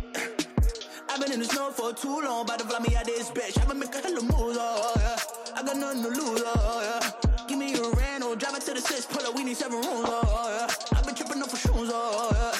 I've 1.09 1.19
been 1.19 1.33
in 1.33 1.39
the 1.39 1.45
snow 1.45 1.71
for 1.71 1.91
too 1.93 2.21
long, 2.21 2.43
about 2.45 2.59
to 2.59 2.65
fly 2.65 2.79
me 2.79 2.95
out 2.95 3.05
this 3.05 3.29
bitch. 3.31 3.59
I've 3.59 3.67
been 3.67 3.79
making 3.79 4.01
hella 4.01 4.21
moves, 4.21 4.57
oh, 4.59 4.59
oh 4.59 4.93
yeah. 4.97 5.59
I 5.59 5.63
got 5.63 5.75
nothing 5.75 6.03
to 6.03 6.09
lose, 6.09 6.41
oh, 6.45 6.53
oh 6.55 6.81
yeah. 7.01 7.45
Give 7.47 7.57
me 7.57 7.73
a 7.73 7.89
random, 7.97 8.37
drive 8.37 8.55
it 8.55 8.61
to 8.61 8.73
the 8.73 8.81
six, 8.81 9.05
pull 9.05 9.25
up, 9.25 9.35
we 9.35 9.43
need 9.43 9.57
seven 9.57 9.77
rooms, 9.81 10.05
oh, 10.07 10.21
oh 10.23 10.67
yeah. 10.67 10.97
I've 10.97 11.05
been 11.05 11.15
tripping 11.15 11.41
up 11.41 11.49
for 11.49 11.57
shoes, 11.57 11.89
oh 11.91 12.29
yeah. 12.31 12.58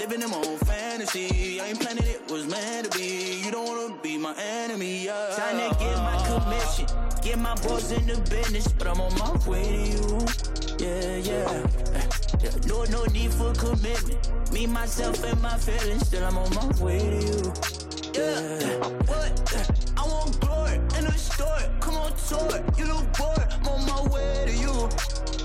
Living 0.00 0.22
in 0.22 0.30
my 0.30 0.38
own 0.38 0.56
fantasy, 0.60 1.60
I 1.60 1.66
ain't 1.66 1.78
planning 1.78 2.06
it 2.06 2.30
was 2.30 2.46
meant 2.46 2.90
to 2.90 2.98
be. 2.98 3.42
You 3.44 3.50
don't 3.50 3.66
wanna 3.66 4.02
be 4.02 4.16
my 4.16 4.34
enemy, 4.34 5.04
yeah. 5.04 5.34
Time 5.36 5.58
to 5.58 5.78
get 5.78 5.94
my 5.98 6.16
commission, 6.26 6.86
get 7.20 7.38
my 7.38 7.54
boys 7.56 7.92
in 7.92 8.06
the 8.06 8.16
business, 8.30 8.66
but 8.68 8.86
I'm 8.86 8.98
on 8.98 9.12
my 9.18 9.30
way 9.46 9.62
to 9.62 9.78
you. 9.92 10.26
Yeah, 10.78 11.16
yeah. 11.16 11.66
yeah. 12.40 12.50
No, 12.66 12.84
no 12.84 13.04
need 13.12 13.30
for 13.30 13.52
commitment. 13.52 14.50
Me, 14.50 14.66
myself, 14.66 15.22
and 15.22 15.38
my 15.42 15.58
feelings, 15.58 16.06
still 16.06 16.24
I'm 16.24 16.38
on 16.38 16.54
my 16.54 16.66
way 16.82 16.98
to 16.98 17.26
you. 17.26 17.52
Yeah, 18.16 18.88
what? 19.04 19.32
I 19.98 20.02
want 20.08 20.40
glory 20.40 20.76
in 20.96 21.04
the 21.04 21.12
store. 21.12 21.60
Come 21.80 21.98
on, 21.98 22.12
tour. 22.26 22.64
You 22.78 22.86
look 22.86 23.04
bored. 23.18 23.46
I'm 23.50 23.68
on 23.68 23.84
my 23.84 24.02
way 24.08 24.44
to 24.46 24.52
you. 24.64 24.88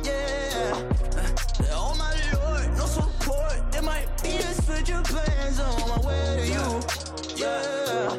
Yeah. 0.06 0.80
Oh 1.74 1.93
my 1.99 2.16
lord, 2.39 2.78
no 2.78 2.86
support. 2.86 3.64
Might 3.86 4.07
be 4.23 4.29
a 4.29 4.53
switch 4.63 4.89
of 4.91 5.03
plans 5.03 5.59
on 5.59 5.89
my 5.89 5.99
way 6.07 6.23
to 6.39 6.45
you. 6.47 6.67
Yeah, 7.38 8.17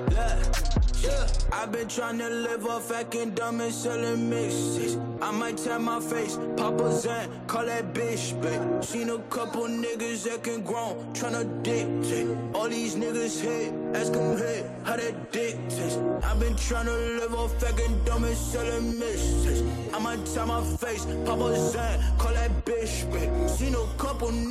yeah. 1.03 1.27
I've 1.53 1.73
been 1.73 1.89
trying 1.89 2.19
to 2.19 2.29
live 2.29 2.67
off 2.67 2.93
acting 2.93 3.31
dumb 3.31 3.61
and 3.61 3.75
selling 3.75 4.31
mixes. 4.31 4.97
I 5.21 5.33
might 5.33 5.57
tap 5.59 5.81
my 5.81 5.99
face, 5.99 6.39
Papa 6.57 6.93
Zan, 6.93 7.29
call 7.49 7.67
that 7.67 7.93
bitch, 7.93 8.41
babe. 8.41 8.85
Seen 8.85 9.11
a 9.11 9.19
couple 9.37 9.65
niggas 9.65 10.25
that 10.25 10.45
can 10.45 10.63
grown, 10.63 10.95
tryna 11.13 11.45
dictate. 11.65 12.29
All 12.55 12.69
these 12.69 12.95
niggas 12.95 13.41
hate, 13.43 13.73
ask 13.95 14.13
them 14.13 14.37
hey, 14.39 14.65
how 14.85 14.97
that 14.97 15.33
dick 15.33 15.57
taste. 15.69 15.99
I've 16.23 16.39
been 16.39 16.55
trying 16.55 16.87
to 16.87 16.97
live 17.19 17.35
off 17.35 17.61
acting 17.65 18.05
dumb 18.05 18.23
and 18.23 18.37
selling 18.37 18.99
mixes. 18.99 19.65
I 19.93 19.99
might 19.99 20.25
tap 20.27 20.47
my 20.47 20.63
face, 20.63 21.05
Papa 21.25 21.57
Zan, 21.57 22.19
call 22.19 22.35
that 22.35 22.53
bitch, 22.65 22.86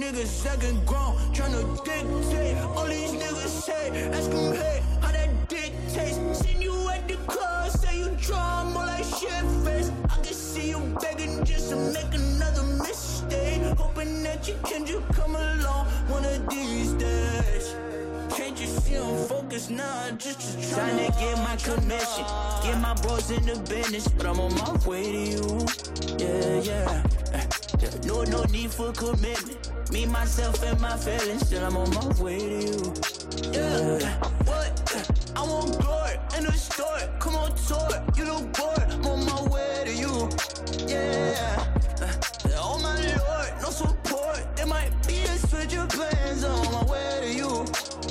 niggas 0.05 0.59
can 0.59 0.85
grown, 0.85 1.15
tryna 1.33 1.61
dictate. 1.83 2.57
All 2.75 2.85
these 2.85 3.11
niggas 3.11 3.65
hate, 3.65 4.13
ask 4.13 4.29
them 4.29 4.53
hey, 4.53 4.83
how 5.01 5.11
that 5.11 5.49
dick 5.49 5.73
taste. 5.93 6.19
Seen 6.43 6.61
you 6.61 6.89
at 6.89 7.07
the 7.07 7.15
club, 7.27 7.71
say 7.71 7.99
you 7.99 8.09
draw 8.21 8.63
more 8.65 8.85
like 8.85 9.03
shit 9.03 9.45
face. 9.65 9.91
I 10.09 10.15
can 10.21 10.33
see 10.33 10.69
you 10.69 10.79
begging 11.01 11.43
just 11.43 11.69
to 11.69 11.75
make 11.75 12.13
another 12.13 12.63
mistake. 12.83 13.61
Hoping 13.77 14.23
that 14.23 14.47
you 14.47 14.55
can 14.63 14.85
just 14.85 15.07
come 15.09 15.35
along 15.35 15.87
one 16.07 16.25
of 16.25 16.49
these 16.49 16.93
days. 16.93 17.75
Can't 18.29 18.59
you 18.59 18.67
see 18.67 18.95
I'm 18.97 19.27
focused 19.27 19.71
now? 19.71 20.11
Just 20.17 20.39
to 20.41 20.75
try 20.75 20.89
to 20.91 21.11
get 21.19 21.37
my 21.39 21.55
commission. 21.55 22.25
Get 22.63 22.79
my 22.79 22.93
boys 23.01 23.31
in 23.31 23.45
the 23.45 23.59
business, 23.67 24.07
but 24.09 24.27
I'm 24.27 24.39
on 24.39 24.53
my 24.53 24.87
way 24.87 25.03
to 25.03 25.21
you. 25.33 25.65
Yeah, 26.19 26.61
yeah. 26.61 27.03
Eh, 27.33 27.45
yeah. 27.79 27.89
No, 28.05 28.23
no 28.23 28.43
need 28.45 28.71
for 28.71 28.91
commitment. 28.91 29.74
Me, 29.95 30.05
myself, 30.05 30.61
and 30.61 30.77
my 30.81 30.97
feelings, 30.97 31.47
still 31.47 31.63
I'm 31.63 31.77
on 31.77 31.89
my 31.91 32.21
way 32.21 32.37
to 32.37 32.59
you. 32.67 32.93
Yeah, 33.53 34.11
what? 34.43 34.75
I 35.37 35.41
want 35.41 35.79
glory 35.79 36.19
in 36.35 36.43
the 36.43 36.51
store. 36.51 36.99
Come 37.17 37.35
on 37.37 37.55
tour, 37.55 38.03
you 38.17 38.25
look 38.25 38.51
bored. 38.51 38.91
I'm 38.91 39.05
on 39.07 39.25
my 39.25 39.41
way 39.47 39.83
to 39.85 39.93
you. 39.95 40.27
Yeah. 40.85 41.63
Uh, 42.01 42.11
Oh 42.59 42.77
my 42.83 42.91
lord, 43.23 43.53
no 43.61 43.69
support. 43.69 44.43
There 44.57 44.65
might 44.65 44.91
be 45.07 45.19
a 45.23 45.37
switch 45.47 45.73
of 45.77 45.87
plans 45.87 46.43
I'm 46.43 46.67
on 46.67 46.73
my 46.73 46.83
way 46.91 47.19
to 47.23 47.29
you. 47.31 47.65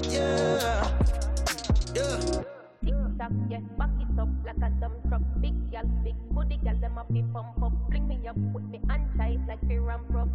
Yeah. 0.08 0.88
Yeah. 1.92 2.16
Tick-tock, 2.80 3.32
yeah, 3.50 3.60
back 3.76 3.90
it 4.00 4.18
up 4.18 4.28
like 4.46 4.56
a 4.56 4.70
dump 4.80 4.94
truck. 5.10 5.20
Big 5.42 5.70
gal, 5.70 5.84
big 6.02 6.16
booty 6.30 6.58
gal, 6.64 6.76
them 6.80 6.96
a 6.96 7.04
fi 7.12 7.22
pump 7.30 7.62
up. 7.62 7.72
Fling 7.90 8.08
me 8.08 8.26
up, 8.26 8.36
put 8.54 8.64
me 8.70 8.80
on 8.88 9.04
tight 9.18 9.40
like 9.46 9.60
fear 9.68 9.90
and 9.90 10.08
prop. 10.08 10.28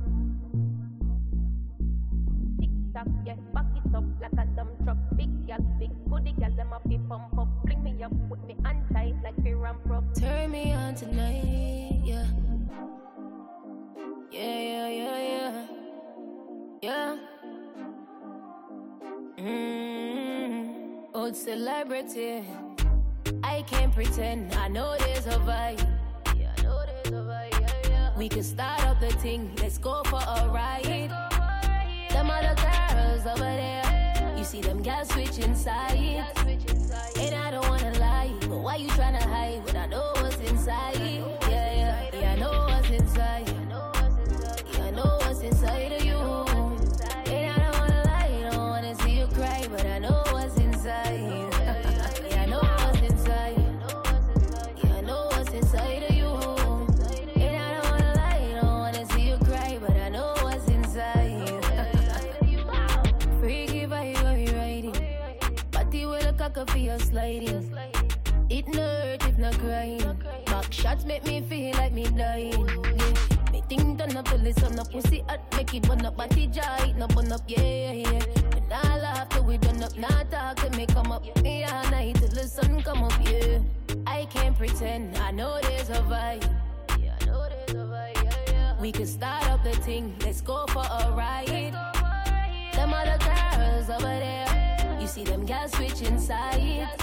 Yeah, 3.25 3.35
back 3.53 3.65
it 3.75 3.95
up 3.95 4.03
like 4.21 4.33
a 4.33 4.45
dump 4.55 4.71
truck. 4.83 4.97
Big 5.15 5.47
gal, 5.47 5.59
big 5.79 5.91
booty 6.07 6.33
gal, 6.39 6.51
them 6.51 6.73
pump 7.07 7.37
up. 7.37 7.47
Fling 7.65 7.83
me 7.83 8.03
up, 8.03 8.11
put 8.27 8.45
me 8.45 8.55
on 8.65 8.83
tight 8.91 9.15
like 9.23 9.37
and 9.45 9.83
prop. 9.85 10.03
Turn 10.15 10.51
me 10.51 10.73
on 10.73 10.95
tonight, 10.95 12.01
yeah. 12.03 12.25
Yeah, 14.31 14.59
yeah, 14.59 14.89
yeah, 14.89 15.19
yeah. 15.19 15.65
Yeah. 16.81 17.17
Mm, 19.37 21.03
old 21.13 21.35
celebrity. 21.35 22.43
I 23.43 23.63
can't 23.63 23.93
pretend. 23.93 24.53
I 24.55 24.67
know 24.67 24.97
there's 24.99 25.27
a 25.27 25.39
vibe. 25.39 25.79
Yeah, 26.37 26.53
I 26.57 26.61
know 26.63 26.83
there's 26.85 27.07
a 27.07 27.21
vibe. 27.23 27.61
Yeah, 27.61 27.89
yeah. 27.89 28.17
We 28.17 28.27
can 28.29 28.43
start 28.43 28.85
up 28.85 28.99
the 28.99 29.11
thing. 29.19 29.51
Let's 29.61 29.77
go 29.77 30.03
for 30.05 30.19
a 30.19 30.49
ride. 30.49 31.38
Them 32.09 32.29
other 32.29 32.55
girls 32.55 33.25
over 33.25 33.39
there. 33.39 34.33
You 34.37 34.43
see 34.43 34.61
them 34.61 34.81
girls 34.81 35.09
switching 35.09 35.55
sides. 35.55 35.93
And 37.17 37.35
I 37.35 37.51
don't 37.51 37.67
wanna 37.69 37.97
lie. 37.99 38.33
But 38.41 38.59
why 38.59 38.75
you 38.77 38.87
tryna 38.89 39.21
hide 39.21 39.63
when 39.65 39.75
I 39.75 39.85
know 39.87 40.11
what's 40.15 40.37
inside? 40.37 40.95
Yeah, 40.97 41.37
yeah. 41.49 42.09
Yeah, 42.13 42.33
I 42.33 42.35
know 42.39 42.68
shots 70.79 71.05
make 71.05 71.25
me 71.25 71.41
feel 71.41 71.75
like 71.75 71.91
me 71.91 72.05
dying. 72.05 72.67
Yeah. 72.67 73.51
Me 73.51 73.61
think 73.67 73.97
done 73.97 74.15
up 74.15 74.25
till 74.25 74.45
it's 74.45 74.63
on 74.63 74.79
up. 74.79 74.91
Pussy 74.91 75.23
hot, 75.27 75.39
make 75.55 75.73
it 75.73 75.83
burn 75.83 76.05
up. 76.05 76.15
Body 76.15 76.47
jaw, 76.47 76.83
it 76.83 76.95
no 76.95 77.07
burn 77.07 77.31
up. 77.31 77.41
Yeah, 77.47 77.61
yeah, 77.61 77.91
yeah. 77.91 78.19
Me 78.55 78.61
nah 78.69 78.95
laugh 78.95 79.29
till 79.29 79.43
we 79.43 79.57
done 79.57 79.83
up. 79.83 79.95
Nah 79.97 80.23
talk 80.31 80.55
till 80.57 80.71
me 80.71 80.85
come 80.85 81.11
up. 81.11 81.23
Me 81.43 81.65
all 81.65 81.83
night 81.91 82.15
till 82.15 82.29
the 82.29 82.47
sun 82.47 82.81
come 82.81 83.03
up. 83.03 83.13
Yeah. 83.25 83.59
I 84.07 84.25
can't 84.25 84.57
pretend. 84.57 85.17
I 85.17 85.31
know 85.31 85.59
there's 85.61 85.89
a 85.89 86.01
vibe. 86.11 86.47
Yeah, 87.03 87.15
I 87.21 87.25
know 87.25 87.45
there's 87.49 87.71
a 87.71 87.85
vibe. 87.85 88.23
Yeah, 88.23 88.53
yeah. 88.53 88.81
We 88.81 88.91
could 88.91 89.09
start 89.09 89.49
up 89.49 89.63
the 89.63 89.75
thing. 89.87 90.15
Let's 90.23 90.41
go 90.41 90.65
for 90.67 90.85
a 90.85 91.11
ride. 91.11 91.73
Them 92.73 92.93
other 92.93 93.17
girls 93.19 93.89
over 93.89 94.15
there. 94.25 94.97
You 95.01 95.07
see 95.07 95.25
them 95.25 95.45
girls 95.45 95.71
switching 95.73 96.19
sides. 96.19 96.99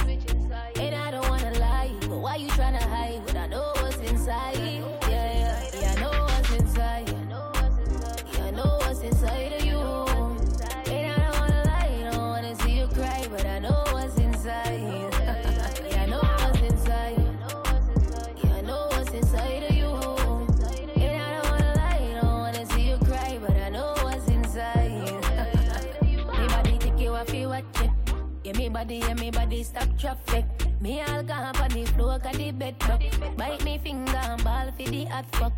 Body, 28.77 28.97
yeah, 28.97 29.15
me 29.15 29.31
body 29.31 29.63
stop 29.63 29.89
traffic. 29.99 30.45
Me 30.83 31.03
gone 31.27 31.57
on 31.63 31.71
the 31.71 31.85
floor, 31.95 32.19
got 32.19 32.35
the 32.35 32.51
bed 32.51 32.75
up. 32.91 33.01
Bite 33.37 33.65
me 33.65 33.79
finger 33.79 34.21
and 34.23 34.45
ball 34.45 34.71
for 34.77 34.91
the 34.91 35.05
hot 35.07 35.25
fuck. 35.37 35.55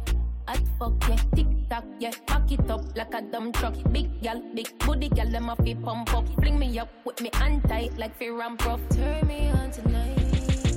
Hot 0.46 0.62
fuck, 0.78 0.94
yeah, 1.08 1.22
tick 1.34 1.46
tock, 1.68 1.84
yeah, 1.98 2.12
back 2.28 2.52
it 2.52 2.70
up 2.70 2.82
like 2.96 3.12
a 3.14 3.22
dumb 3.22 3.50
truck. 3.50 3.74
Big 3.90 4.22
gal, 4.22 4.40
big 4.54 4.70
booty 4.78 5.08
gal, 5.08 5.28
them 5.28 5.50
off 5.50 5.58
pump 5.84 6.14
up. 6.14 6.28
Fling 6.38 6.60
me 6.60 6.78
up 6.78 6.88
with 7.04 7.20
me 7.20 7.30
on 7.42 7.60
tight 7.62 7.98
like 7.98 8.14
fear 8.16 8.40
and 8.40 8.56
prof. 8.56 8.80
Turn 8.90 9.26
me 9.26 9.50
on 9.50 9.72
tonight, 9.72 10.16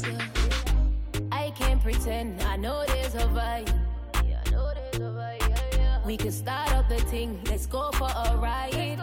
yeah. 0.08 1.32
I 1.32 1.52
can't 1.52 1.80
pretend, 1.84 2.42
I 2.42 2.56
know 2.56 2.84
there's 2.88 3.14
a 3.14 3.28
vibe. 3.38 3.70
We 6.04 6.18
can 6.18 6.32
start 6.32 6.74
up 6.74 6.90
the 6.90 6.98
thing, 7.12 7.40
let's 7.46 7.68
go 7.68 7.92
for 7.92 8.10
a 8.10 8.36
ride. 8.36 8.98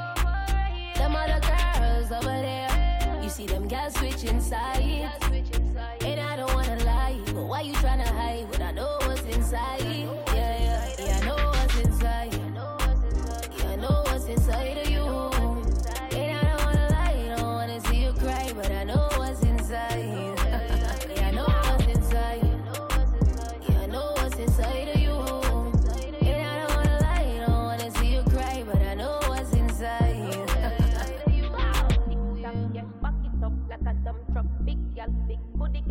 Them 0.96 1.14
other 1.14 1.40
girls 1.40 2.10
over 2.10 2.36
there, 2.46 2.68
you 3.28 3.34
see 3.34 3.46
them 3.46 3.68
girls 3.68 3.94
switching 3.94 4.40
sides. 4.40 5.14
And 6.00 6.18
I 6.18 6.36
don't 6.36 6.54
wanna 6.54 6.82
lie, 6.82 7.18
but 7.26 7.42
why 7.42 7.60
you 7.60 7.74
tryna 7.74 8.06
hide 8.06 8.48
when 8.50 8.62
I 8.62 8.70
know 8.70 8.96
what's 9.02 9.20
inside? 9.36 9.82
Yeah, 9.82 10.47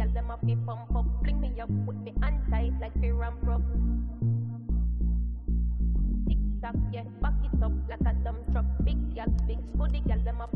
Tell 0.07 0.13
them 0.13 0.31
off 0.31 0.39
the 0.43 0.55
pump 0.65 0.95
up, 0.95 1.05
fling 1.21 1.41
me 1.41 1.51
up 1.59 1.69
with 1.69 1.97
me 1.97 2.13
untight 2.21 2.79
like 2.79 2.93
the 3.01 3.11
ramp 3.11 3.45
up. 3.49 3.61
Tick 6.29 6.37
tock, 6.61 6.75
yeah, 6.93 7.03
back 7.21 7.33
it 7.43 7.61
up 7.61 7.73
like 7.89 7.99
a 7.99 8.13
dumb 8.23 8.37
truck. 8.53 8.63
Big 8.85 9.15
gal, 9.15 9.27
big 9.45 9.59
booty 9.75 10.01
gal, 10.07 10.19
them 10.19 10.39
off 10.39 10.49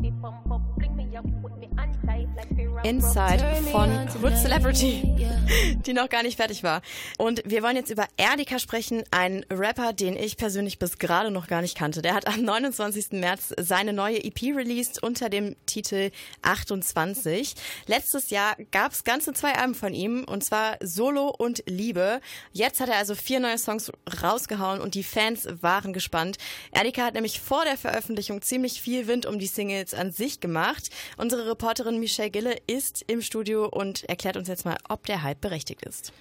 Inside 2.84 3.62
von 3.70 3.90
on 3.90 4.08
Hood 4.22 4.36
Celebrity, 4.36 5.02
die 5.86 5.92
noch 5.92 6.08
gar 6.08 6.24
nicht 6.24 6.36
fertig 6.36 6.64
war. 6.64 6.82
Und 7.16 7.40
wir 7.44 7.62
wollen 7.62 7.76
jetzt 7.76 7.90
über 7.90 8.06
Erdika 8.16 8.58
sprechen, 8.58 9.04
ein 9.12 9.46
Rapper, 9.50 9.92
den 9.92 10.16
ich 10.16 10.36
persönlich 10.36 10.80
bis 10.80 10.98
gerade 10.98 11.30
noch 11.30 11.46
gar 11.46 11.62
nicht 11.62 11.76
kannte. 11.76 12.02
Der 12.02 12.14
hat 12.14 12.26
am 12.26 12.42
29. 12.42 13.12
März 13.12 13.54
seine 13.58 13.92
neue 13.92 14.22
EP 14.24 14.42
released 14.56 15.00
unter 15.00 15.28
dem 15.28 15.54
Titel 15.64 16.10
28. 16.42 17.54
Letztes 17.86 18.30
Jahr 18.30 18.56
gab 18.72 18.92
es 18.92 19.04
ganze 19.04 19.32
zwei 19.32 19.52
Alben 19.54 19.76
von 19.76 19.94
ihm, 19.94 20.24
und 20.24 20.42
zwar 20.42 20.76
Solo 20.80 21.28
und 21.28 21.62
Liebe. 21.66 22.20
Jetzt 22.52 22.80
hat 22.80 22.88
er 22.88 22.96
also 22.96 23.14
vier 23.14 23.38
neue 23.38 23.58
Songs 23.58 23.92
rausgehauen 24.22 24.80
und 24.80 24.96
die 24.96 25.04
Fans 25.04 25.46
waren 25.60 25.92
gespannt. 25.92 26.36
Erdika 26.72 27.04
hat 27.04 27.14
nämlich 27.14 27.40
vor 27.40 27.64
der 27.64 27.76
Veröffentlichung 27.76 28.42
ziemlich 28.42 28.80
viel 28.80 29.06
Wind 29.06 29.24
um 29.24 29.38
die 29.38 29.46
Singles 29.46 29.94
an 29.94 30.10
sich 30.10 30.40
gemacht. 30.40 30.90
Unsere 31.16 31.48
Reporterin 31.48 32.00
Michelle 32.00 32.30
Gille 32.30 32.56
ist 32.72 33.04
im 33.06 33.20
Studio 33.20 33.66
und 33.68 34.04
erklärt 34.04 34.36
uns 34.36 34.48
jetzt 34.48 34.64
mal, 34.64 34.78
ob 34.88 35.04
der 35.06 35.22
Hype 35.22 35.40
berechtigt 35.40 35.84
ist. 35.84 36.12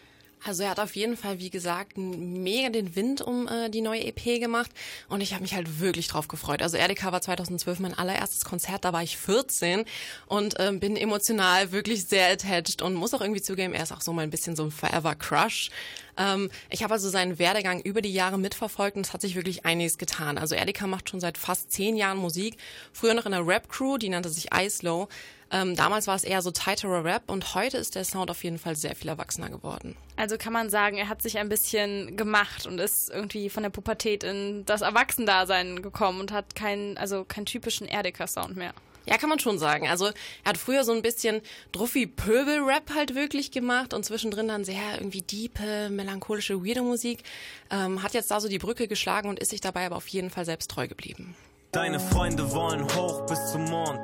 Also 0.43 0.63
er 0.63 0.71
hat 0.71 0.79
auf 0.79 0.95
jeden 0.95 1.17
Fall, 1.17 1.39
wie 1.39 1.51
gesagt, 1.51 1.97
mega 1.97 2.69
den 2.69 2.95
Wind 2.95 3.21
um 3.21 3.47
äh, 3.47 3.69
die 3.69 3.81
neue 3.81 4.03
EP 4.03 4.39
gemacht 4.39 4.71
und 5.07 5.21
ich 5.21 5.33
habe 5.33 5.43
mich 5.43 5.53
halt 5.53 5.79
wirklich 5.79 6.07
drauf 6.07 6.27
gefreut. 6.27 6.63
Also 6.63 6.77
Erdika 6.77 7.11
war 7.11 7.21
2012 7.21 7.79
mein 7.79 7.93
allererstes 7.93 8.43
Konzert, 8.43 8.83
da 8.83 8.91
war 8.91 9.03
ich 9.03 9.17
14 9.17 9.85
und 10.25 10.55
ähm, 10.57 10.79
bin 10.79 10.97
emotional 10.97 11.71
wirklich 11.71 12.05
sehr 12.05 12.31
attached 12.31 12.81
und 12.81 12.95
muss 12.95 13.13
auch 13.13 13.21
irgendwie 13.21 13.41
zugeben, 13.41 13.73
er 13.73 13.83
ist 13.83 13.91
auch 13.91 14.01
so 14.01 14.13
mal 14.13 14.23
ein 14.23 14.31
bisschen 14.31 14.55
so 14.55 14.63
ein 14.63 14.71
Forever 14.71 15.13
Crush. 15.13 15.69
Ähm, 16.17 16.49
ich 16.69 16.83
habe 16.83 16.93
also 16.93 17.09
seinen 17.09 17.39
Werdegang 17.39 17.81
über 17.81 18.01
die 18.01 18.13
Jahre 18.13 18.37
mitverfolgt 18.37 18.97
und 18.97 19.05
es 19.05 19.13
hat 19.13 19.21
sich 19.21 19.35
wirklich 19.35 19.65
einiges 19.65 19.97
getan. 19.97 20.37
Also 20.37 20.55
Erdika 20.55 20.87
macht 20.87 21.09
schon 21.09 21.19
seit 21.19 21.37
fast 21.37 21.71
zehn 21.71 21.95
Jahren 21.95 22.17
Musik, 22.17 22.57
früher 22.93 23.13
noch 23.13 23.25
in 23.25 23.33
einer 23.33 23.47
Rap-Crew, 23.47 23.97
die 23.97 24.09
nannte 24.09 24.29
sich 24.29 24.49
Ice-Low. 24.53 25.07
Ähm, 25.53 25.75
damals 25.75 26.07
war 26.07 26.15
es 26.15 26.23
eher 26.23 26.41
so 26.41 26.51
tighter 26.51 27.03
Rap 27.03 27.29
und 27.29 27.55
heute 27.55 27.77
ist 27.77 27.95
der 27.95 28.05
Sound 28.05 28.31
auf 28.31 28.43
jeden 28.43 28.57
Fall 28.57 28.77
sehr 28.77 28.95
viel 28.95 29.09
erwachsener 29.09 29.49
geworden. 29.49 29.97
Also 30.15 30.37
kann 30.37 30.53
man 30.53 30.69
sagen, 30.69 30.97
er 30.97 31.09
hat 31.09 31.21
sich 31.21 31.37
ein 31.39 31.49
bisschen 31.49 32.15
gemacht 32.15 32.65
und 32.65 32.79
ist 32.79 33.09
irgendwie 33.09 33.49
von 33.49 33.63
der 33.63 33.69
Pubertät 33.69 34.23
in 34.23 34.63
das 34.65 34.81
Erwachsendasein 34.81 35.81
gekommen 35.81 36.21
und 36.21 36.31
hat 36.31 36.55
keinen, 36.55 36.97
also 36.97 37.25
keinen 37.25 37.45
typischen 37.45 37.85
Erdika-Sound 37.85 38.55
mehr. 38.55 38.73
Ja, 39.05 39.17
kann 39.17 39.29
man 39.29 39.39
schon 39.39 39.57
sagen. 39.57 39.87
Also 39.87 40.07
er 40.07 40.49
hat 40.49 40.57
früher 40.57 40.83
so 40.83 40.91
ein 40.91 41.01
bisschen 41.01 41.41
Druffi-Pöbel-Rap 41.71 42.93
halt 42.93 43.15
wirklich 43.15 43.51
gemacht 43.51 43.93
und 43.93 44.05
zwischendrin 44.05 44.47
dann 44.47 44.63
sehr 44.63 44.95
irgendwie 44.97 45.21
diepe, 45.21 45.89
melancholische, 45.89 46.63
weirde 46.63 46.83
Musik. 46.83 47.23
Ähm, 47.71 48.03
hat 48.03 48.13
jetzt 48.13 48.29
da 48.29 48.39
so 48.39 48.47
die 48.47 48.59
Brücke 48.59 48.87
geschlagen 48.87 49.29
und 49.29 49.39
ist 49.39 49.49
sich 49.49 49.61
dabei 49.61 49.85
aber 49.85 49.95
auf 49.95 50.07
jeden 50.07 50.29
Fall 50.29 50.45
selbst 50.45 50.69
treu 50.69 50.87
geblieben. 50.87 51.35
Deine 51.71 51.99
Freunde 51.99 52.51
wollen 52.51 52.83
hoch 52.95 53.25
bis 53.27 53.53
zum 53.53 53.63
Mond, 53.65 54.01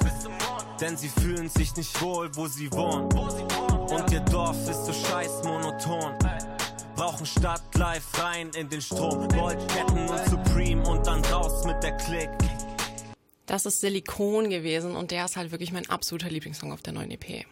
denn 0.79 0.95
sie 0.95 1.09
fühlen 1.09 1.49
sich 1.49 1.75
nicht 1.75 2.01
wohl, 2.01 2.33
wo 2.33 2.47
sie 2.47 2.71
wohnen. 2.71 3.11
Und 3.11 4.11
ihr 4.11 4.21
Dorf 4.21 4.57
ist 4.69 4.85
so 4.85 4.93
scheiß 4.93 5.43
monoton. 5.43 6.17
Brauchen 6.95 7.25
Stadt 7.25 7.61
live 7.75 8.05
rein 8.17 8.49
in 8.55 8.69
den 8.69 8.81
Strom. 8.81 9.27
Goldketten 9.27 10.07
und 10.07 10.29
Supreme 10.29 10.87
und 10.87 11.05
dann 11.05 11.23
raus 11.25 11.65
mit 11.65 11.83
der 11.83 11.95
Klick. 11.97 12.29
Das 13.47 13.65
ist 13.65 13.79
Silikon 13.79 14.49
gewesen 14.49 14.95
und 14.95 15.11
der 15.11 15.23
ist 15.23 15.37
halt 15.37 15.51
wirklich 15.51 15.71
mein 15.71 15.89
absoluter 15.89 16.29
Lieblingssong 16.29 16.73
auf 16.73 16.81
der 16.81 16.91
neuen 16.91 17.09
EP. 17.11 17.45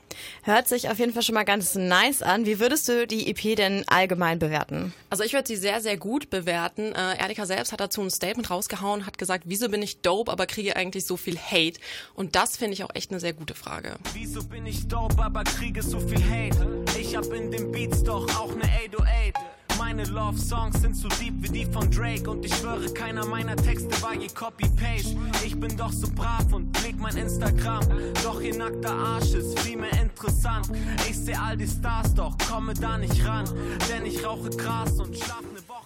Hört 0.44 0.68
sich 0.68 0.90
auf 0.90 1.00
jeden 1.00 1.14
Fall 1.14 1.24
schon 1.24 1.36
mal 1.36 1.46
ganz 1.46 1.76
nice 1.76 2.22
an. 2.22 2.46
Wie 2.46 2.60
würdest 2.60 2.90
du 2.90 3.08
die 3.08 3.30
EP 3.30 3.56
denn 3.56 3.86
allgemein 3.88 4.38
bewerten? 4.38 4.94
Also 5.10 5.24
ich 5.24 5.32
würde 5.32 5.48
sie 5.48 5.56
sehr, 5.56 5.80
sehr 5.80 5.96
gut 5.96 6.30
bewerten. 6.30 6.94
Äh, 6.94 7.18
Erdika 7.18 7.46
selbst 7.46 7.72
hat 7.72 7.80
dazu 7.80 8.02
ein 8.02 8.12
Statement 8.12 8.50
rausgehauen, 8.50 9.06
hat 9.06 9.18
gesagt, 9.18 9.46
wieso 9.48 9.70
bin 9.70 9.82
ich 9.82 10.02
dope, 10.02 10.30
aber 10.30 10.46
kriege 10.48 10.76
eigentlich 10.76 11.06
so 11.06 11.16
viel 11.16 11.38
Hate? 11.38 11.80
Und 12.14 12.36
das 12.36 12.58
finde 12.58 12.74
ich 12.74 12.84
auch 12.84 12.94
echt 12.94 13.12
eine 13.12 13.22
sehr 13.22 13.34
gute 13.34 13.56
Frage. 13.56 13.96
Wieso 14.14 14.44
bin 14.44 14.66
ich 14.66 14.88
dope, 14.90 15.24
aber 15.24 15.46
kriege 15.46 15.82
so 15.82 16.00
viel 16.02 16.22
Hate? 16.30 16.84
Ich 17.00 17.16
hab 17.16 17.32
in 17.32 17.52
den 17.52 17.72
Beats 17.72 18.04
doch 18.04 18.28
auch 18.38 18.54
ne 18.54 18.64
808. 18.86 19.65
Meine 19.78 20.04
Love-Songs 20.04 20.82
sind 20.82 20.96
so 20.96 21.08
deep 21.08 21.34
wie 21.40 21.50
die 21.50 21.66
von 21.66 21.90
Drake 21.92 22.30
und 22.30 22.46
ich 22.46 22.56
schwöre, 22.56 22.92
keiner 22.94 23.26
meiner 23.26 23.56
Texte 23.56 24.02
war 24.02 24.14
je 24.14 24.28
Copy-Paste. 24.28 25.16
Ich 25.46 25.60
bin 25.60 25.76
doch 25.76 25.92
so 25.92 26.08
brav 26.16 26.52
und 26.52 26.76
pfleg 26.78 26.98
mein 26.98 27.18
Instagram, 27.18 27.84
doch 28.24 28.42
ihr 28.42 28.58
nackter 28.58 28.94
Arsch 28.94 29.34
ist 29.34 29.60
viel 29.60 29.78
mehr 29.78 29.94
interessant. 30.02 30.70
Ich 31.10 31.18
seh 31.18 31.36
all 31.36 31.58
die 31.58 31.68
Stars, 31.68 32.14
doch 32.14 32.38
komme 32.50 32.74
da 32.74 32.98
nicht 32.98 33.26
ran, 33.26 33.46
denn 33.90 34.06
ich 34.06 34.26
rauche 34.26 34.50
Gras 34.50 35.00
und 35.00 35.16
schlaf 35.16 35.42
ne 35.42 35.68
Woche. 35.68 35.85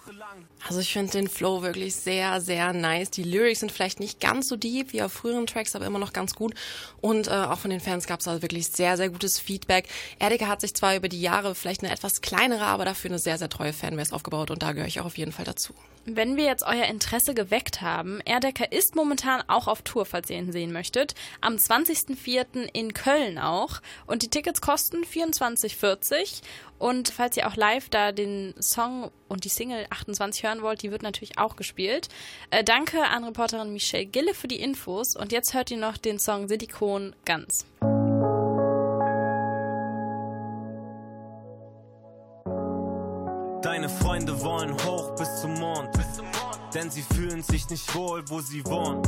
Also 0.68 0.80
ich 0.82 0.92
finde 0.94 1.12
den 1.12 1.28
Flow 1.28 1.62
wirklich 1.62 1.96
sehr, 1.96 2.42
sehr 2.42 2.74
nice. 2.74 3.12
Die 3.12 3.24
Lyrics 3.24 3.62
sind 3.62 3.72
vielleicht 3.72 4.00
nicht 4.00 4.20
ganz 4.20 4.48
so 4.48 4.56
deep 4.56 4.94
wie 4.94 5.02
auf 5.02 5.12
früheren 5.14 5.48
Tracks, 5.48 5.76
aber 5.76 5.86
immer 5.86 6.00
noch 6.00 6.14
ganz 6.14 6.36
gut. 6.36 6.54
Und 7.02 7.28
äh, 7.28 7.32
auch 7.32 7.60
von 7.60 7.72
den 7.72 7.80
Fans 7.80 8.08
gab 8.08 8.20
es 8.20 8.28
also 8.28 8.42
wirklich 8.42 8.68
sehr, 8.68 8.98
sehr 8.98 9.10
gutes 9.10 9.40
Feedback. 9.40 9.88
Erdika 10.20 10.48
hat 10.48 10.62
sich 10.62 10.74
zwar 10.74 10.96
über 10.96 11.10
die 11.10 11.22
Jahre 11.22 11.56
vielleicht 11.56 11.84
eine 11.84 11.92
etwas 11.94 12.22
kleinere, 12.22 12.66
aber 12.66 12.86
dafür 12.86 13.12
eine 13.12 13.20
sehr, 13.20 13.38
sehr 13.38 13.50
treue 13.50 13.74
Fanbase 13.74 14.14
aufgebaut 14.14 14.52
und 14.52 14.62
da 14.62 14.74
gehöre 14.74 14.88
ich 14.88 15.00
auch 15.00 15.06
auf 15.06 15.18
jeden 15.18 15.32
Fall 15.32 15.46
dazu. 15.46 15.74
Wenn 16.06 16.38
wir 16.38 16.46
jetzt 16.46 16.64
euer 16.64 16.86
Interesse 16.86 17.34
geweckt 17.34 17.82
haben, 17.82 18.22
Erdecker 18.22 18.72
ist 18.72 18.96
momentan 18.96 19.44
auch 19.48 19.68
auf 19.68 19.82
Tour, 19.82 20.06
falls 20.06 20.30
ihr 20.30 20.38
ihn 20.38 20.52
sehen 20.52 20.72
möchtet. 20.72 21.16
Am 21.42 21.56
20.04. 21.56 22.70
in 22.74 22.94
Köln 22.94 23.38
auch. 23.38 23.82
Und 24.08 24.24
die 24.24 24.30
Tickets 24.30 24.62
kosten 24.62 25.04
24,40. 25.04 26.42
Und 26.78 27.10
falls 27.10 27.38
ihr 27.38 27.48
auch 27.48 27.56
live 27.56 27.90
da 27.90 28.12
den 28.12 28.54
Song 28.60 29.12
und 29.28 29.44
die 29.44 29.50
Single 29.50 29.86
28 29.90 30.44
hören 30.44 30.62
wollt, 30.62 30.82
die 30.82 30.92
wird 30.92 31.04
natürlich 31.04 31.38
auch 31.38 31.56
gespielt. 31.56 32.08
Äh, 32.52 32.64
danke 32.64 33.04
an 33.04 33.24
Reporterin 33.26 33.74
Michelle 33.74 34.06
Gille 34.06 34.34
für 34.34 34.48
die 34.48 34.62
Infos. 34.62 35.16
Und 35.16 35.32
jetzt 35.32 35.54
hört 35.54 35.72
ihr 35.72 35.78
noch 35.78 35.98
den 35.98 36.20
Song 36.20 36.48
Silikon 36.48 37.16
ganz. 37.26 37.66
Deine 43.62 43.90
Freunde 43.90 44.42
wollen 44.42 44.74
hoch 44.86 45.16
bis 45.16 45.42
zum 45.42 45.54
Mond, 45.56 45.90
denn 46.74 46.90
sie 46.90 47.02
fühlen 47.02 47.44
sich 47.44 47.70
nicht 47.70 47.94
wohl, 47.94 48.24
wo 48.30 48.40
sie 48.40 48.66
wohnen. 48.66 49.06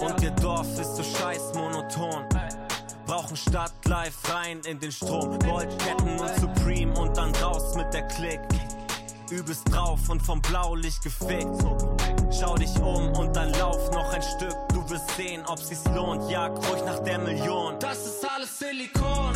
Und 0.00 0.22
ihr 0.22 0.30
Dorf 0.30 0.66
ist 0.78 0.96
so 0.96 1.02
scheiß 1.02 1.52
monoton. 1.54 2.24
Brauchen 3.06 3.36
Stadt 3.36 3.72
live 3.84 4.16
rein 4.32 4.60
in 4.66 4.80
den 4.80 4.90
Strom. 4.90 5.38
Goldketten 5.38 6.18
und 6.18 6.40
Supreme 6.40 6.98
und 6.98 7.16
dann 7.16 7.34
raus 7.36 7.74
mit 7.76 7.92
der 7.92 8.06
Klick. 8.08 8.40
Übelst 9.30 9.70
drauf 9.70 10.08
und 10.08 10.22
vom 10.22 10.40
Blaulicht 10.40 11.02
gefickt. 11.02 11.62
Schau 12.30 12.54
dich 12.54 12.74
um 12.80 13.12
und 13.12 13.36
dann 13.36 13.52
lauf 13.54 13.90
noch 13.90 14.12
ein 14.12 14.22
Stück. 14.22 14.56
Du 14.70 14.88
wirst 14.88 15.10
sehen, 15.16 15.44
ob 15.46 15.58
sich's 15.58 15.84
lohnt. 15.94 16.30
Jag 16.30 16.56
ruhig 16.68 16.82
nach 16.84 17.00
der 17.00 17.18
Million. 17.18 17.78
Das 17.78 18.06
ist 18.06 18.26
alles 18.28 18.58
Silikon. 18.58 19.34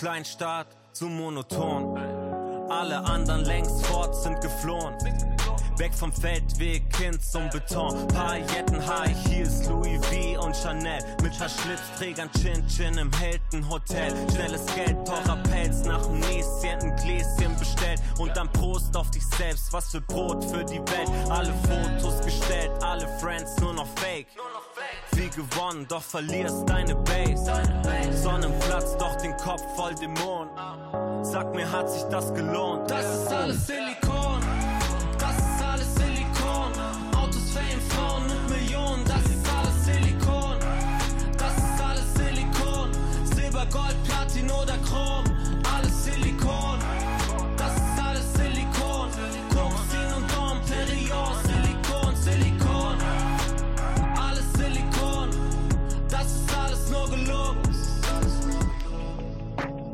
Kleinstadt 0.00 0.66
zu 0.92 1.08
monoton. 1.08 1.94
Alle 2.70 3.04
anderen 3.04 3.44
längst 3.44 3.84
fort 3.84 4.16
sind 4.16 4.40
geflohen. 4.40 4.94
Weg 5.76 5.92
vom 5.92 6.10
Feldweg 6.10 6.84
hin 6.96 7.20
zum 7.20 7.50
Beton. 7.50 8.08
Pailletten, 8.08 8.80
High 8.86 9.14
Heels, 9.26 9.68
Louis 9.68 10.00
V 10.06 10.42
und 10.42 10.56
Chanel. 10.56 11.04
Mit 11.22 11.38
paar 11.38 11.50
Schlipsträgern, 11.50 12.30
Chin 12.32 12.66
Chin 12.66 12.96
im 12.96 13.12
Hilton 13.12 13.68
Hotel. 13.68 14.14
Schnelles 14.32 14.64
Geld, 14.74 14.96
teurer 15.06 15.36
Pelz, 15.42 15.84
nach 15.84 16.06
dem 16.06 16.20
Näschen 16.20 16.80
ein 16.80 16.96
Gläschen 16.96 17.54
bestellt. 17.58 18.00
Und 18.18 18.34
dann 18.34 18.50
Prost 18.52 18.96
auf 18.96 19.10
dich 19.10 19.26
selbst, 19.36 19.70
was 19.70 19.90
für 19.90 20.00
Brot 20.00 20.42
für 20.46 20.64
die 20.64 20.80
Welt. 20.80 21.10
Alle 21.28 21.52
Fotos 21.68 22.24
gestellt, 22.24 22.70
alle 22.82 23.06
Friends 23.18 23.54
nur 23.60 23.74
noch 23.74 23.88
Fake. 23.96 24.28
Viel 25.20 25.28
gewonnen, 25.28 25.86
doch 25.86 26.00
verlierst 26.00 26.66
deine 26.66 26.94
Base. 26.94 27.44
Sonnenplatz, 28.22 28.96
doch 28.96 29.16
den 29.16 29.36
Kopf 29.36 29.60
voll 29.76 29.94
Dämon. 29.94 30.48
Sag 31.22 31.54
mir, 31.54 31.70
hat 31.70 31.90
sich 31.90 32.04
das 32.04 32.32
gelohnt? 32.32 32.90
Das 32.90 33.04
ist 33.04 33.28
alles 33.28 33.66
Silikon. 33.66 34.19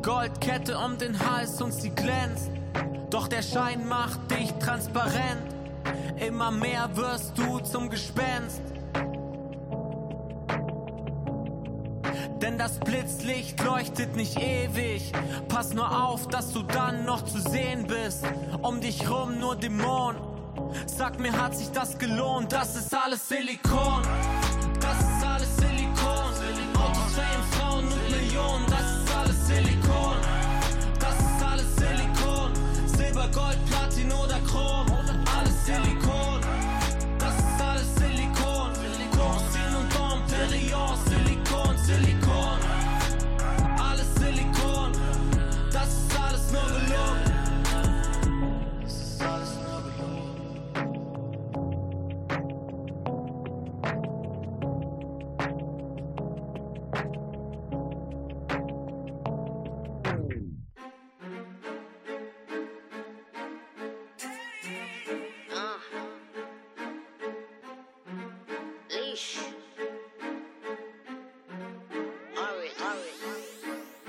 Goldkette 0.07 0.77
um 0.77 0.97
den 0.97 1.19
Hals 1.19 1.61
und 1.61 1.73
sie 1.73 1.89
glänzt. 1.89 2.49
Doch 3.09 3.27
der 3.27 3.41
Schein 3.41 3.85
macht 3.89 4.31
dich 4.31 4.53
transparent. 4.53 5.53
Immer 6.25 6.49
mehr 6.49 6.89
wirst 6.95 7.37
du 7.37 7.59
zum 7.59 7.89
Gespenst. 7.89 8.61
Denn 12.41 12.57
das 12.57 12.79
Blitzlicht 12.79 13.61
leuchtet 13.61 14.15
nicht 14.15 14.39
ewig. 14.39 15.11
Pass 15.49 15.73
nur 15.73 16.05
auf, 16.05 16.29
dass 16.29 16.53
du 16.53 16.63
dann 16.63 17.03
noch 17.03 17.25
zu 17.25 17.41
sehen 17.41 17.85
bist. 17.85 18.23
Um 18.61 18.79
dich 18.79 19.09
rum 19.09 19.39
nur 19.39 19.57
Dämonen. 19.57 20.21
Sag 20.85 21.19
mir, 21.19 21.33
hat 21.33 21.53
sich 21.53 21.69
das 21.71 21.97
gelohnt? 21.97 22.53
Das 22.53 22.77
ist 22.77 22.95
alles 22.95 23.27
Silikon. 23.27 24.03
Das 24.79 24.99
ist 25.01 25.25
alles 25.25 25.57
Silikon. 25.57 26.07
Autos, 26.77 27.13
Fame, 27.13 27.43
Frauen 27.51 27.83
und 27.83 28.09
Millionen. 28.09 28.65
Das 28.69 29.03
ist 29.03 29.17
alles 29.17 29.47
Silikon. 29.47 29.86
Gold, 33.37 33.63
Platin 33.69 34.11
oder 34.13 34.36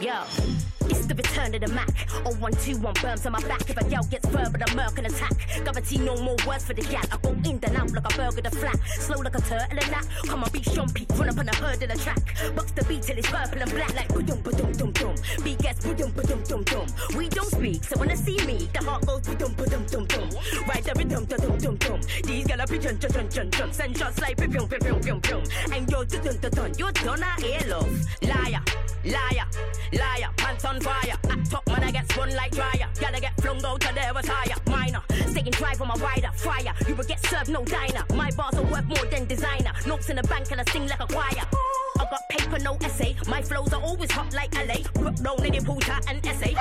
Yo, 0.00 0.14
it's 0.86 1.06
the 1.06 1.14
return 1.16 1.52
of 1.56 1.60
the 1.60 1.66
Mac. 1.74 1.90
0121 2.22 2.94
burns 3.02 3.26
on 3.26 3.32
my 3.32 3.40
back. 3.48 3.68
If 3.68 3.76
a 3.76 3.84
gal 3.90 4.04
gets 4.04 4.28
verbal, 4.28 4.62
a 4.62 4.74
murk 4.76 4.96
and 4.96 5.08
attack. 5.08 5.34
Guarantee 5.64 5.98
no 5.98 6.14
more 6.22 6.36
words 6.46 6.66
for 6.66 6.74
the 6.74 6.82
gal. 6.82 7.02
I 7.10 7.16
go 7.16 7.30
in 7.30 7.58
and 7.60 7.76
out 7.76 7.90
like 7.90 8.06
a 8.06 8.16
burger 8.16 8.42
the 8.42 8.50
flat. 8.50 8.78
Slow 8.86 9.18
like 9.18 9.34
a 9.34 9.40
turtle 9.40 9.66
and 9.70 9.90
that. 9.90 10.06
Come 10.28 10.44
on, 10.44 10.52
be 10.52 10.60
shumpy. 10.60 11.02
Run 11.18 11.30
up 11.30 11.38
on 11.38 11.46
the 11.46 11.56
herd 11.56 11.82
of 11.82 11.88
the 11.88 11.98
track. 11.98 12.22
Bucks 12.54 12.70
the 12.72 12.84
beat 12.84 13.02
till 13.02 13.18
it's 13.18 13.28
purple 13.28 13.60
and 13.60 13.70
black. 13.72 13.92
Like 13.96 14.06
boom, 14.06 14.24
boom, 14.24 14.72
boom, 14.78 14.92
boom. 14.92 15.14
Beat 15.42 15.58
gets 15.58 15.84
boom, 15.84 15.96
boom, 15.96 16.12
boom, 16.12 16.42
boom, 16.46 16.62
boom. 16.62 16.86
We 17.16 17.28
don't 17.28 17.50
speak, 17.50 17.82
so 17.82 17.98
when 17.98 18.08
they 18.08 18.14
see 18.14 18.38
me, 18.46 18.70
the 18.72 18.84
heart 18.84 19.04
goes 19.04 19.22
boom, 19.22 19.52
boom, 19.54 19.66
boom, 19.66 19.84
boom, 19.90 20.06
boom. 20.06 20.28
Right 20.68 20.84
there, 20.84 20.94
dum, 20.94 21.24
dum, 21.24 21.58
dum, 21.58 21.76
dum. 21.76 22.00
These 22.22 22.46
gal 22.46 22.60
are 22.60 22.68
be 22.68 22.78
jun, 22.78 23.00
jun, 23.00 23.10
jun, 23.10 23.28
jun, 23.28 23.50
jun. 23.50 23.72
Send 23.72 23.98
shots 23.98 24.20
like 24.20 24.36
pim, 24.36 24.52
pim, 24.52 24.68
pim, 24.68 25.00
pim, 25.00 25.20
pim. 25.20 25.42
And 25.74 25.90
yo, 25.90 26.04
dun, 26.04 26.22
dun, 26.22 26.36
dun, 26.38 26.50
dun. 26.52 26.72
You're 26.78 26.92
done, 26.92 27.20
I 27.20 27.34
hear 27.40 27.66
love. 27.66 27.90
Liar, 28.22 28.62
liar, 29.08 29.46
liar. 29.92 30.30
Pants 30.36 30.64
on 30.64 30.80
fire. 30.80 31.16
Act 31.30 31.54
up, 31.54 31.66
man, 31.68 31.84
I 31.84 31.90
get 31.90 32.10
spun 32.10 32.34
like 32.34 32.52
dryer. 32.52 32.88
Gotta 33.00 33.20
get 33.20 33.40
flung 33.40 33.64
out 33.64 33.80
to 33.80 33.94
there 33.94 34.14
was 34.14 34.26
higher. 34.26 34.56
Minor, 34.66 35.02
staying 35.26 35.50
drive 35.50 35.80
on 35.80 35.88
my 35.88 35.94
rider. 35.94 36.30
Fire, 36.36 36.74
you 36.86 36.94
will 36.94 37.04
get 37.04 37.24
served 37.26 37.50
no 37.50 37.64
diner. 37.64 38.04
My 38.14 38.30
bars 38.32 38.54
are 38.54 38.64
worth 38.64 38.86
more 38.86 39.06
than 39.10 39.26
designer. 39.26 39.72
Notes 39.86 40.08
in 40.10 40.16
the 40.16 40.22
bank 40.22 40.50
and 40.50 40.60
I 40.60 40.64
sing 40.70 40.86
like 40.86 41.00
a 41.00 41.06
choir. 41.06 41.44
I 41.98 42.04
got 42.04 42.28
paper, 42.30 42.58
no 42.60 42.76
essay. 42.76 43.16
My 43.28 43.42
flows 43.42 43.72
are 43.72 43.82
always 43.82 44.10
hot 44.10 44.32
like 44.32 44.54
LA. 44.54 44.82
Brook 44.94 45.16
down 45.16 45.44
in 45.44 45.52
the 45.52 45.60
pool, 45.64 45.80
an 46.08 46.20
essay. 46.24 46.54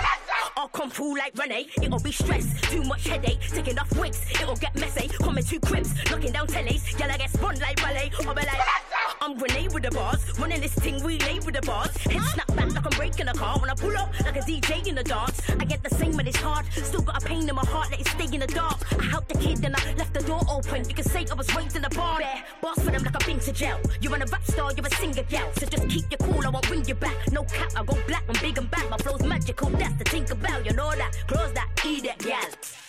I'll 0.55 0.67
come 0.69 0.89
through 0.89 1.17
like 1.17 1.37
Renee. 1.37 1.67
It'll 1.81 1.99
be 1.99 2.11
stress, 2.11 2.59
too 2.61 2.83
much 2.83 3.07
headache. 3.07 3.39
Taking 3.41 3.77
off 3.77 3.95
wigs, 3.97 4.19
it'll 4.31 4.55
get 4.55 4.75
messy. 4.75 5.07
Coming 5.07 5.43
to 5.43 5.59
cribs, 5.59 5.93
knocking 6.09 6.31
down 6.31 6.47
tellies. 6.47 6.99
Y'all 6.99 7.11
I 7.11 7.17
get 7.17 7.29
spun 7.29 7.59
like 7.59 7.77
ballet. 7.77 8.11
I'll 8.25 8.33
be 8.33 8.41
like, 8.41 8.86
I'm 9.21 9.37
Renee 9.37 9.67
with 9.73 9.83
the 9.83 9.91
bars. 9.91 10.21
Running 10.39 10.61
this 10.61 10.73
thing, 10.73 11.03
relay 11.03 11.39
with 11.39 11.55
the 11.55 11.61
bars. 11.61 11.95
Head 11.97 12.21
snap 12.33 12.47
back 12.55 12.73
like 12.73 12.85
I'm 12.85 12.97
breaking 12.97 13.27
a 13.27 13.33
car. 13.33 13.59
When 13.59 13.69
I 13.69 13.75
pull 13.75 13.95
up 13.97 14.11
like 14.25 14.35
a 14.35 14.39
DJ 14.39 14.87
in 14.87 14.95
the 14.95 15.03
dance. 15.03 15.41
I 15.49 15.65
get 15.65 15.83
the 15.83 15.93
same 15.95 16.15
when 16.15 16.27
it's 16.27 16.37
hard. 16.37 16.65
Still 16.73 17.01
got 17.01 17.21
a 17.21 17.25
pain 17.25 17.47
in 17.47 17.55
my 17.55 17.65
heart, 17.65 17.91
let 17.91 17.99
it 17.99 18.07
stay 18.07 18.25
in 18.25 18.39
the 18.41 18.47
dark. 18.47 18.79
I 18.99 19.03
helped 19.05 19.29
the 19.29 19.37
kid, 19.37 19.63
and 19.65 19.75
I 19.75 19.93
left 19.93 20.13
the 20.13 20.21
door 20.21 20.41
open. 20.49 20.87
You 20.87 20.95
can 20.95 21.05
say 21.05 21.25
I 21.29 21.33
was 21.33 21.53
raised 21.55 21.75
in 21.75 21.85
a 21.85 21.89
bar. 21.89 22.19
There, 22.19 22.43
boss 22.61 22.79
for 22.79 22.91
them 22.91 23.03
like 23.03 23.15
I've 23.15 23.25
been 23.25 23.39
to 23.39 23.51
jail. 23.51 23.79
You're 24.01 24.15
a 24.15 24.19
rap 24.19 24.43
star, 24.45 24.71
you're 24.75 24.85
a 24.85 24.91
singer 24.95 25.23
gal. 25.23 25.51
So 25.59 25.65
just 25.65 25.87
keep 25.89 26.05
your 26.11 26.19
cool, 26.19 26.45
I 26.45 26.49
won't 26.49 26.67
bring 26.67 26.85
you 26.85 26.95
back. 26.95 27.31
No 27.31 27.43
cap, 27.43 27.71
I 27.75 27.83
go 27.83 27.97
black, 28.07 28.23
I'm 28.27 28.35
big 28.41 28.57
and 28.57 28.69
bad. 28.69 28.89
My 28.89 28.97
flow's 28.97 29.23
magical, 29.23 29.69
that's 29.69 29.95
the 29.95 30.03
think 30.05 30.31
about. 30.31 30.65
You 30.65 30.73
know 30.73 30.91
that, 30.91 31.11
close 31.27 31.51
that, 31.53 31.69
eat 31.85 32.03
that, 32.03 32.19
gal. 32.19 32.86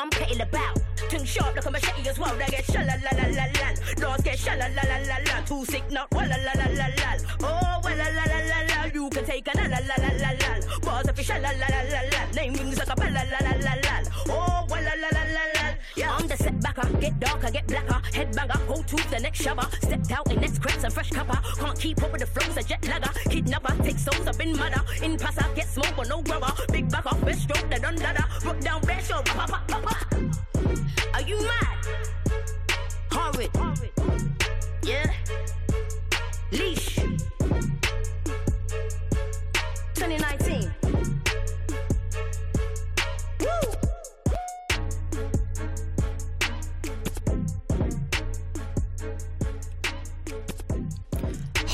I'm 0.00 0.08
cutting 0.08 0.40
about. 0.40 0.80
Too 1.10 1.26
sharp 1.26 1.54
like 1.54 1.66
a 1.66 1.70
machete 1.70 2.08
as 2.08 2.18
well. 2.18 2.34
They 2.34 2.46
get 2.46 2.64
shalalalalal. 2.64 4.00
Lords 4.00 4.22
get 4.22 4.38
shalalalalal. 4.38 5.46
Too 5.46 5.62
sick, 5.66 5.84
not 5.90 6.08
walalalalal. 6.10 7.36
Oh, 7.42 7.80
walalalalal. 7.84 8.94
You 8.94 9.10
can 9.10 9.26
take 9.26 9.46
an 9.48 9.60
alalalalal. 9.60 10.80
Bars 10.80 11.06
up 11.06 11.16
your 11.18 11.24
shalalalalal. 11.24 12.34
Name 12.34 12.54
rings 12.54 12.78
like 12.78 12.88
a 12.88 12.96
balalalalal. 12.96 14.10
Oh, 14.30 14.64
walalalalal. 14.70 15.59
Yeah, 15.96 16.14
I'm 16.14 16.26
the 16.26 16.34
setbacker. 16.34 17.00
Get 17.00 17.18
darker, 17.18 17.50
get 17.50 17.66
blacker. 17.66 18.00
Headbanger, 18.12 18.66
go 18.68 18.82
to 18.82 19.10
the 19.10 19.18
next 19.20 19.42
shower. 19.42 19.66
Stepped 19.82 20.10
out 20.12 20.30
in 20.30 20.40
next 20.40 20.60
crepes 20.60 20.84
and 20.84 20.92
fresh 20.92 21.10
copper. 21.10 21.38
Can't 21.58 21.78
keep 21.78 22.02
up 22.02 22.12
with 22.12 22.20
the 22.20 22.26
flows, 22.26 22.56
a 22.56 22.62
jet 22.62 22.86
lagger. 22.86 23.10
Kidnapper, 23.28 23.82
take 23.82 23.98
souls, 23.98 24.26
I've 24.26 24.38
been 24.38 24.56
mother. 24.56 24.82
In 25.02 25.16
passer, 25.16 25.44
get 25.54 25.68
smoke 25.68 25.92
but 25.96 26.08
no 26.08 26.22
grubber. 26.22 26.52
Big 26.72 26.88
back 26.90 27.06
off, 27.06 27.20
best 27.24 27.42
stroke, 27.42 27.68
the 27.70 27.78
done 27.78 27.96
dada. 27.96 28.26
Rock 28.44 28.60
down, 28.60 28.80
best 28.82 29.08
show, 29.08 29.22
pop, 29.22 29.50
pop, 29.50 29.66
pop. 29.82 30.06
Are 31.14 31.22
you 31.22 31.38
mad? 31.42 31.76
Horrid. 33.12 33.50
Yeah. 34.82 35.12
Leash. 36.52 36.96
2019. 39.94 41.19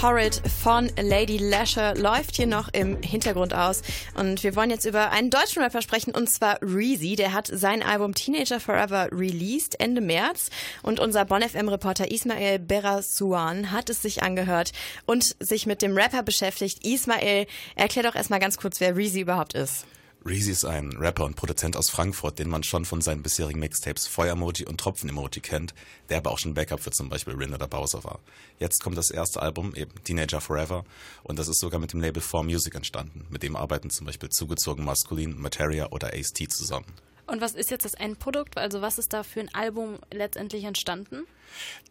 Horrid 0.03 0.43
von 0.63 0.91
Lady 1.01 1.39
Lasher 1.39 1.95
läuft 1.95 2.37
hier 2.37 2.47
noch 2.47 2.69
im 2.73 3.01
Hintergrund 3.03 3.55
aus. 3.55 3.81
Und 4.15 4.43
wir 4.43 4.55
wollen 4.55 4.69
jetzt 4.71 4.85
über 4.85 5.11
einen 5.11 5.31
deutschen 5.31 5.63
Rapper 5.63 5.81
sprechen, 5.81 6.15
und 6.15 6.29
zwar 6.29 6.59
Reezy. 6.61 7.17
Der 7.17 7.33
hat 7.33 7.49
sein 7.51 7.83
Album 7.83 8.15
Teenager 8.15 8.61
Forever 8.61 9.09
released 9.11 9.81
Ende 9.81 10.03
März. 10.03 10.51
Und 10.83 11.01
unser 11.01 11.25
Bon 11.25 11.41
FM-Reporter 11.41 12.11
Ismail 12.11 12.59
Berasuan 12.59 13.73
hat 13.73 13.89
es 13.89 14.03
sich 14.03 14.23
angehört 14.23 14.73
und 15.07 15.35
sich 15.41 15.67
mit 15.67 15.81
dem 15.81 15.97
Rapper 15.97 16.23
beschäftigt. 16.23 16.85
Ismail, 16.85 17.47
erklär 17.75 18.05
doch 18.05 18.15
erstmal 18.15 18.41
ganz 18.41 18.59
kurz, 18.59 18.81
wer 18.81 18.97
Reezy 18.97 19.21
überhaupt 19.21 19.55
ist. 19.55 19.87
Reezy 20.27 20.51
ist 20.51 20.65
ein 20.65 20.91
Rapper 20.97 21.25
und 21.25 21.37
Produzent 21.37 21.77
aus 21.77 21.89
Frankfurt, 21.89 22.41
den 22.41 22.49
man 22.49 22.65
schon 22.65 22.85
von 22.85 23.01
seinen 23.01 23.23
bisherigen 23.23 23.61
Mixtapes 23.61 24.09
Feuer-Emoji 24.09 24.67
und 24.67 24.81
Tropfen-Emoji 24.81 25.41
kennt, 25.41 25.73
der 26.09 26.19
aber 26.19 26.33
auch 26.33 26.39
schon 26.39 26.53
Backup 26.53 26.81
für 26.81 26.91
zum 26.91 27.09
Beispiel 27.09 27.35
Rin 27.35 27.55
oder 27.55 27.69
Bowser 27.69 28.03
war. 28.03 28.19
Jetzt 28.59 28.83
kommt 28.83 28.99
das 28.99 29.13
erste 29.13 29.41
Album, 29.41 29.73
eben 29.77 29.93
Teenager 30.03 30.41
Forever, 30.41 30.85
und 31.23 31.39
das 31.39 31.47
ist 31.47 31.61
sogar 31.61 31.79
mit 31.79 31.93
dem 31.93 32.01
Label 32.01 32.21
4 32.21 32.43
Music 32.43 32.75
entstanden. 32.75 33.25
Mit 33.31 33.45
dem 33.45 33.55
arbeiten 33.55 33.89
zum 33.89 34.05
Beispiel 34.05 34.29
zugezogen 34.29 34.85
Maskulin, 34.85 35.39
Materia 35.39 35.93
oder 35.93 36.13
Ace-T 36.13 36.49
zusammen. 36.49 36.87
Und 37.27 37.41
was 37.41 37.55
ist 37.55 37.71
jetzt 37.71 37.85
das 37.85 37.95
Endprodukt? 37.95 38.57
Also 38.57 38.83
was 38.83 38.99
ist 38.99 39.13
da 39.13 39.23
für 39.23 39.41
ein 39.41 39.53
Album 39.53 39.99
letztendlich 40.13 40.65
entstanden? 40.65 41.27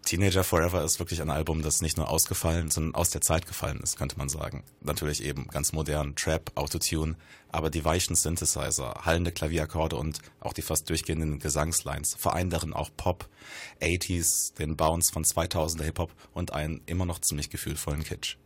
Teenager 0.04 0.44
Forever 0.44 0.84
ist 0.84 1.00
wirklich 1.00 1.22
ein 1.22 1.30
Album, 1.30 1.62
das 1.62 1.82
nicht 1.82 1.98
nur 1.98 2.10
ausgefallen, 2.10 2.70
sondern 2.70 2.96
aus 2.96 3.10
der 3.10 3.22
Zeit 3.22 3.48
gefallen 3.48 3.80
ist, 3.82 3.98
könnte 3.98 4.18
man 4.18 4.30
sagen. 4.30 4.64
Natürlich 4.82 5.24
eben 5.24 5.48
ganz 5.48 5.74
modern, 5.74 6.16
Trap, 6.16 6.52
Autotune, 6.56 7.16
aber 7.52 7.70
die 7.70 7.84
weichen 7.84 8.16
Synthesizer, 8.16 9.02
hallende 9.04 9.32
Klavierakkorde 9.32 9.96
und 9.96 10.20
auch 10.40 10.54
die 10.54 10.62
fast 10.62 10.90
durchgehenden 10.90 11.40
Gesangslines 11.40 12.16
vereinen 12.16 12.50
darin 12.50 12.74
auch 12.74 12.90
Pop, 12.96 13.28
80s, 13.82 14.56
den 14.56 14.78
Bounce 14.78 15.12
von 15.12 15.24
2000er 15.24 15.84
Hip-Hop 15.84 16.12
und 16.34 16.54
einen 16.54 16.82
immer 16.86 17.06
noch 17.06 17.20
ziemlich 17.20 17.50
gefühlvollen 17.50 18.04
Kitsch. 18.04 18.38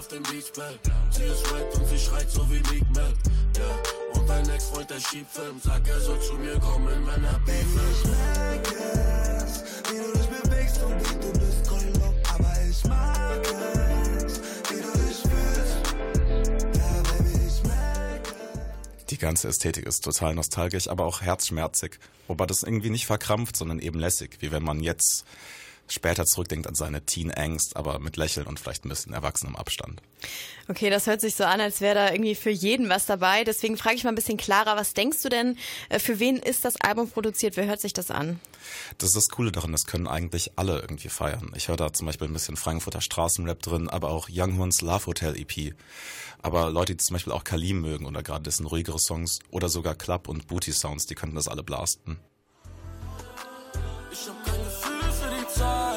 Auf 0.00 0.08
dem 0.08 0.22
Beachbell. 0.22 0.78
Sie 1.10 1.24
ist 1.24 1.44
red 1.52 1.74
und 1.74 1.86
sie 1.86 1.98
schreit 1.98 2.30
so 2.30 2.40
wie 2.50 2.60
Meek 2.72 2.90
Mill. 2.94 3.12
Yeah. 3.58 4.18
Und 4.18 4.26
dein 4.26 4.48
Ex-Freund, 4.48 4.88
der 4.88 4.98
schiebt 4.98 5.30
Film. 5.30 5.60
Sag, 5.62 5.86
er 5.86 6.00
soll 6.00 6.18
zu 6.22 6.32
mir 6.36 6.58
kommen, 6.58 7.06
wenn 7.06 7.22
er 7.22 7.38
Beef 7.40 7.60
ist. 7.60 8.06
Ich 8.06 8.10
merk 8.10 9.44
es, 9.44 9.62
wie 9.90 9.98
du 9.98 10.18
dich 10.18 10.26
bewegst 10.26 10.82
und 10.82 11.00
wie 11.00 11.20
du 11.20 11.38
bist 11.38 11.68
Kolob, 11.68 12.14
aber 12.32 12.56
ich 12.70 12.82
mag 12.84 13.42
es, 14.24 14.40
wie 14.70 14.80
du 14.80 14.90
dich 15.06 15.18
fühlst. 15.20 15.94
Ja, 16.78 17.02
Baby, 17.02 17.46
ich 17.46 17.62
merk 17.64 18.34
Die 19.10 19.18
ganze 19.18 19.48
Ästhetik 19.48 19.84
ist 19.84 20.02
total 20.02 20.34
nostalgisch, 20.34 20.88
aber 20.88 21.04
auch 21.04 21.20
herzschmerzig. 21.20 21.98
Wobei 22.26 22.46
das 22.46 22.62
irgendwie 22.62 22.88
nicht 22.88 23.04
verkrampft, 23.04 23.54
sondern 23.54 23.78
eben 23.78 23.98
lässig, 23.98 24.38
wie 24.40 24.50
wenn 24.50 24.62
man 24.62 24.80
jetzt 24.80 25.26
später 25.90 26.24
zurückdenkt 26.24 26.66
an 26.66 26.74
seine 26.74 27.04
Teen-Angst, 27.04 27.76
aber 27.76 27.98
mit 27.98 28.16
Lächeln 28.16 28.46
und 28.46 28.60
vielleicht 28.60 28.84
ein 28.84 28.88
bisschen 28.88 29.12
erwachsenem 29.12 29.56
Abstand. 29.56 30.00
Okay, 30.68 30.90
das 30.90 31.06
hört 31.06 31.20
sich 31.20 31.34
so 31.34 31.44
an, 31.44 31.60
als 31.60 31.80
wäre 31.80 31.94
da 31.94 32.12
irgendwie 32.12 32.34
für 32.34 32.50
jeden 32.50 32.88
was 32.88 33.06
dabei. 33.06 33.44
Deswegen 33.44 33.76
frage 33.76 33.96
ich 33.96 34.04
mal 34.04 34.10
ein 34.10 34.14
bisschen 34.14 34.36
klarer, 34.36 34.76
was 34.76 34.94
denkst 34.94 35.22
du 35.22 35.28
denn, 35.28 35.58
äh, 35.88 35.98
für 35.98 36.20
wen 36.20 36.36
ist 36.36 36.64
das 36.64 36.80
Album 36.80 37.10
produziert? 37.10 37.56
Wer 37.56 37.66
hört 37.66 37.80
sich 37.80 37.92
das 37.92 38.10
an? 38.10 38.40
Das 38.98 39.08
ist 39.08 39.16
das 39.16 39.28
Coole 39.28 39.52
daran, 39.52 39.72
das 39.72 39.86
können 39.86 40.06
eigentlich 40.06 40.52
alle 40.56 40.80
irgendwie 40.80 41.08
feiern. 41.08 41.52
Ich 41.56 41.68
höre 41.68 41.76
da 41.76 41.92
zum 41.92 42.06
Beispiel 42.06 42.28
ein 42.28 42.32
bisschen 42.32 42.56
Frankfurter 42.56 43.00
Straßenrap 43.00 43.60
drin, 43.60 43.88
aber 43.88 44.10
auch 44.10 44.28
Young 44.30 44.58
Horns 44.58 44.82
Love 44.82 45.06
Hotel 45.06 45.36
EP. 45.36 45.74
Aber 46.42 46.70
Leute, 46.70 46.94
die 46.94 47.04
zum 47.04 47.14
Beispiel 47.14 47.32
auch 47.32 47.44
Kalim 47.44 47.80
mögen 47.80 48.06
oder 48.06 48.22
gerade 48.22 48.44
dessen 48.44 48.66
ruhigere 48.66 48.98
Songs 48.98 49.40
oder 49.50 49.68
sogar 49.68 49.94
Club 49.94 50.28
und 50.28 50.46
Booty 50.46 50.72
Sounds, 50.72 51.06
die 51.06 51.14
könnten 51.14 51.36
das 51.36 51.48
alle 51.48 51.62
blasten. 51.62 52.18
Ich 54.12 54.28
hab 54.28 54.44
kein 54.44 54.79
Gefühl 55.60 55.89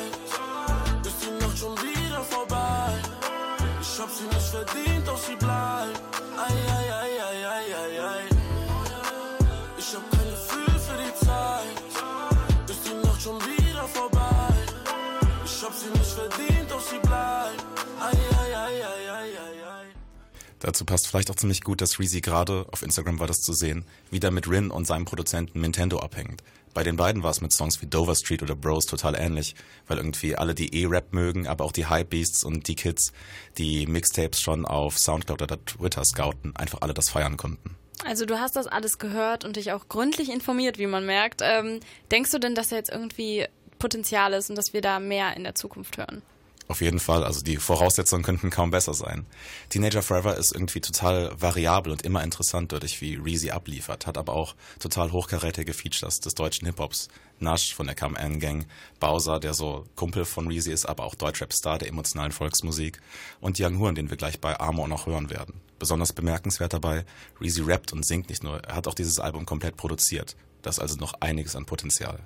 Dazu 20.63 20.85
passt 20.85 21.07
vielleicht 21.07 21.29
auch 21.29 21.35
ziemlich 21.35 21.61
gut, 21.61 21.81
dass 21.81 21.99
Reezy 21.99 22.21
gerade, 22.21 22.65
auf 22.71 22.83
Instagram 22.83 23.19
war 23.19 23.27
das 23.27 23.41
zu 23.41 23.51
sehen, 23.51 23.83
wieder 24.11 24.31
mit 24.31 24.49
Rin 24.49 24.71
und 24.71 24.87
seinem 24.87 25.03
Produzenten 25.03 25.59
Nintendo 25.59 25.99
abhängt. 25.99 26.41
Bei 26.73 26.83
den 26.85 26.95
beiden 26.95 27.21
war 27.21 27.31
es 27.31 27.41
mit 27.41 27.51
Songs 27.51 27.81
wie 27.81 27.85
Dover 27.85 28.15
Street 28.15 28.41
oder 28.41 28.55
Bros 28.55 28.85
total 28.85 29.15
ähnlich, 29.15 29.55
weil 29.87 29.97
irgendwie 29.97 30.37
alle 30.37 30.55
die 30.55 30.73
E-Rap 30.73 31.11
mögen, 31.11 31.47
aber 31.47 31.65
auch 31.65 31.73
die 31.73 31.89
Hypebeasts 31.89 32.45
und 32.45 32.69
die 32.69 32.75
Kids, 32.75 33.11
die 33.57 33.85
Mixtapes 33.87 34.39
schon 34.39 34.65
auf 34.65 34.97
Soundcloud 34.97 35.41
oder 35.41 35.65
Twitter 35.65 36.05
scouten, 36.05 36.55
einfach 36.55 36.79
alle 36.79 36.93
das 36.93 37.09
feiern 37.09 37.35
konnten. 37.35 37.75
Also 38.05 38.25
du 38.25 38.39
hast 38.39 38.55
das 38.55 38.67
alles 38.67 38.99
gehört 38.99 39.43
und 39.43 39.57
dich 39.57 39.73
auch 39.73 39.89
gründlich 39.89 40.31
informiert, 40.31 40.77
wie 40.77 40.87
man 40.87 41.05
merkt. 41.05 41.41
Ähm, 41.43 41.81
denkst 42.09 42.31
du 42.31 42.39
denn, 42.39 42.55
dass 42.55 42.69
da 42.69 42.77
jetzt 42.77 42.89
irgendwie 42.89 43.47
Potenzial 43.79 44.31
ist 44.31 44.49
und 44.49 44.55
dass 44.55 44.71
wir 44.71 44.79
da 44.79 45.01
mehr 45.01 45.35
in 45.35 45.43
der 45.43 45.55
Zukunft 45.55 45.97
hören? 45.97 46.21
Auf 46.67 46.81
jeden 46.81 46.99
Fall, 46.99 47.23
also 47.23 47.41
die 47.41 47.57
Voraussetzungen 47.57 48.23
könnten 48.23 48.49
kaum 48.49 48.71
besser 48.71 48.93
sein. 48.93 49.25
Teenager 49.69 50.01
Forever 50.01 50.37
ist 50.37 50.53
irgendwie 50.53 50.79
total 50.79 51.33
variabel 51.39 51.91
und 51.91 52.03
immer 52.03 52.23
interessant 52.23 52.71
dadurch, 52.71 53.01
wie 53.01 53.15
Reezy 53.15 53.49
abliefert, 53.51 54.07
hat 54.07 54.17
aber 54.17 54.33
auch 54.33 54.55
total 54.79 55.11
hochkarätige 55.11 55.73
Features 55.73 56.21
des 56.21 56.35
deutschen 56.35 56.65
Hip-Hops. 56.65 57.09
Nash 57.39 57.75
von 57.75 57.87
der 57.87 57.95
Come 57.95 58.17
N 58.17 58.39
Gang, 58.39 58.65
Bowser, 59.01 59.39
der 59.39 59.53
so 59.53 59.85
Kumpel 59.95 60.23
von 60.23 60.47
Reezy 60.47 60.71
ist, 60.71 60.85
aber 60.85 61.03
auch 61.03 61.15
Deutschrap-Star 61.15 61.77
der 61.77 61.89
emotionalen 61.89 62.31
Volksmusik 62.31 63.01
und 63.41 63.59
Young 63.59 63.79
Horn, 63.79 63.95
den 63.95 64.09
wir 64.09 64.17
gleich 64.17 64.39
bei 64.39 64.57
Amor 64.59 64.87
noch 64.87 65.05
hören 65.05 65.29
werden. 65.29 65.59
Besonders 65.79 66.13
bemerkenswert 66.13 66.73
dabei, 66.73 67.05
Reezy 67.41 67.61
rappt 67.61 67.91
und 67.91 68.05
singt 68.05 68.29
nicht 68.29 68.43
nur, 68.43 68.63
er 68.63 68.75
hat 68.75 68.87
auch 68.87 68.93
dieses 68.93 69.19
Album 69.19 69.45
komplett 69.45 69.75
produziert. 69.75 70.37
Das 70.63 70.77
ist 70.77 70.81
also 70.81 70.95
noch 70.95 71.13
einiges 71.19 71.55
an 71.55 71.65
Potenzial. 71.65 72.19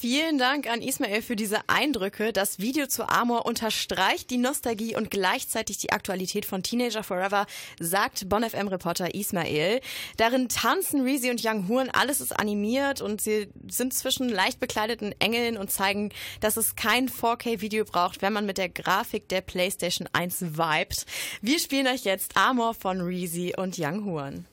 Vielen 0.00 0.38
Dank 0.38 0.68
an 0.70 0.82
Ismail 0.82 1.22
für 1.22 1.34
diese 1.34 1.66
Eindrücke. 1.66 2.32
Das 2.32 2.58
Video 2.58 2.86
zu 2.86 3.08
Amor 3.08 3.46
unterstreicht 3.46 4.30
die 4.30 4.36
Nostalgie 4.36 4.94
und 4.94 5.10
gleichzeitig 5.10 5.78
die 5.78 5.90
Aktualität 5.90 6.44
von 6.44 6.62
Teenager 6.62 7.02
Forever, 7.02 7.46
sagt 7.80 8.28
Bon 8.28 8.44
FM 8.48 8.68
Reporter 8.68 9.14
Ismail. 9.14 9.80
Darin 10.18 10.48
tanzen 10.50 11.02
Reezy 11.02 11.30
und 11.30 11.42
Young 11.42 11.66
Horn, 11.68 11.90
alles 11.90 12.20
ist 12.20 12.38
animiert 12.38 13.00
und 13.00 13.22
sie 13.22 13.48
sind 13.66 13.94
zwischen 13.94 14.28
leicht 14.28 14.60
bekleideten 14.60 15.14
Engeln 15.18 15.56
und 15.56 15.70
zeigen, 15.70 16.12
dass 16.40 16.58
es 16.58 16.76
kein 16.76 17.08
4K-Video 17.08 17.86
braucht, 17.86 18.20
wenn 18.20 18.34
man 18.34 18.44
mit 18.44 18.58
der 18.58 18.68
Grafik 18.68 19.28
der 19.30 19.40
PlayStation 19.40 20.06
1 20.12 20.42
vibet. 20.58 21.06
Wir 21.40 21.58
spielen 21.58 21.86
euch 21.86 22.04
jetzt 22.04 22.36
Amor 22.36 22.74
von 22.74 23.00
Reezy 23.00 23.54
und 23.56 23.78
Young 23.78 24.04
Horn. 24.04 24.46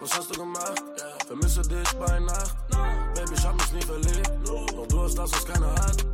Was 0.00 0.16
hast 0.16 0.30
du 0.30 0.38
gemacht? 0.38 0.82
Vermisse 1.26 1.62
dich 1.62 1.92
bei 1.94 2.20
Nacht. 2.20 2.56
Baby, 3.14 3.34
ich 3.34 3.44
hab 3.44 3.54
mich 3.54 3.72
nie 3.72 3.82
verliebt. 3.82 4.30
Doch 4.44 4.86
du 4.86 5.02
hast 5.02 5.18
das, 5.18 5.32
was 5.32 5.44
keiner 5.44 5.72
hat. 5.74 6.04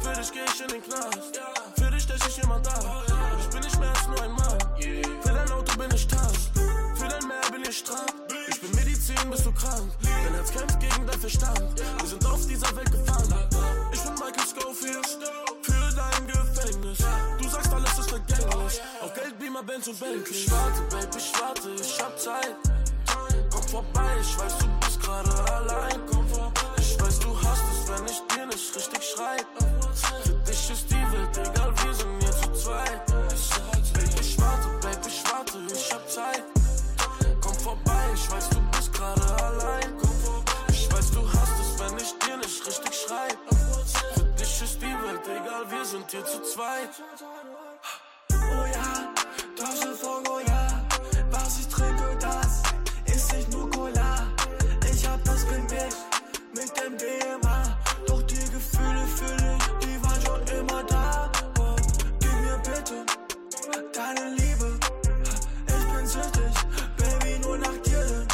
Für 0.00 0.12
dich 0.12 0.32
geh 0.32 0.40
ich 0.44 0.60
in 0.60 0.68
den 0.68 0.82
Knast. 0.82 1.40
Für 1.76 1.90
dich 1.90 2.02
stech 2.02 2.20
ich 2.28 2.36
jemand 2.36 2.66
da. 2.66 3.02
Ich 3.40 3.48
bin 3.48 3.60
nicht 3.60 3.78
mehr 3.78 3.90
als 3.90 4.06
nur 4.08 4.22
ein 4.22 4.32
Mann. 4.32 4.58
Für 5.22 5.32
dein 5.32 5.50
Auto 5.50 5.78
bin 5.78 5.90
ich 5.94 6.06
Tank. 6.06 6.36
Für 6.96 7.08
dein 7.08 7.26
Meer 7.28 7.50
bin 7.52 7.62
ich 7.62 7.78
Strand. 7.78 8.12
Ich 8.48 8.60
bin 8.60 8.70
Medizin, 8.74 9.30
bist 9.30 9.46
du 9.46 9.52
krank. 9.52 9.90
Dein 10.02 10.34
Herz 10.34 10.50
kämpft 10.50 10.80
gegen 10.80 11.06
dein 11.06 11.20
Verstand. 11.20 11.82
Wir 12.00 12.08
sind 12.08 12.26
auf 12.26 12.46
dieser 12.46 12.76
Welt 12.76 12.90
gefangen. 12.90 13.34
Ich 13.92 14.00
bin 14.00 14.14
Michael 14.14 14.46
Scofield. 14.46 15.18
Für 15.62 15.94
dein 15.94 16.26
Gefängnis. 16.26 16.98
Du 17.40 17.48
sagst, 17.48 17.72
alles 17.72 17.98
ist 17.98 18.10
vergänglich. 18.10 18.80
Auf 19.02 19.14
Geld, 19.14 19.38
Beamer, 19.38 19.62
Benz 19.62 19.86
und 19.86 20.00
Bentley. 20.00 20.36
Ich 20.36 20.50
warte, 20.50 20.80
Baby, 20.90 21.18
ich 21.18 21.32
warte, 21.40 21.70
ich 21.80 22.02
hab 22.02 22.18
Zeit. 22.18 22.56
Vorbei, 23.70 24.16
ich 24.18 24.38
weiß, 24.38 24.58
du 24.58 24.66
bist 24.80 24.98
gerade 25.02 25.28
allein. 25.52 26.00
Ich 26.78 26.98
weiß, 26.98 27.18
du 27.18 27.36
hast 27.36 27.62
es, 27.70 27.88
wenn 27.90 28.06
ich 28.06 28.22
dir 28.34 28.46
nicht 28.46 28.74
richtig 28.74 29.04
schreib. 29.04 29.46
Für 30.24 30.32
dich 30.32 30.70
ist 30.70 30.90
die 30.90 31.12
Welt 31.12 31.36
egal, 31.36 31.74
wir 31.84 31.94
sind 31.94 32.22
hier 32.22 32.32
zu 32.32 32.52
zweit. 32.54 33.06
Baby, 33.92 34.20
ich 34.20 34.40
warte, 34.40 34.68
Baby, 34.80 35.08
ich 35.08 35.22
warte, 35.30 35.58
ich 35.70 35.92
hab 35.92 36.08
Zeit. 36.08 36.44
Komm 37.42 37.54
vorbei, 37.56 38.04
ich 38.14 38.30
weiß, 38.30 38.48
du 38.48 38.60
bist 38.70 38.90
gerade 38.94 39.44
allein. 39.44 39.94
Ich 40.70 40.90
weiß, 40.90 41.10
du 41.10 41.28
hast 41.28 41.60
es, 41.60 41.78
wenn 41.78 41.98
ich 41.98 42.18
dir 42.20 42.38
nicht 42.38 42.66
richtig 42.66 42.94
schreib. 42.94 43.36
Für 44.14 44.24
dich 44.24 44.62
ist 44.62 44.80
die 44.80 44.86
Welt 44.86 45.26
egal, 45.26 45.70
wir 45.70 45.84
sind 45.84 46.10
hier 46.10 46.24
zu 46.24 46.40
zweit. 46.42 46.90
Oh 48.32 48.64
ja, 48.64 49.14
voll 50.00 50.22
oh 50.26 50.40
ja. 50.46 50.67
Deine 63.98 64.30
Liebe. 64.36 64.78
Ich 65.66 65.84
bin 65.92 66.06
süchtig, 66.06 66.54
Baby, 66.96 67.38
nur 67.40 67.58
nach 67.58 67.78
dir. 67.84 68.26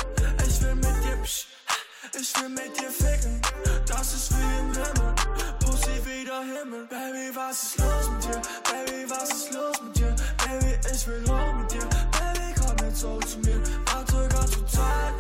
Ich 0.47 0.61
will 0.61 0.75
mit 0.75 0.97
dir, 1.05 1.17
psch, 1.23 1.47
ich 2.21 2.41
will 2.41 2.51
mit 2.51 2.79
dir 2.79 2.91
ficken. 2.91 3.41
Das 3.87 4.13
ist 4.13 4.31
wie 4.33 4.59
im 4.61 4.73
Himmel, 4.75 5.15
Pussy 5.61 5.97
wie 6.05 6.25
der 6.25 6.43
Himmel. 6.43 6.87
Baby, 6.87 7.35
was 7.35 7.63
ist 7.63 7.79
los 7.79 8.11
mit 8.11 8.25
dir? 8.25 8.43
Baby, 8.71 9.11
was 9.11 9.31
ist 9.31 9.53
los 9.55 9.77
mit 9.83 9.97
dir? 9.97 10.15
Baby, 10.45 10.73
ich 10.93 11.07
will 11.07 11.25
hoch 11.29 11.55
mit 11.55 11.73
dir. 11.73 11.87
Baby, 12.13 12.47
komm 12.61 12.87
jetzt 12.87 13.01
so 13.01 13.19
zu 13.21 13.39
mir. 13.39 13.61
Warte 13.87 14.29
ganz 14.29 14.51
zur 14.51 14.67
Zeit, 14.67 15.15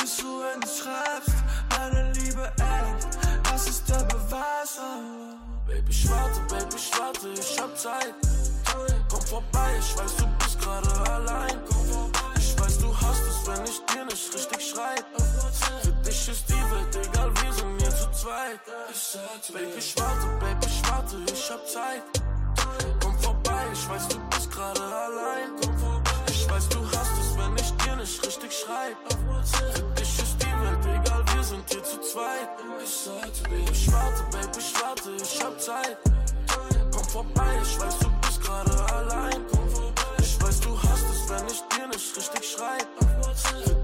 bis 0.00 0.16
du 0.16 0.42
endlich 0.54 0.76
schreibst. 0.80 1.36
Meine 1.76 2.12
Liebe 2.12 2.50
endet, 2.56 3.18
das 3.44 3.68
ist 3.68 3.86
der 3.86 4.04
Beweis. 4.04 4.78
Oh. 4.78 5.36
Baby, 5.66 5.90
ich 5.90 6.10
warte, 6.10 6.40
Baby, 6.48 6.76
ich 6.76 6.90
warte, 6.98 7.28
ich 7.38 7.60
hab 7.60 7.76
Zeit. 7.76 8.14
Vorbei, 9.30 9.78
ich 9.78 9.96
weiß, 9.96 10.16
du 10.16 10.26
bist 10.40 10.58
gerade 10.58 10.90
allein. 11.08 11.60
Ich 12.36 12.60
weiß, 12.60 12.78
du 12.78 12.92
hast 13.00 13.22
es, 13.22 13.46
wenn 13.46 13.64
ich 13.64 13.80
dir 13.86 14.04
nicht 14.04 14.34
richtig 14.34 14.60
schreib. 14.60 15.04
Für 15.82 15.92
dich 16.04 16.28
ist 16.28 16.48
die 16.48 16.54
Welt 16.54 16.96
egal, 16.96 17.30
wir 17.40 17.52
sind 17.52 17.80
hier 17.80 17.90
zu 17.90 18.10
zweit. 18.10 18.58
Baby, 19.52 19.78
ich 19.78 19.94
warte, 19.96 20.26
Baby, 20.40 20.66
ich 20.66 20.90
warte, 20.90 21.16
ich 21.32 21.48
hab 21.48 21.64
Zeit. 21.68 22.02
Komm 23.00 23.16
vorbei, 23.20 23.66
ich 23.72 23.88
weiß, 23.88 24.08
du 24.08 24.18
bist 24.30 24.50
gerade 24.50 24.82
allein. 24.82 25.50
Ich 26.26 26.50
weiß, 26.50 26.68
du 26.70 26.80
hast 26.86 27.12
es, 27.12 27.38
wenn 27.38 27.54
ich 27.54 27.70
dir 27.84 27.94
nicht 27.94 28.26
richtig 28.26 28.52
schreib. 28.52 28.96
Für 29.72 29.82
dich 29.94 30.18
ist 30.18 30.42
die 30.42 30.54
Welt 30.64 30.84
egal, 31.06 31.24
wir 31.36 31.44
sind 31.44 31.62
hier 31.70 31.84
zu 31.84 32.00
zweit. 32.00 32.50
Ich 32.82 33.86
warte, 33.92 34.24
Baby, 34.32 34.58
ich 34.58 34.82
warte, 34.82 35.10
ich 35.22 35.40
hab 35.40 35.60
Zeit. 35.60 35.98
Komm 36.90 37.04
vorbei, 37.04 37.60
ich 37.62 37.80
weiß, 37.80 37.96
du 38.00 38.19
gerade 38.50 38.94
allein. 38.94 39.44
Ich 40.18 40.42
weiß, 40.42 40.60
du 40.60 40.76
hast 40.82 41.04
es, 41.10 41.30
wenn 41.30 41.46
ich 41.46 41.62
dir 41.74 41.86
nicht 41.88 42.16
richtig 42.16 42.50
schreibe. 42.50 43.79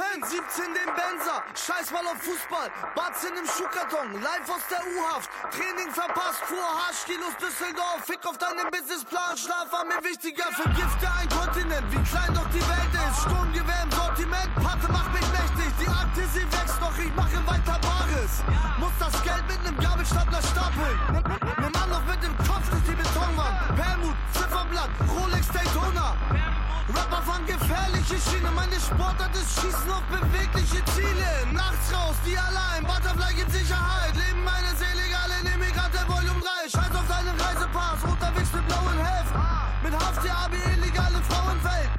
Peach-Fans? 0.00 0.30
17 0.30 0.74
den 0.74 0.94
Benzer, 0.94 1.42
scheiß 1.54 1.90
mal 1.90 2.06
auf 2.06 2.18
Fußball. 2.22 2.70
Batzen 2.94 3.36
im 3.36 3.46
Schuhkarton, 3.46 4.22
live 4.22 4.48
aus 4.48 4.64
der 4.70 4.80
U-Haft. 4.80 5.30
Training 5.52 5.92
verpasst, 5.92 6.40
fuhr 6.44 6.62
Haarstilos 6.62 7.36
Düsseldorf. 7.36 8.04
Fick 8.04 8.24
auf 8.26 8.38
deinen 8.38 8.70
Businessplan, 8.70 9.36
Schlaf 9.36 9.70
war 9.72 9.84
mir 9.84 10.02
wichtiger. 10.02 10.44
Vergifte 10.52 11.06
ein 11.18 11.28
Kontinent, 11.28 11.86
wie 11.90 12.02
klein 12.08 12.32
doch 12.34 12.48
die 12.50 12.64
Welt 12.64 12.94
ist. 12.94 13.20
Sturmgewehr 13.22 13.82
im 13.84 13.90
Sortiment, 13.92 14.50
Patte 14.56 14.88
macht 14.92 15.12
mich 15.12 15.28
mächtig. 15.32 15.70
Die 15.80 15.88
Akte, 15.88 16.22
sie 16.32 16.46
wächst 16.52 16.80
noch, 16.80 16.96
ich 16.96 17.12
mache 17.14 17.40
weiter 17.46 17.78
Bares. 17.80 18.32
Muss 18.78 18.94
das 18.98 19.14
Geld 19.22 19.44
mit 19.48 19.62
nem 19.64 19.76
Gabelstapler 19.78 20.42
stapeln. 20.42 20.98
Nimm 21.60 21.74
an 21.76 21.90
noch 21.90 22.04
mit 22.06 22.22
dem 22.22 22.36
Kopf 22.38 22.68
durch 22.70 22.84
die 22.88 22.96
Betonwand. 22.96 23.56
Permut, 23.76 24.16
Zifferblatt, 24.32 24.90
Rolex 25.08 25.48
Daytona 25.48 26.16
Rapper 26.94 27.22
fahren 27.22 27.46
gefährliche 27.46 28.18
Schiene, 28.18 28.50
meine 28.50 28.78
Sportart 28.80 29.34
ist 29.36 29.60
Schießen 29.60 29.90
auf 29.90 30.02
bewegliche 30.10 30.84
Ziele. 30.94 31.30
Nachts 31.52 31.92
raus, 31.94 32.16
die 32.26 32.36
allein, 32.36 32.82
Butterfly 32.82 33.34
gibt 33.34 33.52
Sicherheit. 33.52 34.14
Leben 34.16 34.42
meine 34.42 34.74
Seele, 34.74 35.02
egal 35.06 35.30
in 35.40 35.46
Immigrant 35.54 35.94
der 35.94 36.06
Volume 36.08 36.40
3. 36.40 36.68
Scheiß 36.68 36.94
auf 36.94 37.06
deinen 37.06 37.38
Reisepass, 37.38 38.02
unterwegs 38.02 38.52
mit 38.52 38.66
blauen 38.66 38.98
Heft. 38.98 39.34
Mit 39.84 39.94
Haftjahr, 39.94 40.50
illegale 40.50 41.22
Frauenwelt. 41.28 41.90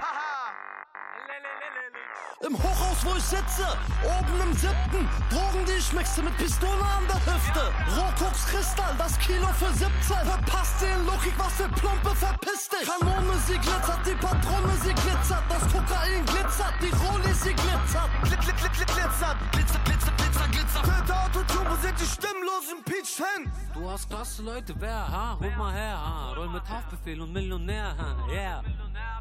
Im 2.48 2.58
Hochhaus, 2.58 3.06
wo 3.06 3.16
ich 3.16 3.24
sitze, 3.24 3.68
oben 4.02 4.42
im 4.42 4.54
siebten 4.54 5.08
Drogen, 5.30 5.64
die 5.68 5.78
ich 5.78 5.94
mixe 5.94 6.24
mit 6.24 6.36
Pistole 6.38 6.82
an 6.82 7.06
der 7.08 7.22
Hüfte 7.22 7.72
Rohkoks 7.96 8.48
Kristall, 8.48 8.96
das 8.98 9.18
Kilo 9.20 9.48
für 9.60 9.72
17 9.72 9.92
Verpasst 10.02 10.82
den 10.82 11.06
Logik, 11.06 11.34
was 11.38 11.54
für 11.54 11.70
Plumpe, 11.70 12.16
verpiss 12.16 12.68
dich 12.70 12.89
Kanone, 12.89 13.38
sie 13.46 13.60
glitzert, 13.60 14.02
die 14.08 14.16
Patrone, 14.16 14.74
sie 14.82 14.94
glitzert 14.94 15.44
Das 15.50 15.62
Kokain 15.72 16.26
glitzert, 16.26 16.74
die 16.82 16.89
Rolli, 17.06 17.34
sie 17.34 17.54
glitzert 17.54 18.10
Glit, 18.24 18.42
glit, 18.42 18.58
glit, 18.58 18.74
glit, 18.74 18.88
glitzert 18.88 19.38
Glitzer, 19.52 19.80
glitzer, 19.86 20.12
glitzer, 20.18 20.48
glitzer 20.50 20.84
Filter, 20.84 21.24
Autotune, 21.24 21.70
wo 21.70 21.76
sind 21.76 22.00
die 22.00 22.10
stimmlosen 22.10 22.82
Peach-Fans? 22.84 23.54
Du 23.74 23.89
hast 23.89 24.10
klasse 24.10 24.42
Leute, 24.42 24.74
wer, 24.80 25.08
ha? 25.08 25.34
Ruf 25.34 25.56
mal 25.58 25.74
her, 25.74 25.98
ha? 25.98 26.34
Roll 26.34 26.50
mit 26.50 26.68
Haftbefehl 26.68 27.22
und 27.22 27.32
Millionär, 27.32 27.96
ha? 27.98 28.28
Yeah. 28.32 28.64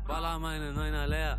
Baller 0.06 0.38
meine 0.38 0.72
Neuner 0.72 1.06
leer. 1.06 1.38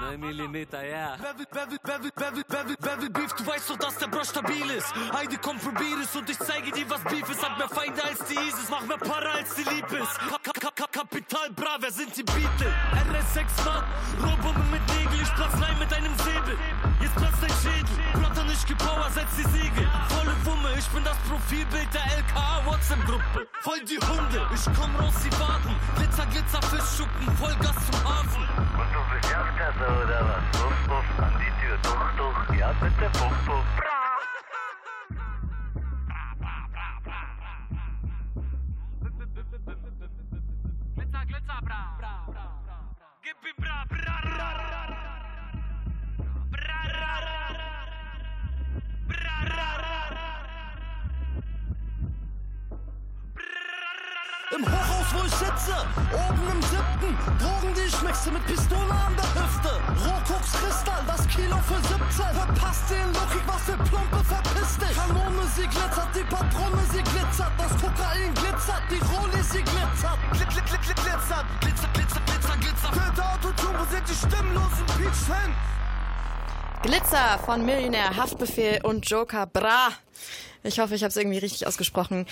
9 0.00 0.18
Millimeter, 0.18 0.82
yeah. 0.82 0.91
Bevel, 0.92 1.46
Bevel, 1.50 1.78
Bevel, 1.82 2.10
Bevel, 2.14 2.44
Bevel, 2.44 2.76
Bevel 2.76 3.10
Beef, 3.10 3.32
du 3.32 3.46
weißt 3.46 3.70
doch, 3.70 3.78
dass 3.78 3.96
der 3.96 4.08
Bro 4.08 4.24
stabil 4.24 4.68
ist. 4.76 4.92
Heidi 5.14 5.38
kommt 5.38 5.62
von 5.62 5.72
Bearis 5.72 6.14
und 6.14 6.28
ich 6.28 6.38
zeige 6.38 6.70
dir, 6.70 6.84
was 6.90 7.02
Beef 7.04 7.28
ist. 7.30 7.42
Hat 7.42 7.56
mehr 7.56 7.68
Feinde 7.68 8.04
als 8.04 8.18
die 8.26 8.34
ISIS, 8.34 8.68
mach 8.68 8.82
mehr 8.82 8.98
Para 8.98 9.30
als 9.32 9.54
die 9.54 9.62
Lieb 9.62 9.90
ist. 9.90 10.18
Ka 10.18 10.38
Ka 10.42 10.52
Ka 10.60 10.70
Ka 10.74 10.86
Kapital, 10.92 11.50
bra, 11.56 11.78
wer 11.80 11.90
sind 11.90 12.14
die 12.14 12.22
Beatles? 12.22 12.74
RS6 13.08 13.64
Mann, 13.64 13.84
Rohrbombe 14.20 14.60
mit 14.70 15.01
Nägel, 15.12 15.22
ich 15.22 15.34
platz 15.34 15.52
rein 15.60 15.78
mit 15.78 15.92
einem 15.92 16.14
Säbel. 16.18 16.56
Jetzt 17.00 17.14
platzt 17.16 17.42
dein 17.42 17.50
Schädel, 17.62 17.96
Plotter 18.12 18.44
nicht 18.44 18.66
gepower, 18.66 19.08
setz 19.10 19.36
die 19.36 19.48
Siegel. 19.48 19.88
Volle 20.08 20.34
Wumme, 20.44 20.70
ich 20.78 20.88
bin 20.88 21.04
das 21.04 21.16
Profilbild 21.28 21.88
der 21.92 22.04
LKA 22.18 22.64
WhatsApp-Gruppe. 22.66 23.46
Voll 23.60 23.80
die 23.80 23.98
Hunde, 23.98 24.46
ich 24.54 24.64
komm 24.78 24.94
raus, 24.96 25.14
sie 25.22 25.32
warten. 25.38 25.74
Glitzer, 25.96 26.26
Glitzer, 26.26 26.62
Fischschuppen, 26.62 27.36
Vollgas 27.36 27.76
zum 27.90 28.04
Hafen. 28.04 28.42
Und 28.56 28.88
du 28.92 29.00
bist 29.12 29.32
Erstklasse 29.32 30.04
oder 30.04 30.20
was? 30.28 30.62
Ruf, 30.62 30.72
ruf 30.88 31.18
an 31.18 31.34
die 31.38 31.52
Tür, 31.60 31.76
duch, 31.82 32.06
duch, 32.16 32.54
ja 32.56 32.72
bitte, 32.80 33.10
puff, 33.18 33.46
puff. 33.46 34.01
Im 54.52 54.66
Hochhaus, 54.66 55.08
wo 55.14 55.24
ich 55.24 55.32
sitze, 55.32 55.72
oben 56.12 56.44
im 56.52 56.60
siebten. 56.68 57.16
Drogen, 57.40 57.72
die 57.72 57.88
ich 57.88 58.02
mixe 58.02 58.30
mit 58.30 58.44
Pistole 58.44 58.92
an 58.92 59.16
der 59.16 59.24
Hüfte. 59.32 59.72
Rohkoks 60.04 60.52
Kristall, 60.52 61.02
das 61.06 61.26
Kilo 61.28 61.56
für 61.64 61.80
17 61.80 61.96
Verpasst 62.36 62.90
den 62.90 63.08
Logik, 63.16 63.44
was 63.46 63.62
für 63.62 63.78
Plumpe, 63.80 64.20
verpiss 64.22 64.76
dich. 64.76 64.92
Kanone, 64.92 65.48
sie 65.56 65.66
glitzert, 65.72 66.12
die 66.14 66.24
Patrone, 66.28 66.84
sie 66.92 67.00
glitzert. 67.00 67.52
Das 67.56 67.72
Kokain 67.80 68.34
glitzert, 68.34 68.84
die 68.92 69.00
Rolli, 69.08 69.42
sie 69.42 69.64
glitzert. 69.64 70.20
Glit, 70.36 70.48
glit, 70.52 70.66
glit, 70.68 70.82
glit, 70.84 71.00
glitzert. 71.00 71.46
Glitzer, 71.64 71.88
glitzer, 71.96 72.20
glitzer, 72.28 72.56
glitzer. 72.60 72.92
Filter, 72.92 73.24
Autotune, 73.32 73.78
wo 73.80 73.84
sind 73.88 74.04
die 74.04 74.18
stimmlosen 74.20 74.86
Peach-Fans? 75.00 75.56
Glitzer 76.82 77.38
von 77.46 77.64
Millionär, 77.64 78.14
Haftbefehl 78.14 78.80
und 78.84 79.08
Joker. 79.08 79.46
Bra. 79.46 79.96
Ich 80.64 80.78
hoffe, 80.78 80.94
ich 80.94 81.02
habe 81.02 81.10
es 81.10 81.16
irgendwie 81.16 81.38
richtig 81.38 81.66
ausgesprochen. 81.66 82.26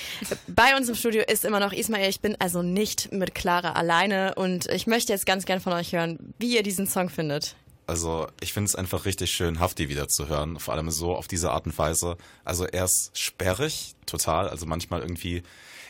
Bei 0.46 0.76
uns 0.76 0.88
im 0.88 0.94
Studio 0.94 1.22
ist 1.26 1.44
immer 1.44 1.58
noch 1.58 1.72
Ismail. 1.72 2.08
Ich 2.08 2.20
bin 2.20 2.36
also 2.38 2.62
nicht 2.62 3.12
mit 3.12 3.34
Clara 3.34 3.72
alleine 3.72 4.34
und 4.36 4.66
ich 4.66 4.86
möchte 4.86 5.12
jetzt 5.12 5.26
ganz 5.26 5.46
gern 5.46 5.60
von 5.60 5.72
euch 5.72 5.92
hören, 5.92 6.32
wie 6.38 6.54
ihr 6.54 6.62
diesen 6.62 6.86
Song 6.86 7.08
findet. 7.08 7.56
Also 7.88 8.28
ich 8.40 8.52
finde 8.52 8.66
es 8.66 8.76
einfach 8.76 9.04
richtig 9.04 9.32
schön, 9.32 9.58
Hafti 9.58 9.88
wieder 9.88 10.06
zu 10.06 10.28
hören, 10.28 10.60
vor 10.60 10.74
allem 10.74 10.92
so 10.92 11.16
auf 11.16 11.26
diese 11.26 11.50
Art 11.50 11.66
und 11.66 11.76
Weise. 11.76 12.16
Also 12.44 12.64
er 12.64 12.84
ist 12.84 13.10
sperrig, 13.18 13.96
total, 14.06 14.48
also 14.48 14.64
manchmal 14.64 15.00
irgendwie, 15.00 15.42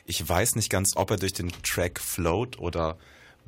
ich 0.06 0.26
weiß 0.26 0.56
nicht 0.56 0.70
ganz, 0.70 0.96
ob 0.96 1.10
er 1.10 1.18
durch 1.18 1.34
den 1.34 1.52
Track 1.62 2.00
float 2.00 2.58
oder 2.58 2.96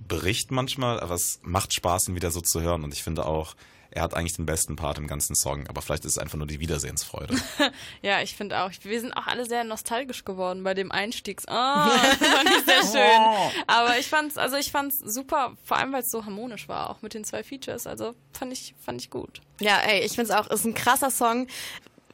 bricht 0.06 0.50
manchmal, 0.50 1.00
aber 1.00 1.14
es 1.14 1.40
macht 1.42 1.72
Spaß, 1.72 2.08
ihn 2.08 2.14
wieder 2.14 2.30
so 2.30 2.42
zu 2.42 2.60
hören 2.60 2.84
und 2.84 2.92
ich 2.92 3.02
finde 3.02 3.24
auch, 3.24 3.54
er 3.94 4.02
hat 4.02 4.14
eigentlich 4.14 4.34
den 4.34 4.46
besten 4.46 4.74
Part 4.76 4.98
im 4.98 5.06
ganzen 5.06 5.36
Song, 5.36 5.66
aber 5.68 5.82
vielleicht 5.82 6.04
ist 6.04 6.12
es 6.12 6.18
einfach 6.18 6.38
nur 6.38 6.46
die 6.46 6.60
Wiedersehensfreude. 6.60 7.36
Ja, 8.00 8.20
ich 8.20 8.34
finde 8.34 8.62
auch. 8.62 8.70
Wir 8.82 9.00
sind 9.00 9.12
auch 9.12 9.26
alle 9.26 9.46
sehr 9.46 9.64
nostalgisch 9.64 10.24
geworden 10.24 10.64
bei 10.64 10.74
dem 10.74 10.90
Einstiegs. 10.90 11.44
Oh, 11.52 11.54
das 11.54 12.28
fand 12.28 12.48
ich 12.48 12.64
sehr 12.64 12.82
schön. 12.82 13.62
Aber 13.66 13.98
ich 13.98 14.08
fand's, 14.08 14.36
also 14.38 14.56
ich 14.56 14.72
fand's 14.72 14.98
super, 14.98 15.52
vor 15.64 15.76
allem 15.76 15.92
weil 15.92 16.02
es 16.02 16.10
so 16.10 16.24
harmonisch 16.24 16.66
war, 16.68 16.90
auch 16.90 17.02
mit 17.02 17.14
den 17.14 17.24
zwei 17.24 17.42
Features. 17.44 17.86
Also 17.86 18.14
fand 18.32 18.52
ich, 18.52 18.74
fand 18.84 19.00
ich 19.00 19.10
gut. 19.10 19.40
Ja, 19.60 19.78
ey, 19.80 20.00
ich 20.00 20.12
find's 20.12 20.30
auch, 20.30 20.48
ist 20.48 20.64
ein 20.64 20.74
krasser 20.74 21.10
Song. 21.10 21.46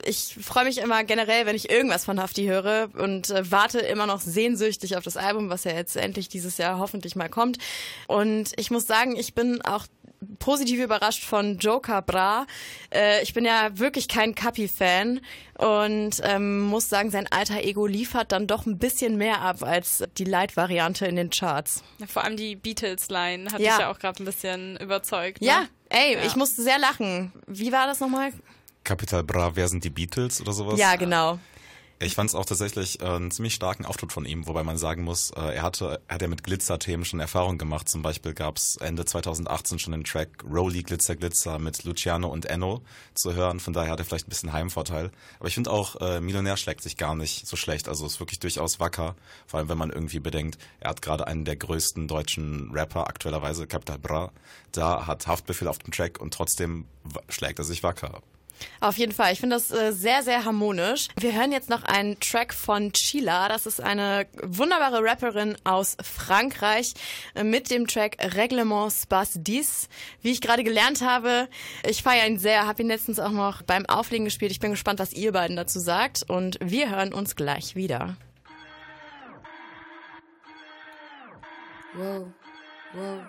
Ich 0.05 0.37
freue 0.41 0.65
mich 0.65 0.79
immer 0.79 1.05
generell, 1.05 1.47
wenn 1.47 1.57
ich 1.57 1.71
irgendwas 1.71 2.05
von 2.05 2.21
Hafti 2.21 2.47
höre 2.47 2.89
und 2.95 3.31
äh, 3.31 3.51
warte 3.51 3.79
immer 3.79 4.07
noch 4.07 4.21
sehnsüchtig 4.21 4.97
auf 4.97 5.05
das 5.05 5.17
Album, 5.17 5.51
was 5.51 5.65
ja 5.65 5.73
jetzt 5.73 5.97
endlich 5.97 6.29
dieses 6.29 6.59
Jahr 6.59 6.79
hoffentlich 6.79 7.17
mal 7.17 7.29
kommt. 7.29 7.59
Und 8.07 8.53
ich 8.57 8.71
muss 8.71 8.87
sagen, 8.87 9.17
ich 9.17 9.35
bin 9.35 9.63
auch 9.63 9.87
positiv 10.39 10.81
überrascht 10.81 11.25
von 11.25 11.59
Joker 11.59 12.03
Bra. 12.03 12.47
Äh, 12.93 13.23
ich 13.23 13.35
bin 13.35 13.45
ja 13.45 13.79
wirklich 13.79 14.09
kein 14.09 14.35
Kapi-Fan 14.35 15.21
und 15.59 16.21
ähm, 16.23 16.63
muss 16.63 16.89
sagen, 16.89 17.11
sein 17.11 17.27
alter 17.31 17.63
Ego 17.63 17.87
liefert 17.87 18.33
dann 18.33 18.47
doch 18.47 18.67
ein 18.67 18.79
bisschen 18.79 19.17
mehr 19.17 19.41
ab 19.41 19.63
als 19.63 20.05
die 20.19 20.25
Light-Variante 20.25 21.07
in 21.07 21.17
den 21.17 21.31
Charts. 21.31 21.83
Ja, 21.99 22.07
vor 22.07 22.25
allem 22.25 22.37
die 22.37 22.57
Beatles-Line 22.57 23.51
hat 23.53 23.61
Ja. 23.61 23.73
mich 23.73 23.81
ja 23.81 23.91
auch 23.91 23.99
gerade 23.99 24.23
ein 24.23 24.27
bisschen 24.27 24.77
überzeugt. 24.79 25.41
Ne? 25.41 25.47
Ja, 25.49 25.65
ey, 25.89 26.15
Ja. 26.15 26.25
ich 26.25 26.37
musste 26.37 26.63
sehr 26.63 26.79
lachen. 26.79 27.33
Wie 27.47 27.73
war 27.73 27.87
das 27.87 28.01
nochmal? 28.01 28.33
Capital 28.85 29.23
Bra, 29.23 29.55
wer 29.55 29.69
sind 29.69 29.85
die 29.85 29.91
Beatles 29.91 30.41
oder 30.41 30.53
sowas? 30.53 30.79
Ja, 30.79 30.97
genau. 30.97 31.39
Ich 32.01 32.15
fand 32.15 32.31
es 32.31 32.37
auch 32.37 32.45
tatsächlich 32.45 33.01
äh, 33.01 33.07
einen 33.07 33.33
ziemlich 33.33 33.55
starken 33.55 33.85
Auftritt 33.85 34.13
von 34.13 34.25
ihm, 34.25 34.47
wobei 34.47 34.63
man 34.63 34.79
sagen 34.79 35.03
muss, 35.03 35.33
äh, 35.33 35.57
er 35.57 35.63
hatte, 35.63 36.01
hat 36.09 36.23
ja 36.23 36.29
mit 36.29 36.45
Glitzer-Themen 36.45 37.05
schon 37.05 37.19
Erfahrung 37.19 37.59
gemacht. 37.59 37.89
Zum 37.89 38.03
Beispiel 38.03 38.35
gab 38.35 38.57
es 38.57 38.77
Ende 38.77 39.05
2018 39.05 39.81
schon 39.81 39.91
den 39.91 40.05
Track 40.05 40.45
Rolly 40.49 40.85
Glitzer 40.85 41.17
Glitzer 41.17 41.59
mit 41.59 41.83
Luciano 41.83 42.29
und 42.29 42.47
Enno 42.47 42.83
zu 43.15 43.35
hören. 43.35 43.59
Von 43.59 43.73
daher 43.73 43.91
hat 43.91 43.99
er 43.99 44.05
vielleicht 44.05 44.29
ein 44.29 44.31
bisschen 44.31 44.53
Heimvorteil. 44.53 45.11
Aber 45.41 45.49
ich 45.49 45.55
finde 45.55 45.73
auch, 45.73 45.97
äh, 45.97 46.21
Millionär 46.21 46.57
schlägt 46.57 46.83
sich 46.83 46.97
gar 46.97 47.17
nicht 47.17 47.49
so 47.49 47.57
schlecht. 47.57 47.89
Also 47.89 48.07
ist 48.07 48.21
wirklich 48.21 48.39
durchaus 48.39 48.79
wacker. 48.79 49.17
Vor 49.49 49.59
allem, 49.59 49.69
wenn 49.69 49.79
man 49.79 49.91
irgendwie 49.91 50.21
bedenkt, 50.21 50.57
er 50.79 50.91
hat 50.91 51.03
gerade 51.03 51.27
einen 51.27 51.45
der 51.45 51.57
größten 51.57 52.07
deutschen 52.07 52.71
Rapper 52.71 53.09
aktuellerweise, 53.09 53.67
Capital 53.67 53.99
Bra. 53.99 54.31
Da 54.71 55.09
hat 55.09 55.27
Haftbefehl 55.27 55.67
auf 55.67 55.79
dem 55.79 55.93
Track 55.93 56.21
und 56.21 56.33
trotzdem 56.33 56.87
schlägt 57.29 57.59
er 57.59 57.65
sich 57.65 57.83
wacker. 57.83 58.23
Auf 58.81 58.99
jeden 58.99 59.13
Fall. 59.13 59.33
Ich 59.33 59.41
finde 59.41 59.57
das 59.57 59.71
äh, 59.71 59.93
sehr, 59.93 60.23
sehr 60.23 60.45
harmonisch. 60.45 61.09
Wir 61.19 61.33
hören 61.33 61.53
jetzt 61.53 61.69
noch 61.69 61.83
einen 61.83 62.19
Track 62.21 62.55
von 62.55 62.93
Chila. 62.93 63.49
Das 63.49 63.67
ist 63.67 63.81
eine 63.81 64.27
wunderbare 64.43 65.03
Rapperin 65.03 65.57
aus 65.65 65.97
Frankreich 66.03 66.95
äh, 67.35 67.45
mit 67.45 67.71
dem 67.71 67.87
Track 67.87 68.17
Reglement 68.37 68.93
Spas 68.93 69.33
10. 69.33 69.67
Wie 70.23 70.31
ich 70.31 70.41
gerade 70.41 70.65
gelernt 70.65 71.03
habe, 71.03 71.49
ich 71.87 72.03
feiere 72.03 72.27
ihn 72.27 72.39
sehr, 72.39 72.67
habe 72.67 72.83
ihn 72.83 72.89
letztens 72.89 73.19
auch 73.19 73.33
noch 73.33 73.63
beim 73.63 73.87
Auflegen 73.87 74.25
gespielt. 74.25 74.53
Ich 74.53 74.61
bin 74.61 74.71
gespannt, 74.71 75.01
was 75.01 75.13
ihr 75.13 75.33
beiden 75.33 75.57
dazu 75.57 75.81
sagt. 75.81 76.25
Und 76.29 76.59
wir 76.61 76.91
hören 76.91 77.13
uns 77.13 77.37
gleich 77.37 77.75
wieder. 77.77 78.17
Wow, 81.95 82.27
wow. 82.95 83.23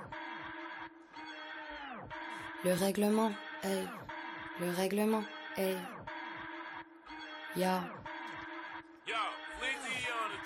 Le 2.64 2.76
règlement, 2.76 3.32
hey. 3.62 3.88
Le 4.60 4.70
règlement, 4.76 5.24
hey. 5.56 5.78
Ya. 7.56 7.82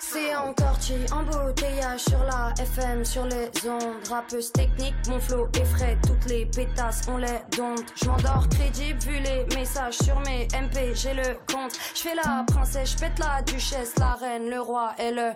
C'est 0.06 0.36
encore 0.36 0.76
chi, 0.80 0.94
embouteillage 1.12 2.00
sur 2.00 2.22
la 2.24 2.52
FM, 2.60 3.04
sur 3.04 3.24
les 3.24 3.48
ondes. 3.66 4.06
Rappeuse 4.10 4.52
technique, 4.52 4.94
mon 5.08 5.18
flow 5.18 5.48
effraie 5.58 5.96
toutes 6.06 6.30
les 6.30 6.44
pétasses, 6.44 7.02
on 7.08 7.16
les 7.16 7.40
dompte. 7.56 7.90
Je 7.96 8.06
m'endors 8.06 8.46
crédible 8.50 9.00
vu 9.00 9.18
les 9.20 9.46
messages 9.56 9.94
sur 9.94 10.20
mes 10.20 10.46
MP, 10.52 10.94
j'ai 10.94 11.14
le 11.14 11.38
compte. 11.50 11.72
Je 11.94 12.02
fais 12.02 12.14
la 12.14 12.44
princesse, 12.46 12.92
je 12.92 12.98
pète 12.98 13.18
la 13.18 13.40
duchesse, 13.42 13.94
la 13.98 14.12
reine, 14.12 14.50
le 14.50 14.60
roi 14.60 14.92
et 14.98 15.10
le. 15.10 15.32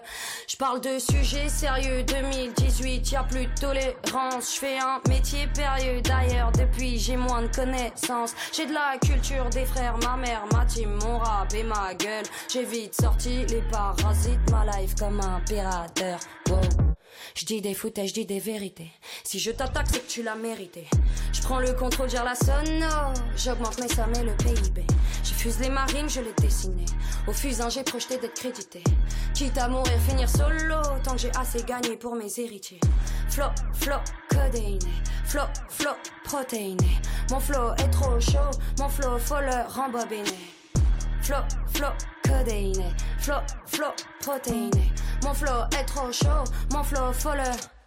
Je 0.46 0.56
parle 0.56 0.80
de 0.82 0.98
sujets 0.98 1.48
sérieux, 1.48 2.02
2018, 2.02 3.10
y 3.10 3.16
a 3.16 3.22
plus 3.22 3.46
de 3.46 3.54
tolérance. 3.58 4.54
Je 4.54 4.60
fais 4.60 4.78
un 4.78 5.00
métier 5.08 5.48
périlleux 5.54 6.02
d'ailleurs, 6.02 6.52
depuis 6.52 6.98
j'ai 6.98 7.16
moins 7.16 7.42
de 7.42 7.48
connaissances. 7.56 8.34
J'ai 8.52 8.66
de 8.66 8.74
la 8.74 8.98
culture 9.00 9.48
des 9.48 9.64
frères, 9.64 9.96
ma 10.04 10.16
mère, 10.16 10.44
ma 10.52 10.66
team, 10.66 10.98
mon 11.02 11.18
rap 11.18 11.52
et 11.54 11.64
ma 11.64 11.94
gueule. 11.94 12.26
J'ai 12.52 12.64
vite 12.64 12.94
sorti 13.00 13.46
les 13.46 13.62
parasites, 13.72 14.50
ma 14.50 14.57
life 14.64 14.94
comme 14.96 15.20
un 15.20 15.40
pirateur. 15.40 16.18
Wow. 16.48 16.61
Je 17.34 17.44
dis 17.44 17.61
des 17.61 17.74
foutages, 17.74 18.09
je 18.09 18.14
dis 18.14 18.26
des 18.26 18.40
vérités. 18.40 18.90
Si 19.24 19.38
je 19.38 19.50
t'attaque, 19.50 19.86
c'est 19.90 20.00
que 20.00 20.11
tu 20.11 20.22
l'as 20.22 20.34
mérité. 20.34 20.86
Je 21.32 21.42
prends 21.42 21.61
le 21.61 21.72
contrôle, 21.72 22.09
gère 22.09 22.24
la 22.24 22.34
sonne, 22.34 22.86
oh. 22.90 23.12
J'augmente 23.36 23.80
mes 23.80 23.88
sommes 23.88 24.14
et 24.14 24.24
le 24.24 24.36
PIB. 24.36 24.84
J'ai 25.22 25.34
fuselé 25.34 25.68
ma 25.68 25.84
rime, 25.86 26.09
je 26.09 26.20
l'ai 26.20 26.32
dessiné. 26.38 26.84
Au 27.26 27.32
fusain, 27.32 27.68
j'ai 27.68 27.82
projeté 27.82 28.18
d'être 28.18 28.34
crédité. 28.34 28.82
Quitte 29.34 29.59
à 29.59 29.68
mourir, 29.68 29.98
finir 30.09 30.28
solo. 30.28 30.82
Tant 31.04 31.12
que 31.12 31.18
j'ai 31.18 31.32
assez 31.38 31.62
gagné 31.62 31.96
pour 31.96 32.14
mes 32.14 32.40
héritiers. 32.40 32.80
Flow, 33.28 33.50
flow, 33.74 33.98
codéiné. 34.28 34.92
Flow, 35.24 35.44
flow, 35.68 35.92
protéiné. 36.24 36.98
Mon 37.30 37.40
flow 37.40 37.74
est 37.78 37.90
trop 37.90 38.18
chaud. 38.20 38.50
Mon 38.78 38.88
flow, 38.88 39.18
faut 39.18 39.40
le 39.40 39.72
rembobiner. 39.72 40.38
Flow, 41.22 41.42
flow, 41.74 41.90
codéiné. 42.28 42.84
Flow, 43.18 43.40
flow, 43.66 43.92
protéiné. 44.20 44.92
Mon 45.24 45.34
flow 45.34 45.64
est 45.78 45.84
trop 45.84 46.12
chaud. 46.12 46.44
Mon 46.72 46.82
flow, 46.82 47.12
faut 47.12 47.34
le. 47.34 47.77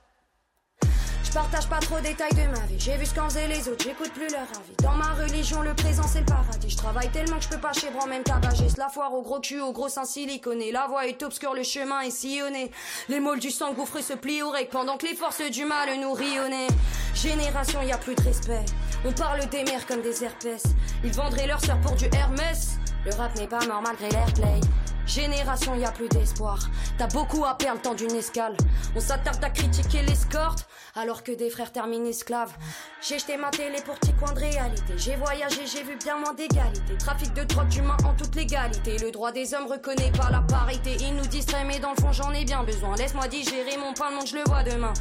Je 1.32 1.36
partage 1.36 1.68
pas 1.68 1.80
trop 1.80 1.98
détails 2.02 2.34
de 2.34 2.46
ma 2.54 2.66
vie. 2.66 2.78
J'ai 2.78 2.98
vu 2.98 3.06
ce 3.06 3.16
qu'en 3.16 3.30
les 3.30 3.70
autres, 3.70 3.86
j'écoute 3.86 4.12
plus 4.12 4.28
leur 4.28 4.42
avis. 4.42 4.76
Dans 4.84 4.92
ma 4.92 5.14
religion, 5.14 5.62
le 5.62 5.74
présent 5.74 6.04
c'est 6.06 6.20
le 6.20 6.26
paradis. 6.26 6.70
Je 6.70 6.76
travaille 6.76 7.10
tellement 7.10 7.38
que 7.38 7.44
je 7.44 7.48
peux 7.48 7.58
pas 7.58 7.72
chez 7.72 7.90
bras, 7.90 8.06
même 8.06 8.24
tabagiste. 8.24 8.78
La 8.78 8.90
foire 8.90 9.14
au 9.14 9.22
gros 9.22 9.40
cul, 9.40 9.62
au 9.62 9.72
gros 9.72 9.88
sein 9.88 10.04
siliconé. 10.04 10.74
La 10.74 10.88
voie 10.88 11.08
est 11.08 11.24
obscure, 11.24 11.54
le 11.54 11.64
chemin 11.64 12.02
est 12.02 12.12
sillonné. 12.12 12.70
Les 13.08 13.22
molles 13.22 13.40
du 13.40 13.50
sang 13.50 13.72
gouffreux 13.72 14.02
se 14.02 14.12
plient 14.12 14.44
au 14.44 14.52
pendant 14.70 14.98
que 14.98 15.06
les 15.06 15.16
forces 15.16 15.50
du 15.50 15.64
mal 15.64 15.88
nous 16.02 16.18
nez. 16.18 16.68
Génération, 17.14 17.82
y 17.82 17.94
a 17.94 17.98
plus 17.98 18.16
de 18.16 18.24
respect. 18.24 18.66
On 19.06 19.14
parle 19.14 19.48
des 19.48 19.64
mères 19.64 19.88
comme 19.88 20.02
des 20.02 20.26
herpès. 20.26 20.64
Ils 21.06 21.14
vendraient 21.14 21.48
leur 21.48 21.62
sœur 21.62 21.80
pour 21.80 21.96
du 21.96 22.10
Hermès. 22.12 22.72
Le 23.06 23.16
rap 23.16 23.34
n'est 23.38 23.48
pas 23.48 23.66
mort 23.68 23.82
malgré 23.82 24.10
l'airplay. 24.10 24.60
Génération, 25.06 25.76
y 25.76 25.86
a 25.86 25.92
plus 25.92 26.08
d'espoir. 26.10 26.60
T'as 26.98 27.08
beaucoup 27.08 27.44
à 27.46 27.58
perdre 27.58 27.80
le 27.80 27.82
temps 27.82 27.94
d'une 27.94 28.16
escale. 28.16 28.56
On 28.96 29.00
s'attarde 29.00 29.44
à 29.44 29.50
critiquer 29.50 30.04
l'escorte, 30.04 30.68
alors 30.96 31.24
que 31.24 31.32
des 31.32 31.50
frères 31.50 31.72
terminent 31.72 32.06
esclaves. 32.06 32.54
J'ai 33.02 33.20
jeté 33.20 33.38
ma 33.38 33.50
télé 33.50 33.82
pour 33.86 33.96
petit 33.96 34.14
coin 34.14 34.32
de 34.34 34.40
réalité. 34.40 34.94
J'ai 34.98 35.16
voyagé, 35.16 35.66
j'ai 35.66 35.84
vu 35.84 35.98
bien 35.98 36.18
moins 36.18 36.34
d'égalité. 36.34 36.98
Trafic 36.98 37.34
de 37.34 37.44
drogue 37.44 37.68
d'humains 37.68 37.98
en 38.06 38.14
toute 38.14 38.36
légalité. 38.36 38.98
Le 39.00 39.12
droit 39.12 39.32
des 39.32 39.54
hommes 39.54 39.68
reconnaît 39.68 40.12
pas 40.12 40.30
la 40.30 40.42
parité. 40.42 40.96
Ils 41.02 41.16
nous 41.16 41.28
distraient, 41.28 41.66
mais 41.66 41.80
dans 41.80 41.92
le 41.92 42.02
fond, 42.02 42.12
j'en 42.12 42.32
ai 42.32 42.46
bien 42.46 42.64
besoin. 42.64 42.96
Laisse-moi 42.96 43.28
digérer 43.28 43.78
mon 43.78 43.94
pain 43.94 44.12
de 44.12 44.16
monde, 44.16 44.28
je 44.28 44.38
le 44.38 44.44
vois 44.46 44.64
demain. 44.64 44.94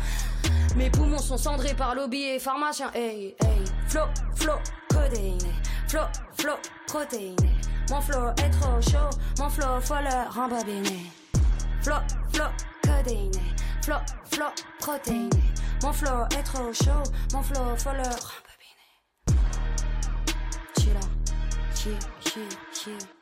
Mes 0.76 0.90
poumons 0.90 1.18
sont 1.18 1.38
cendrés 1.38 1.74
par 1.74 1.94
lobby 1.94 2.22
et 2.22 2.38
pharmacien. 2.38 2.90
Hey, 2.94 3.36
hey, 3.40 3.64
flow, 3.88 4.06
flow, 4.34 4.54
codéiné. 4.88 5.52
Flow, 5.88 6.02
flow, 6.36 6.54
protéiné. 6.86 7.50
Mon 7.90 8.00
flow 8.00 8.28
est 8.36 8.50
trop 8.50 8.80
chaud, 8.80 9.10
mon 9.40 9.50
flow 9.50 9.80
faut 9.80 9.94
le 9.94 10.32
rembobiner. 10.32 11.10
Flow, 11.82 11.96
flow, 12.32 12.44
codéiné. 12.84 13.42
Flow, 13.82 13.96
flow, 14.30 14.46
protéiné. 14.78 15.42
Mon 15.82 15.92
flow 15.92 16.24
est 16.38 16.42
trop 16.44 16.72
chaud, 16.72 17.02
mon 17.32 17.42
flow 17.42 17.76
faut 17.76 17.90
le 17.90 18.04
rembobiner. 18.04 19.40
Chilla, 20.78 21.00
chill, 21.74 21.98
chill, 22.20 22.48
chill. 22.72 23.19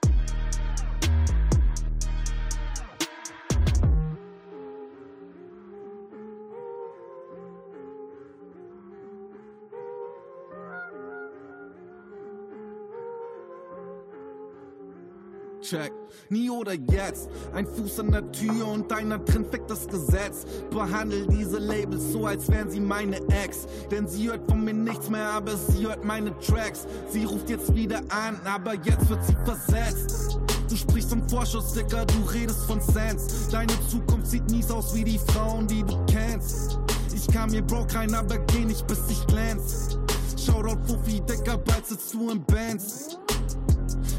Check. 15.69 15.93
Nie 16.31 16.49
oder 16.49 16.73
jetzt. 16.73 17.29
Ein 17.53 17.67
Fuß 17.67 18.01
an 18.01 18.13
der 18.13 18.33
Tür 18.33 18.67
und 18.69 18.91
einer 18.91 19.19
drin 19.19 19.45
fickt 19.51 19.71
das 19.71 19.87
Gesetz. 19.87 20.47
Behandel 20.71 21.27
diese 21.27 21.59
Labels 21.59 22.11
so, 22.11 22.25
als 22.25 22.49
wären 22.49 22.71
sie 22.71 22.81
meine 22.81 23.17
Ex. 23.29 23.67
Denn 23.91 24.09
sie 24.09 24.29
hört 24.29 24.49
von 24.49 24.65
mir 24.65 24.73
nichts 24.73 25.11
mehr, 25.11 25.29
aber 25.29 25.57
sie 25.57 25.87
hört 25.87 26.05
meine 26.05 26.33
Tracks. 26.39 26.87
Sie 27.11 27.25
ruft 27.25 27.51
jetzt 27.51 27.75
wieder 27.75 27.99
an, 28.09 28.41
aber 28.47 28.75
jetzt 28.77 29.11
wird 29.11 29.23
sie 29.27 29.37
versetzt. 29.45 30.39
Du 30.71 30.77
sprichst 30.77 31.11
vom 31.11 31.29
Vorschuss, 31.29 31.75
Dicker, 31.75 32.07
du 32.07 32.31
redest 32.33 32.65
von 32.65 32.81
Sense. 32.81 33.51
Deine 33.51 33.73
Zukunft 33.91 34.29
sieht 34.29 34.51
mies 34.51 34.71
aus 34.71 34.95
wie 34.95 35.05
die 35.05 35.19
Frauen, 35.19 35.67
die 35.67 35.83
du 35.83 35.99
kennst. 36.07 36.79
Ich 37.15 37.27
kam 37.29 37.51
hier 37.51 37.63
broke 37.63 37.95
rein, 37.95 38.15
aber 38.15 38.39
geh 38.39 38.65
nicht 38.65 38.87
bis 38.87 39.01
ich 39.11 39.27
glänz. 39.27 39.99
Shoutout 40.43 40.79
Fuffi, 40.87 41.21
Dicker, 41.21 41.59
bald 41.59 41.87
sitzt 41.87 42.15
du 42.15 42.31
im 42.31 42.43
Benz. 42.45 43.19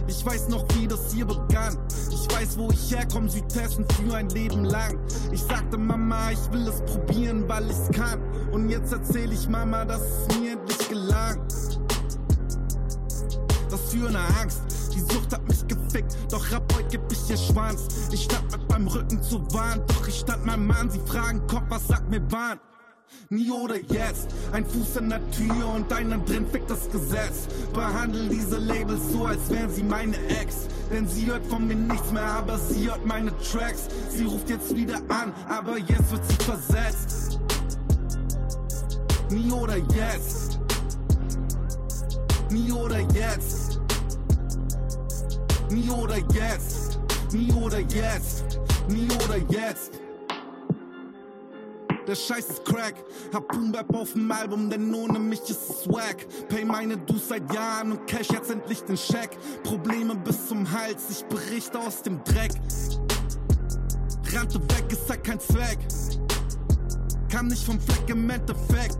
Ich 0.08 0.26
weiß 0.26 0.50
noch, 0.50 0.66
wie 0.76 0.88
das 0.88 1.14
hier 1.14 1.26
begann. 1.26 1.78
Ich 2.12 2.36
weiß, 2.36 2.58
wo 2.58 2.70
ich 2.72 2.92
herkomme, 2.92 3.30
Südhessen 3.30 3.86
für 3.90 4.16
ein 4.16 4.30
Leben 4.30 4.66
lang. 4.66 5.00
Ich 5.32 5.42
sagte 5.42 5.78
Mama, 5.78 6.32
ich 6.32 6.52
will 6.52 6.68
es 6.68 6.82
probieren, 6.82 7.48
weil 7.48 7.70
ich's 7.70 7.90
kann. 7.92 8.22
Und 8.52 8.70
jetzt 8.70 8.92
erzähl 8.92 9.32
ich 9.32 9.48
Mama, 9.48 9.86
dass 9.86 10.02
es 10.02 10.40
mir 10.40 10.54
endlich 10.54 10.90
gelang. 10.90 11.42
Was 13.70 13.82
für 13.92 14.08
eine 14.08 14.20
Angst. 14.42 14.62
Die 14.94 15.00
Sucht 15.00 15.32
hat 15.32 15.48
mich 15.48 15.66
gefickt, 15.68 16.18
doch 16.32 16.52
ab 16.52 16.64
heute 16.76 17.00
ich 17.12 17.30
ihr 17.30 17.38
Schwanz. 17.38 17.88
Ich 18.12 18.24
stand 18.24 18.52
mit 18.52 18.70
meinem 18.70 18.88
Rücken 18.88 19.22
zu 19.22 19.40
Wand, 19.54 19.84
doch 19.90 20.08
ich 20.08 20.20
stand 20.20 20.46
meinem 20.46 20.68
Mann. 20.68 20.90
Sie 20.90 21.00
fragen, 21.00 21.46
Kopf, 21.48 21.64
was 21.70 21.88
sagt 21.88 22.10
mir 22.10 22.22
Wahn? 22.32 22.60
nie 23.30 23.52
oder 23.52 23.78
jetzt. 23.78 24.30
Ein 24.52 24.66
Fuß 24.66 24.98
an 24.98 25.10
der 25.10 25.32
Tür 25.32 25.68
und 25.76 25.92
einer 25.94 26.18
drin 26.20 26.46
fickt 26.52 26.70
das 26.70 26.90
Gesetz. 26.92 27.48
Behandle 27.74 28.30
diese 28.30 28.58
Labels 28.58 29.12
so, 29.12 29.26
als 29.26 29.50
wären 29.50 29.70
sie 29.70 29.84
meine 29.84 30.18
Ex. 30.28 30.68
Denn 30.92 31.08
sie 31.08 31.28
hört 31.28 31.46
von 31.46 31.68
mir 31.68 31.76
nichts 31.76 32.12
mehr, 32.12 32.26
aber 32.26 32.58
sie 32.58 32.90
hört 32.90 33.06
meine 33.06 33.32
Tracks. 33.40 33.88
Sie 34.10 34.24
ruft 34.24 34.50
jetzt 34.50 34.76
wieder 34.76 34.98
an, 35.10 35.34
aber 35.48 35.78
jetzt 35.78 36.12
wird 36.12 36.22
sie 36.28 36.44
versetzt. 36.44 37.40
Nie 39.30 39.52
oder 39.52 39.78
jetzt. 39.78 40.60
Nie 42.50 42.72
oder 42.72 43.00
jetzt. 43.00 43.80
Nie 45.70 45.90
oder 45.90 46.18
jetzt. 46.18 47.00
Nie 47.32 47.52
oder 47.54 47.80
jetzt. 47.80 48.60
Nie 48.88 49.08
oder 49.24 49.38
jetzt 49.50 49.99
der 52.10 52.16
Scheiß 52.16 52.50
ist 52.50 52.66
Crack. 52.66 52.96
Hab 53.32 53.48
Boombap 53.50 53.96
auf 53.96 54.14
dem 54.14 54.32
Album, 54.32 54.70
denn 54.70 54.94
ohne 54.94 55.20
mich 55.20 55.42
ist 55.42 55.70
es 55.70 55.88
wack. 55.88 56.26
Pay 56.50 56.66
meine 56.66 56.98
Dues 56.98 57.30
seit 57.30 57.54
Jahren 57.54 57.92
und 57.92 58.08
cash 58.08 58.30
jetzt 58.32 58.50
endlich 58.50 58.82
den 58.82 58.98
Scheck. 58.98 59.38
Probleme 59.64 60.16
bis 60.16 60.48
zum 60.48 60.70
Hals, 60.72 61.04
ich 61.12 61.24
berichte 61.26 61.80
aus 61.80 62.02
dem 62.02 62.24
Dreck. 62.24 62.52
Rannte 64.34 64.60
weg, 64.60 64.86
ist 64.92 65.08
halt 65.08 65.24
kein 65.24 65.40
Zweck. 65.40 65.78
Kam 67.32 67.48
nicht 67.48 67.64
vom 67.64 67.80
Fleck 67.80 68.10
im 68.10 68.28
Endeffekt 68.28 68.98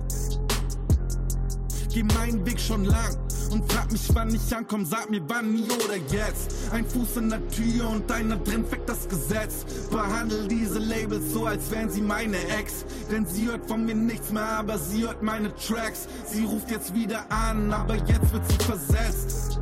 geh 1.90 2.04
meinen 2.04 2.46
Weg 2.46 2.60
schon 2.60 2.86
lang 2.86 3.18
und 3.52 3.72
frag 3.72 3.92
mich, 3.92 4.08
wann 4.14 4.34
ich 4.34 4.56
ankomme, 4.56 4.86
sag 4.86 5.10
mir 5.10 5.22
wann, 5.28 5.54
nie 5.54 5.64
oder 5.64 5.98
jetzt. 6.12 6.52
Ein 6.72 6.86
Fuß 6.86 7.18
in 7.18 7.30
der 7.30 7.48
Tür 7.50 7.90
und 7.90 8.12
einer 8.12 8.38
drin 8.38 8.70
weg 8.72 8.86
das 8.86 9.08
Gesetz. 9.08 9.66
Behandle 9.90 10.48
diese 10.48 10.80
Labels 10.80 11.34
so, 11.34 11.46
als 11.46 11.70
wären 11.72 11.90
sie 11.90 12.02
meine 12.02 12.38
Ex. 12.60 12.86
Denn 13.12 13.26
sie 13.26 13.48
hört 13.48 13.68
von 13.68 13.86
mir 13.86 13.96
nichts 13.96 14.32
mehr, 14.32 14.60
aber 14.60 14.78
sie 14.78 15.04
hört 15.04 15.24
meine 15.24 15.54
Tracks. 15.56 16.08
Sie 16.26 16.46
ruft 16.46 16.70
jetzt 16.70 16.94
wieder 16.94 17.26
an, 17.32 17.74
aber 17.74 17.96
jetzt 17.96 18.32
wird 18.32 18.44
sie 18.50 18.66
versetzt. 18.66 19.60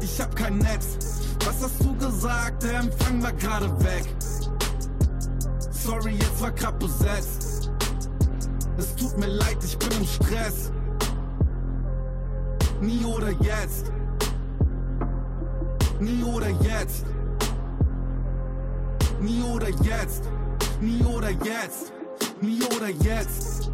Ich 0.00 0.20
hab 0.20 0.34
kein 0.34 0.58
Netz. 0.58 0.96
Was 1.44 1.62
hast 1.62 1.80
du 1.80 1.94
gesagt? 1.96 2.62
Der 2.62 2.80
Empfang 2.80 3.22
war 3.22 3.32
gerade 3.32 3.68
weg. 3.84 4.04
Sorry, 5.70 6.12
jetzt 6.12 6.40
war 6.40 6.52
grad 6.52 6.78
besetzt. 6.78 7.49
Es 8.80 8.96
tut 8.96 9.18
mir 9.18 9.26
leid, 9.26 9.58
ich 9.62 9.76
bin 9.76 9.90
im 9.98 10.06
Stress. 10.06 10.72
Nie 12.80 13.04
oder 13.04 13.28
jetzt. 13.42 13.92
Nie 16.00 16.24
oder 16.24 16.48
jetzt. 16.48 17.04
Nie 19.20 19.42
oder 19.42 19.68
jetzt. 19.68 20.24
Nie 20.80 21.04
oder 21.04 21.28
jetzt. 21.28 21.92
Nie 22.40 22.62
oder 22.74 22.88
jetzt. 22.88 23.69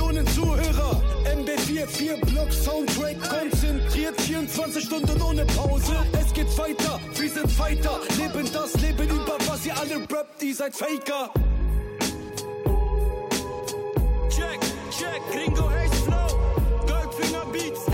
Millionen 0.00 0.26
Zuhörer. 0.28 1.02
MB4, 1.26 1.86
4 1.86 2.16
Block, 2.22 2.50
Soundtrack, 2.50 3.16
konzentriert, 3.20 4.18
24 4.18 4.82
Stunden 4.82 5.20
ohne 5.20 5.44
Pause. 5.44 5.94
Es 6.18 6.32
geht 6.32 6.56
weiter, 6.56 6.98
wir 7.14 7.28
sind 7.28 7.52
Fighter, 7.52 8.00
leben 8.16 8.50
das 8.50 8.74
Leben 8.80 9.08
über 9.10 9.36
was 9.46 9.66
ihr 9.66 9.76
alle 9.76 9.96
rappt, 9.96 10.42
ihr 10.42 10.54
seid 10.54 10.74
Faker. 10.74 11.30
Check, 14.30 14.60
check, 14.90 15.20
Gringo 15.32 15.70
Haze 15.70 15.96
Flow. 16.04 16.38
Goldfinger 16.86 17.44
Beats, 17.52 17.84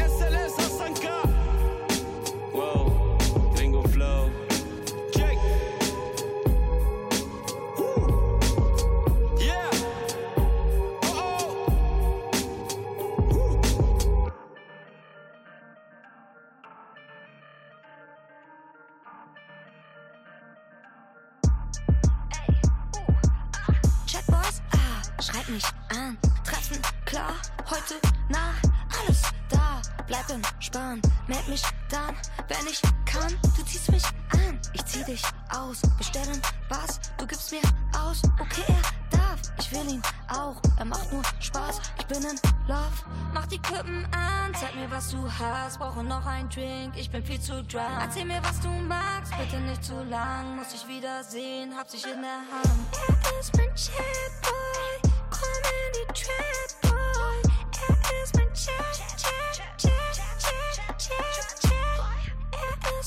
wenn 32.67 32.73
ich 32.73 32.83
kann. 33.05 33.39
Du 33.57 33.63
ziehst 33.65 33.91
mich 33.91 34.05
an, 34.33 34.59
ich 34.73 34.85
zieh 34.85 35.05
dich 35.05 35.23
aus. 35.51 35.83
Bestellen 35.99 36.41
was, 36.69 37.01
du 37.17 37.27
gibst 37.27 37.53
mir 37.53 37.61
aus. 37.99 38.23
Okay, 38.41 38.65
er 38.69 39.19
darf, 39.19 39.41
ich 39.59 39.71
will 39.73 39.89
ihn 39.89 40.03
auch. 40.29 40.61
Er 40.79 40.85
macht 40.85 41.13
nur 41.13 41.23
Spaß, 41.41 41.81
ich 41.99 42.07
bin 42.07 42.23
in 42.23 42.39
Love. 42.67 43.05
Mach 43.33 43.47
die 43.47 43.59
Kippen 43.59 44.05
an, 44.13 44.53
zeig 44.55 44.75
mir, 44.75 44.91
was 44.91 45.11
du 45.11 45.31
hast. 45.31 45.79
Brauche 45.79 46.03
noch 46.03 46.27
einen 46.27 46.49
Drink, 46.49 46.95
ich 46.97 47.11
bin 47.11 47.25
viel 47.25 47.41
zu 47.41 47.63
drunk. 47.65 48.01
Erzähl 48.01 48.25
mir, 48.25 48.43
was 48.43 48.61
du 48.61 48.69
magst, 48.69 49.33
bitte 49.39 49.61
nicht 49.61 49.85
zu 49.85 50.03
lang. 50.05 50.57
Muss 50.57 50.75
ich 50.75 50.87
wiedersehen, 50.89 51.77
hab 51.77 51.89
sich 51.89 52.05
in 52.05 52.21
der 52.21 52.41
Hand. 52.51 52.97
Er 52.99 53.41
ist 53.41 53.57
mein 53.57 53.69
Chatboy, 53.69 55.13
komm 55.31 55.63
in 55.65 55.93
die 55.95 56.23
Trap, 56.23 56.86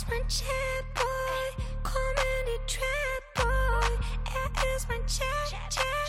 Er 0.10 0.16
ist 0.16 0.22
mein 0.22 0.28
Chatboy, 0.28 1.46
komm 1.84 2.16
in 2.18 2.46
die 2.48 2.62
Trap, 2.74 3.24
Boy. 3.36 3.92
Er 4.34 4.76
ist 4.76 4.88
mein 4.88 5.06
Chat, 5.06 5.26
Chat, 5.50 5.70
Chat, 5.70 5.84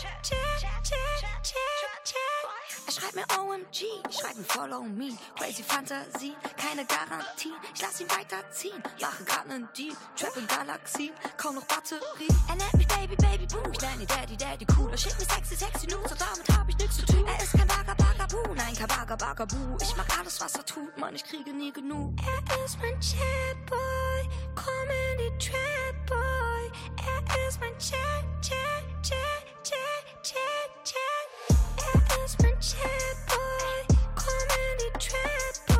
Schreibt 3.01 3.15
mir 3.15 3.25
OMG, 3.39 3.85
schreib 4.11 4.37
ihm 4.37 4.45
Follow 4.45 4.83
Me. 4.83 5.17
Crazy 5.35 5.63
Fantasie, 5.63 6.35
keine 6.55 6.85
Garantie. 6.85 7.51
Ich 7.73 7.81
lass 7.81 7.99
ihn 7.99 8.07
weiterziehen, 8.11 8.83
mache 9.01 9.23
grad 9.23 9.47
nen 9.47 9.67
Deal. 9.75 9.95
Trap 10.15 10.37
in 10.37 10.45
Galaxien, 10.45 11.09
kaum 11.35 11.55
noch 11.55 11.65
Batterie. 11.65 12.27
Er 12.47 12.55
nennt 12.57 12.73
mich 12.75 12.87
Baby, 12.87 13.15
Baby 13.15 13.47
Boo. 13.47 13.71
Ich 13.71 13.81
nenne 13.81 14.03
ihn 14.03 14.07
Daddy, 14.07 14.37
Daddy 14.37 14.67
cool. 14.77 14.91
Er 14.91 14.97
schickt 14.99 15.17
mir 15.17 15.25
sexy, 15.25 15.55
sexy 15.55 15.87
News 15.87 16.11
und 16.11 16.21
damit 16.21 16.47
hab 16.55 16.69
ich 16.69 16.77
nichts 16.77 16.97
zu 16.97 17.05
tun. 17.07 17.25
Er 17.25 17.41
ist 17.41 17.53
kein 17.53 17.67
Baga, 17.67 17.95
Baga, 17.95 18.27
Boo. 18.27 18.53
Nein, 18.53 18.75
kein 18.75 18.87
Baga, 18.87 19.15
Baga, 19.15 19.45
Boo. 19.45 19.77
Ich 19.81 19.95
mach 19.97 20.19
alles, 20.19 20.39
was 20.39 20.53
er 20.53 20.65
tut, 20.65 20.95
Mann, 20.99 21.15
ich 21.15 21.23
kriege 21.23 21.51
nie 21.53 21.73
genug. 21.73 22.13
Er 22.21 22.65
ist 22.65 22.77
mein 22.79 22.99
Chatboy, 22.99 24.29
komm 24.53 24.89
in 25.09 25.17
die 25.17 25.49
Trap, 25.49 26.05
Boy. 26.05 26.71
Er 27.07 27.47
ist 27.47 27.59
mein 27.59 27.75
Chat, 27.79 28.25
Chat, 28.43 28.85
Chat, 29.01 29.63
Chat, 29.63 30.23
Chat, 30.23 30.85
Chat. 30.85 32.00
Ist 32.25 32.41
mein 32.41 32.53
Chatboy, 32.59 33.97
komm 34.15 34.49
in 34.57 34.77
die 34.79 34.91
Trap, 34.99 35.70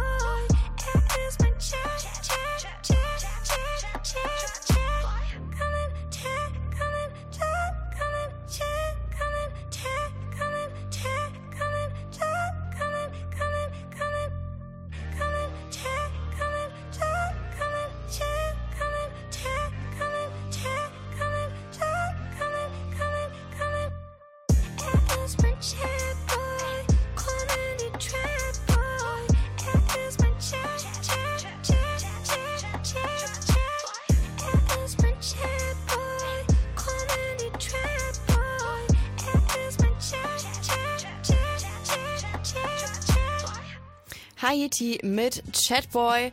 Variety 44.51 44.99
mit 45.03 45.43
Chatboy. 45.53 46.31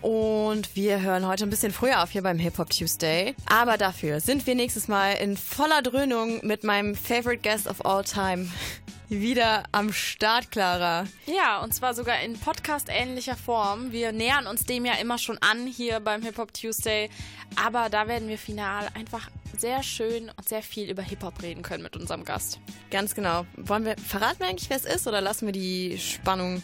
Und 0.00 0.76
wir 0.76 1.00
hören 1.00 1.26
heute 1.26 1.44
ein 1.44 1.50
bisschen 1.50 1.72
früher 1.72 2.02
auf 2.02 2.10
hier 2.10 2.22
beim 2.22 2.38
Hip 2.38 2.58
Hop 2.58 2.70
Tuesday. 2.70 3.34
Aber 3.46 3.76
dafür 3.76 4.20
sind 4.20 4.46
wir 4.46 4.54
nächstes 4.54 4.86
Mal 4.86 5.14
in 5.14 5.36
voller 5.36 5.82
Dröhnung 5.82 6.46
mit 6.46 6.62
meinem 6.62 6.94
Favorite 6.94 7.42
Guest 7.42 7.66
of 7.66 7.84
All 7.84 8.04
Time 8.04 8.48
wieder 9.08 9.64
am 9.72 9.92
Start, 9.92 10.52
Clara. 10.52 11.06
Ja, 11.26 11.60
und 11.60 11.74
zwar 11.74 11.94
sogar 11.94 12.20
in 12.20 12.38
Podcast-ähnlicher 12.38 13.36
Form. 13.36 13.90
Wir 13.90 14.12
nähern 14.12 14.46
uns 14.46 14.64
dem 14.64 14.84
ja 14.84 14.94
immer 14.94 15.18
schon 15.18 15.38
an 15.38 15.66
hier 15.66 15.98
beim 15.98 16.22
Hip 16.22 16.38
Hop 16.38 16.54
Tuesday. 16.54 17.10
Aber 17.56 17.88
da 17.88 18.06
werden 18.06 18.28
wir 18.28 18.38
final 18.38 18.88
einfach 18.94 19.28
sehr 19.58 19.82
schön 19.82 20.30
und 20.36 20.48
sehr 20.48 20.62
viel 20.62 20.88
über 20.88 21.02
Hip-Hop 21.02 21.42
reden 21.42 21.62
können 21.62 21.82
mit 21.82 21.96
unserem 21.96 22.24
Gast. 22.24 22.60
Ganz 22.90 23.14
genau. 23.14 23.44
Wollen 23.56 23.84
wir, 23.84 23.96
verraten 23.96 24.38
wir 24.38 24.46
eigentlich, 24.46 24.70
wer 24.70 24.76
es 24.76 24.84
ist 24.84 25.08
oder 25.08 25.20
lassen 25.20 25.46
wir 25.46 25.52
die 25.52 25.98
Spannung 25.98 26.62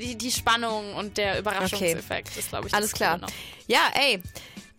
die, 0.00 0.16
die 0.16 0.30
Spannung 0.30 0.94
und 0.94 1.16
der 1.16 1.38
Überraschungseffekt 1.38 2.28
okay. 2.28 2.38
ist, 2.38 2.48
glaube 2.48 2.68
ich, 2.68 2.74
Alles 2.74 2.92
klar. 2.92 3.18
Noch. 3.18 3.28
ja, 3.66 3.80
ey, 3.94 4.20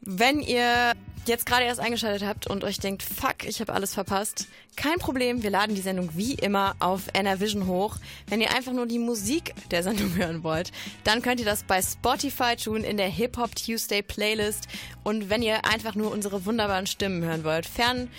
wenn 0.01 0.39
ihr 0.39 0.93
jetzt 1.27 1.45
gerade 1.45 1.65
erst 1.65 1.79
eingeschaltet 1.79 2.27
habt 2.27 2.47
und 2.47 2.63
euch 2.63 2.79
denkt, 2.79 3.03
fuck, 3.03 3.45
ich 3.45 3.61
habe 3.61 3.73
alles 3.73 3.93
verpasst, 3.93 4.47
kein 4.75 4.97
Problem, 4.97 5.43
wir 5.43 5.51
laden 5.51 5.75
die 5.75 5.81
Sendung 5.81 6.09
wie 6.15 6.33
immer 6.33 6.75
auf 6.79 7.03
Enervision 7.13 7.67
hoch. 7.67 7.97
Wenn 8.27 8.41
ihr 8.41 8.55
einfach 8.55 8.73
nur 8.73 8.87
die 8.87 8.99
Musik 8.99 9.53
der 9.69 9.83
Sendung 9.83 10.15
hören 10.15 10.43
wollt, 10.43 10.71
dann 11.03 11.21
könnt 11.21 11.39
ihr 11.39 11.45
das 11.45 11.63
bei 11.63 11.81
Spotify 11.81 12.55
tun 12.55 12.83
in 12.83 12.97
der 12.97 13.09
Hip 13.09 13.37
Hop 13.37 13.55
Tuesday 13.55 14.01
Playlist. 14.01 14.67
Und 15.03 15.29
wenn 15.29 15.43
ihr 15.43 15.65
einfach 15.65 15.95
nur 15.95 16.11
unsere 16.11 16.45
wunderbaren 16.45 16.87
Stimmen 16.87 17.23
hören 17.23 17.43
wollt, 17.43 17.65
fern 17.65 18.09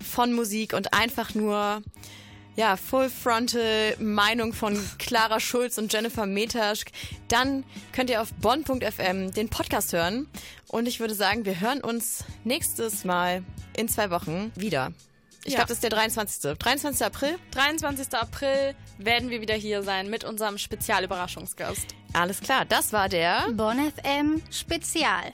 von 0.00 0.32
Musik 0.32 0.72
und 0.72 0.92
einfach 0.92 1.34
nur 1.34 1.82
ja, 2.56 2.76
Full 2.76 3.10
Frontal 3.10 3.96
Meinung 3.98 4.52
von 4.52 4.78
Clara 4.98 5.40
Schulz 5.40 5.78
und 5.78 5.92
Jennifer 5.92 6.26
Metasch, 6.26 6.84
dann 7.28 7.64
könnt 7.92 8.10
ihr 8.10 8.20
auf 8.20 8.32
bonn.fm 8.34 9.32
den 9.32 9.48
Podcast 9.48 9.92
hören. 9.92 10.28
Und 10.68 10.86
ich 10.86 11.00
würde 11.00 11.14
sagen, 11.14 11.44
wir 11.44 11.60
hören 11.60 11.80
uns 11.80 12.24
nächstes 12.44 13.04
Mal 13.04 13.42
in 13.76 13.88
zwei 13.88 14.10
Wochen 14.10 14.52
wieder. 14.54 14.92
Ich 15.44 15.52
ja. 15.52 15.58
glaube, 15.58 15.68
das 15.68 15.78
ist 15.78 15.84
der 15.84 15.90
23. 15.90 16.58
23. 16.58 17.06
April? 17.06 17.38
23. 17.52 18.14
April 18.14 18.74
werden 18.98 19.30
wir 19.30 19.40
wieder 19.40 19.54
hier 19.54 19.82
sein 19.82 20.10
mit 20.10 20.24
unserem 20.24 20.58
Spezialüberraschungsgast. 20.58 21.94
Alles 22.12 22.40
klar, 22.40 22.64
das 22.66 22.92
war 22.92 23.08
der 23.08 23.48
Bonn 23.52 23.78
FM 23.78 24.42
Spezial. 24.50 25.32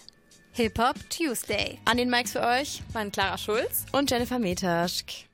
Hip 0.53 0.79
Hop 0.79 0.95
Tuesday. 1.11 1.79
An 1.85 1.97
den 1.97 2.09
Mikes 2.09 2.33
für 2.33 2.41
euch 2.41 2.83
waren 2.93 3.11
Clara 3.11 3.37
Schulz 3.37 3.85
und 3.93 4.11
Jennifer 4.11 4.39
Metaschk. 4.39 5.26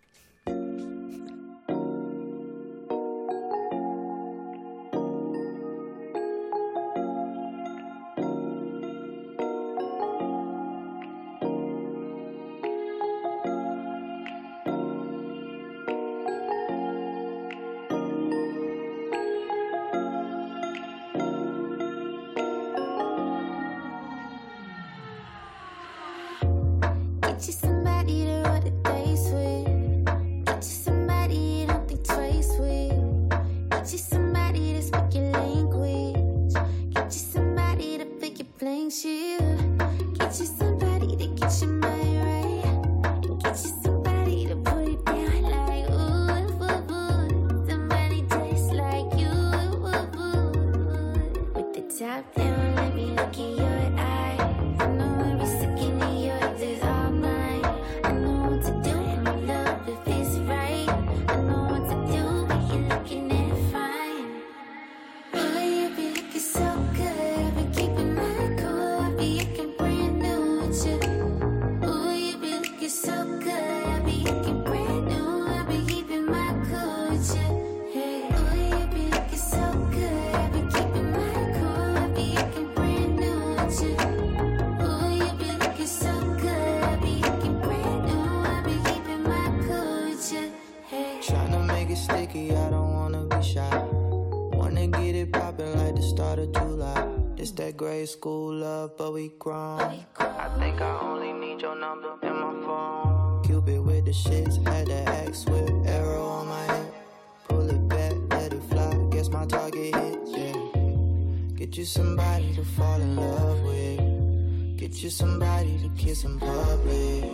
somebody 115.13 115.79
to 115.79 115.91
kiss 116.03 116.25
in 116.25 116.39
public. 116.41 117.25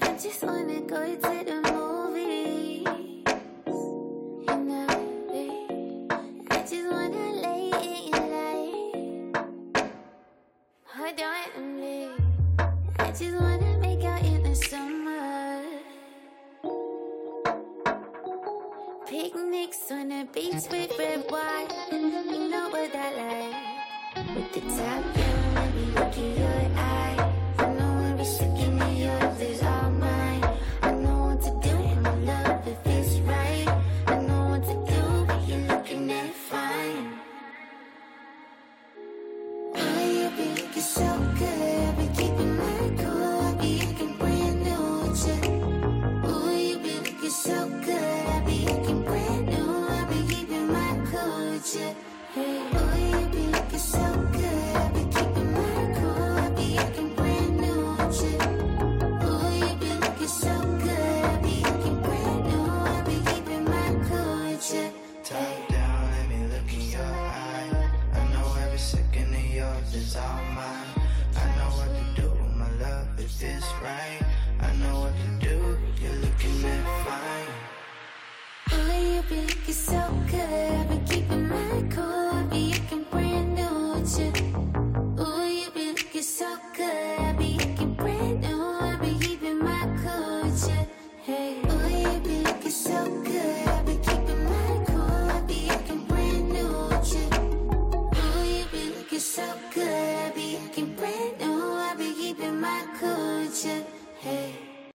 I 0.00 0.16
just 0.22 0.42
wanna 0.44 0.80
go 0.82 1.16
to 1.16 1.44
the 1.44 1.49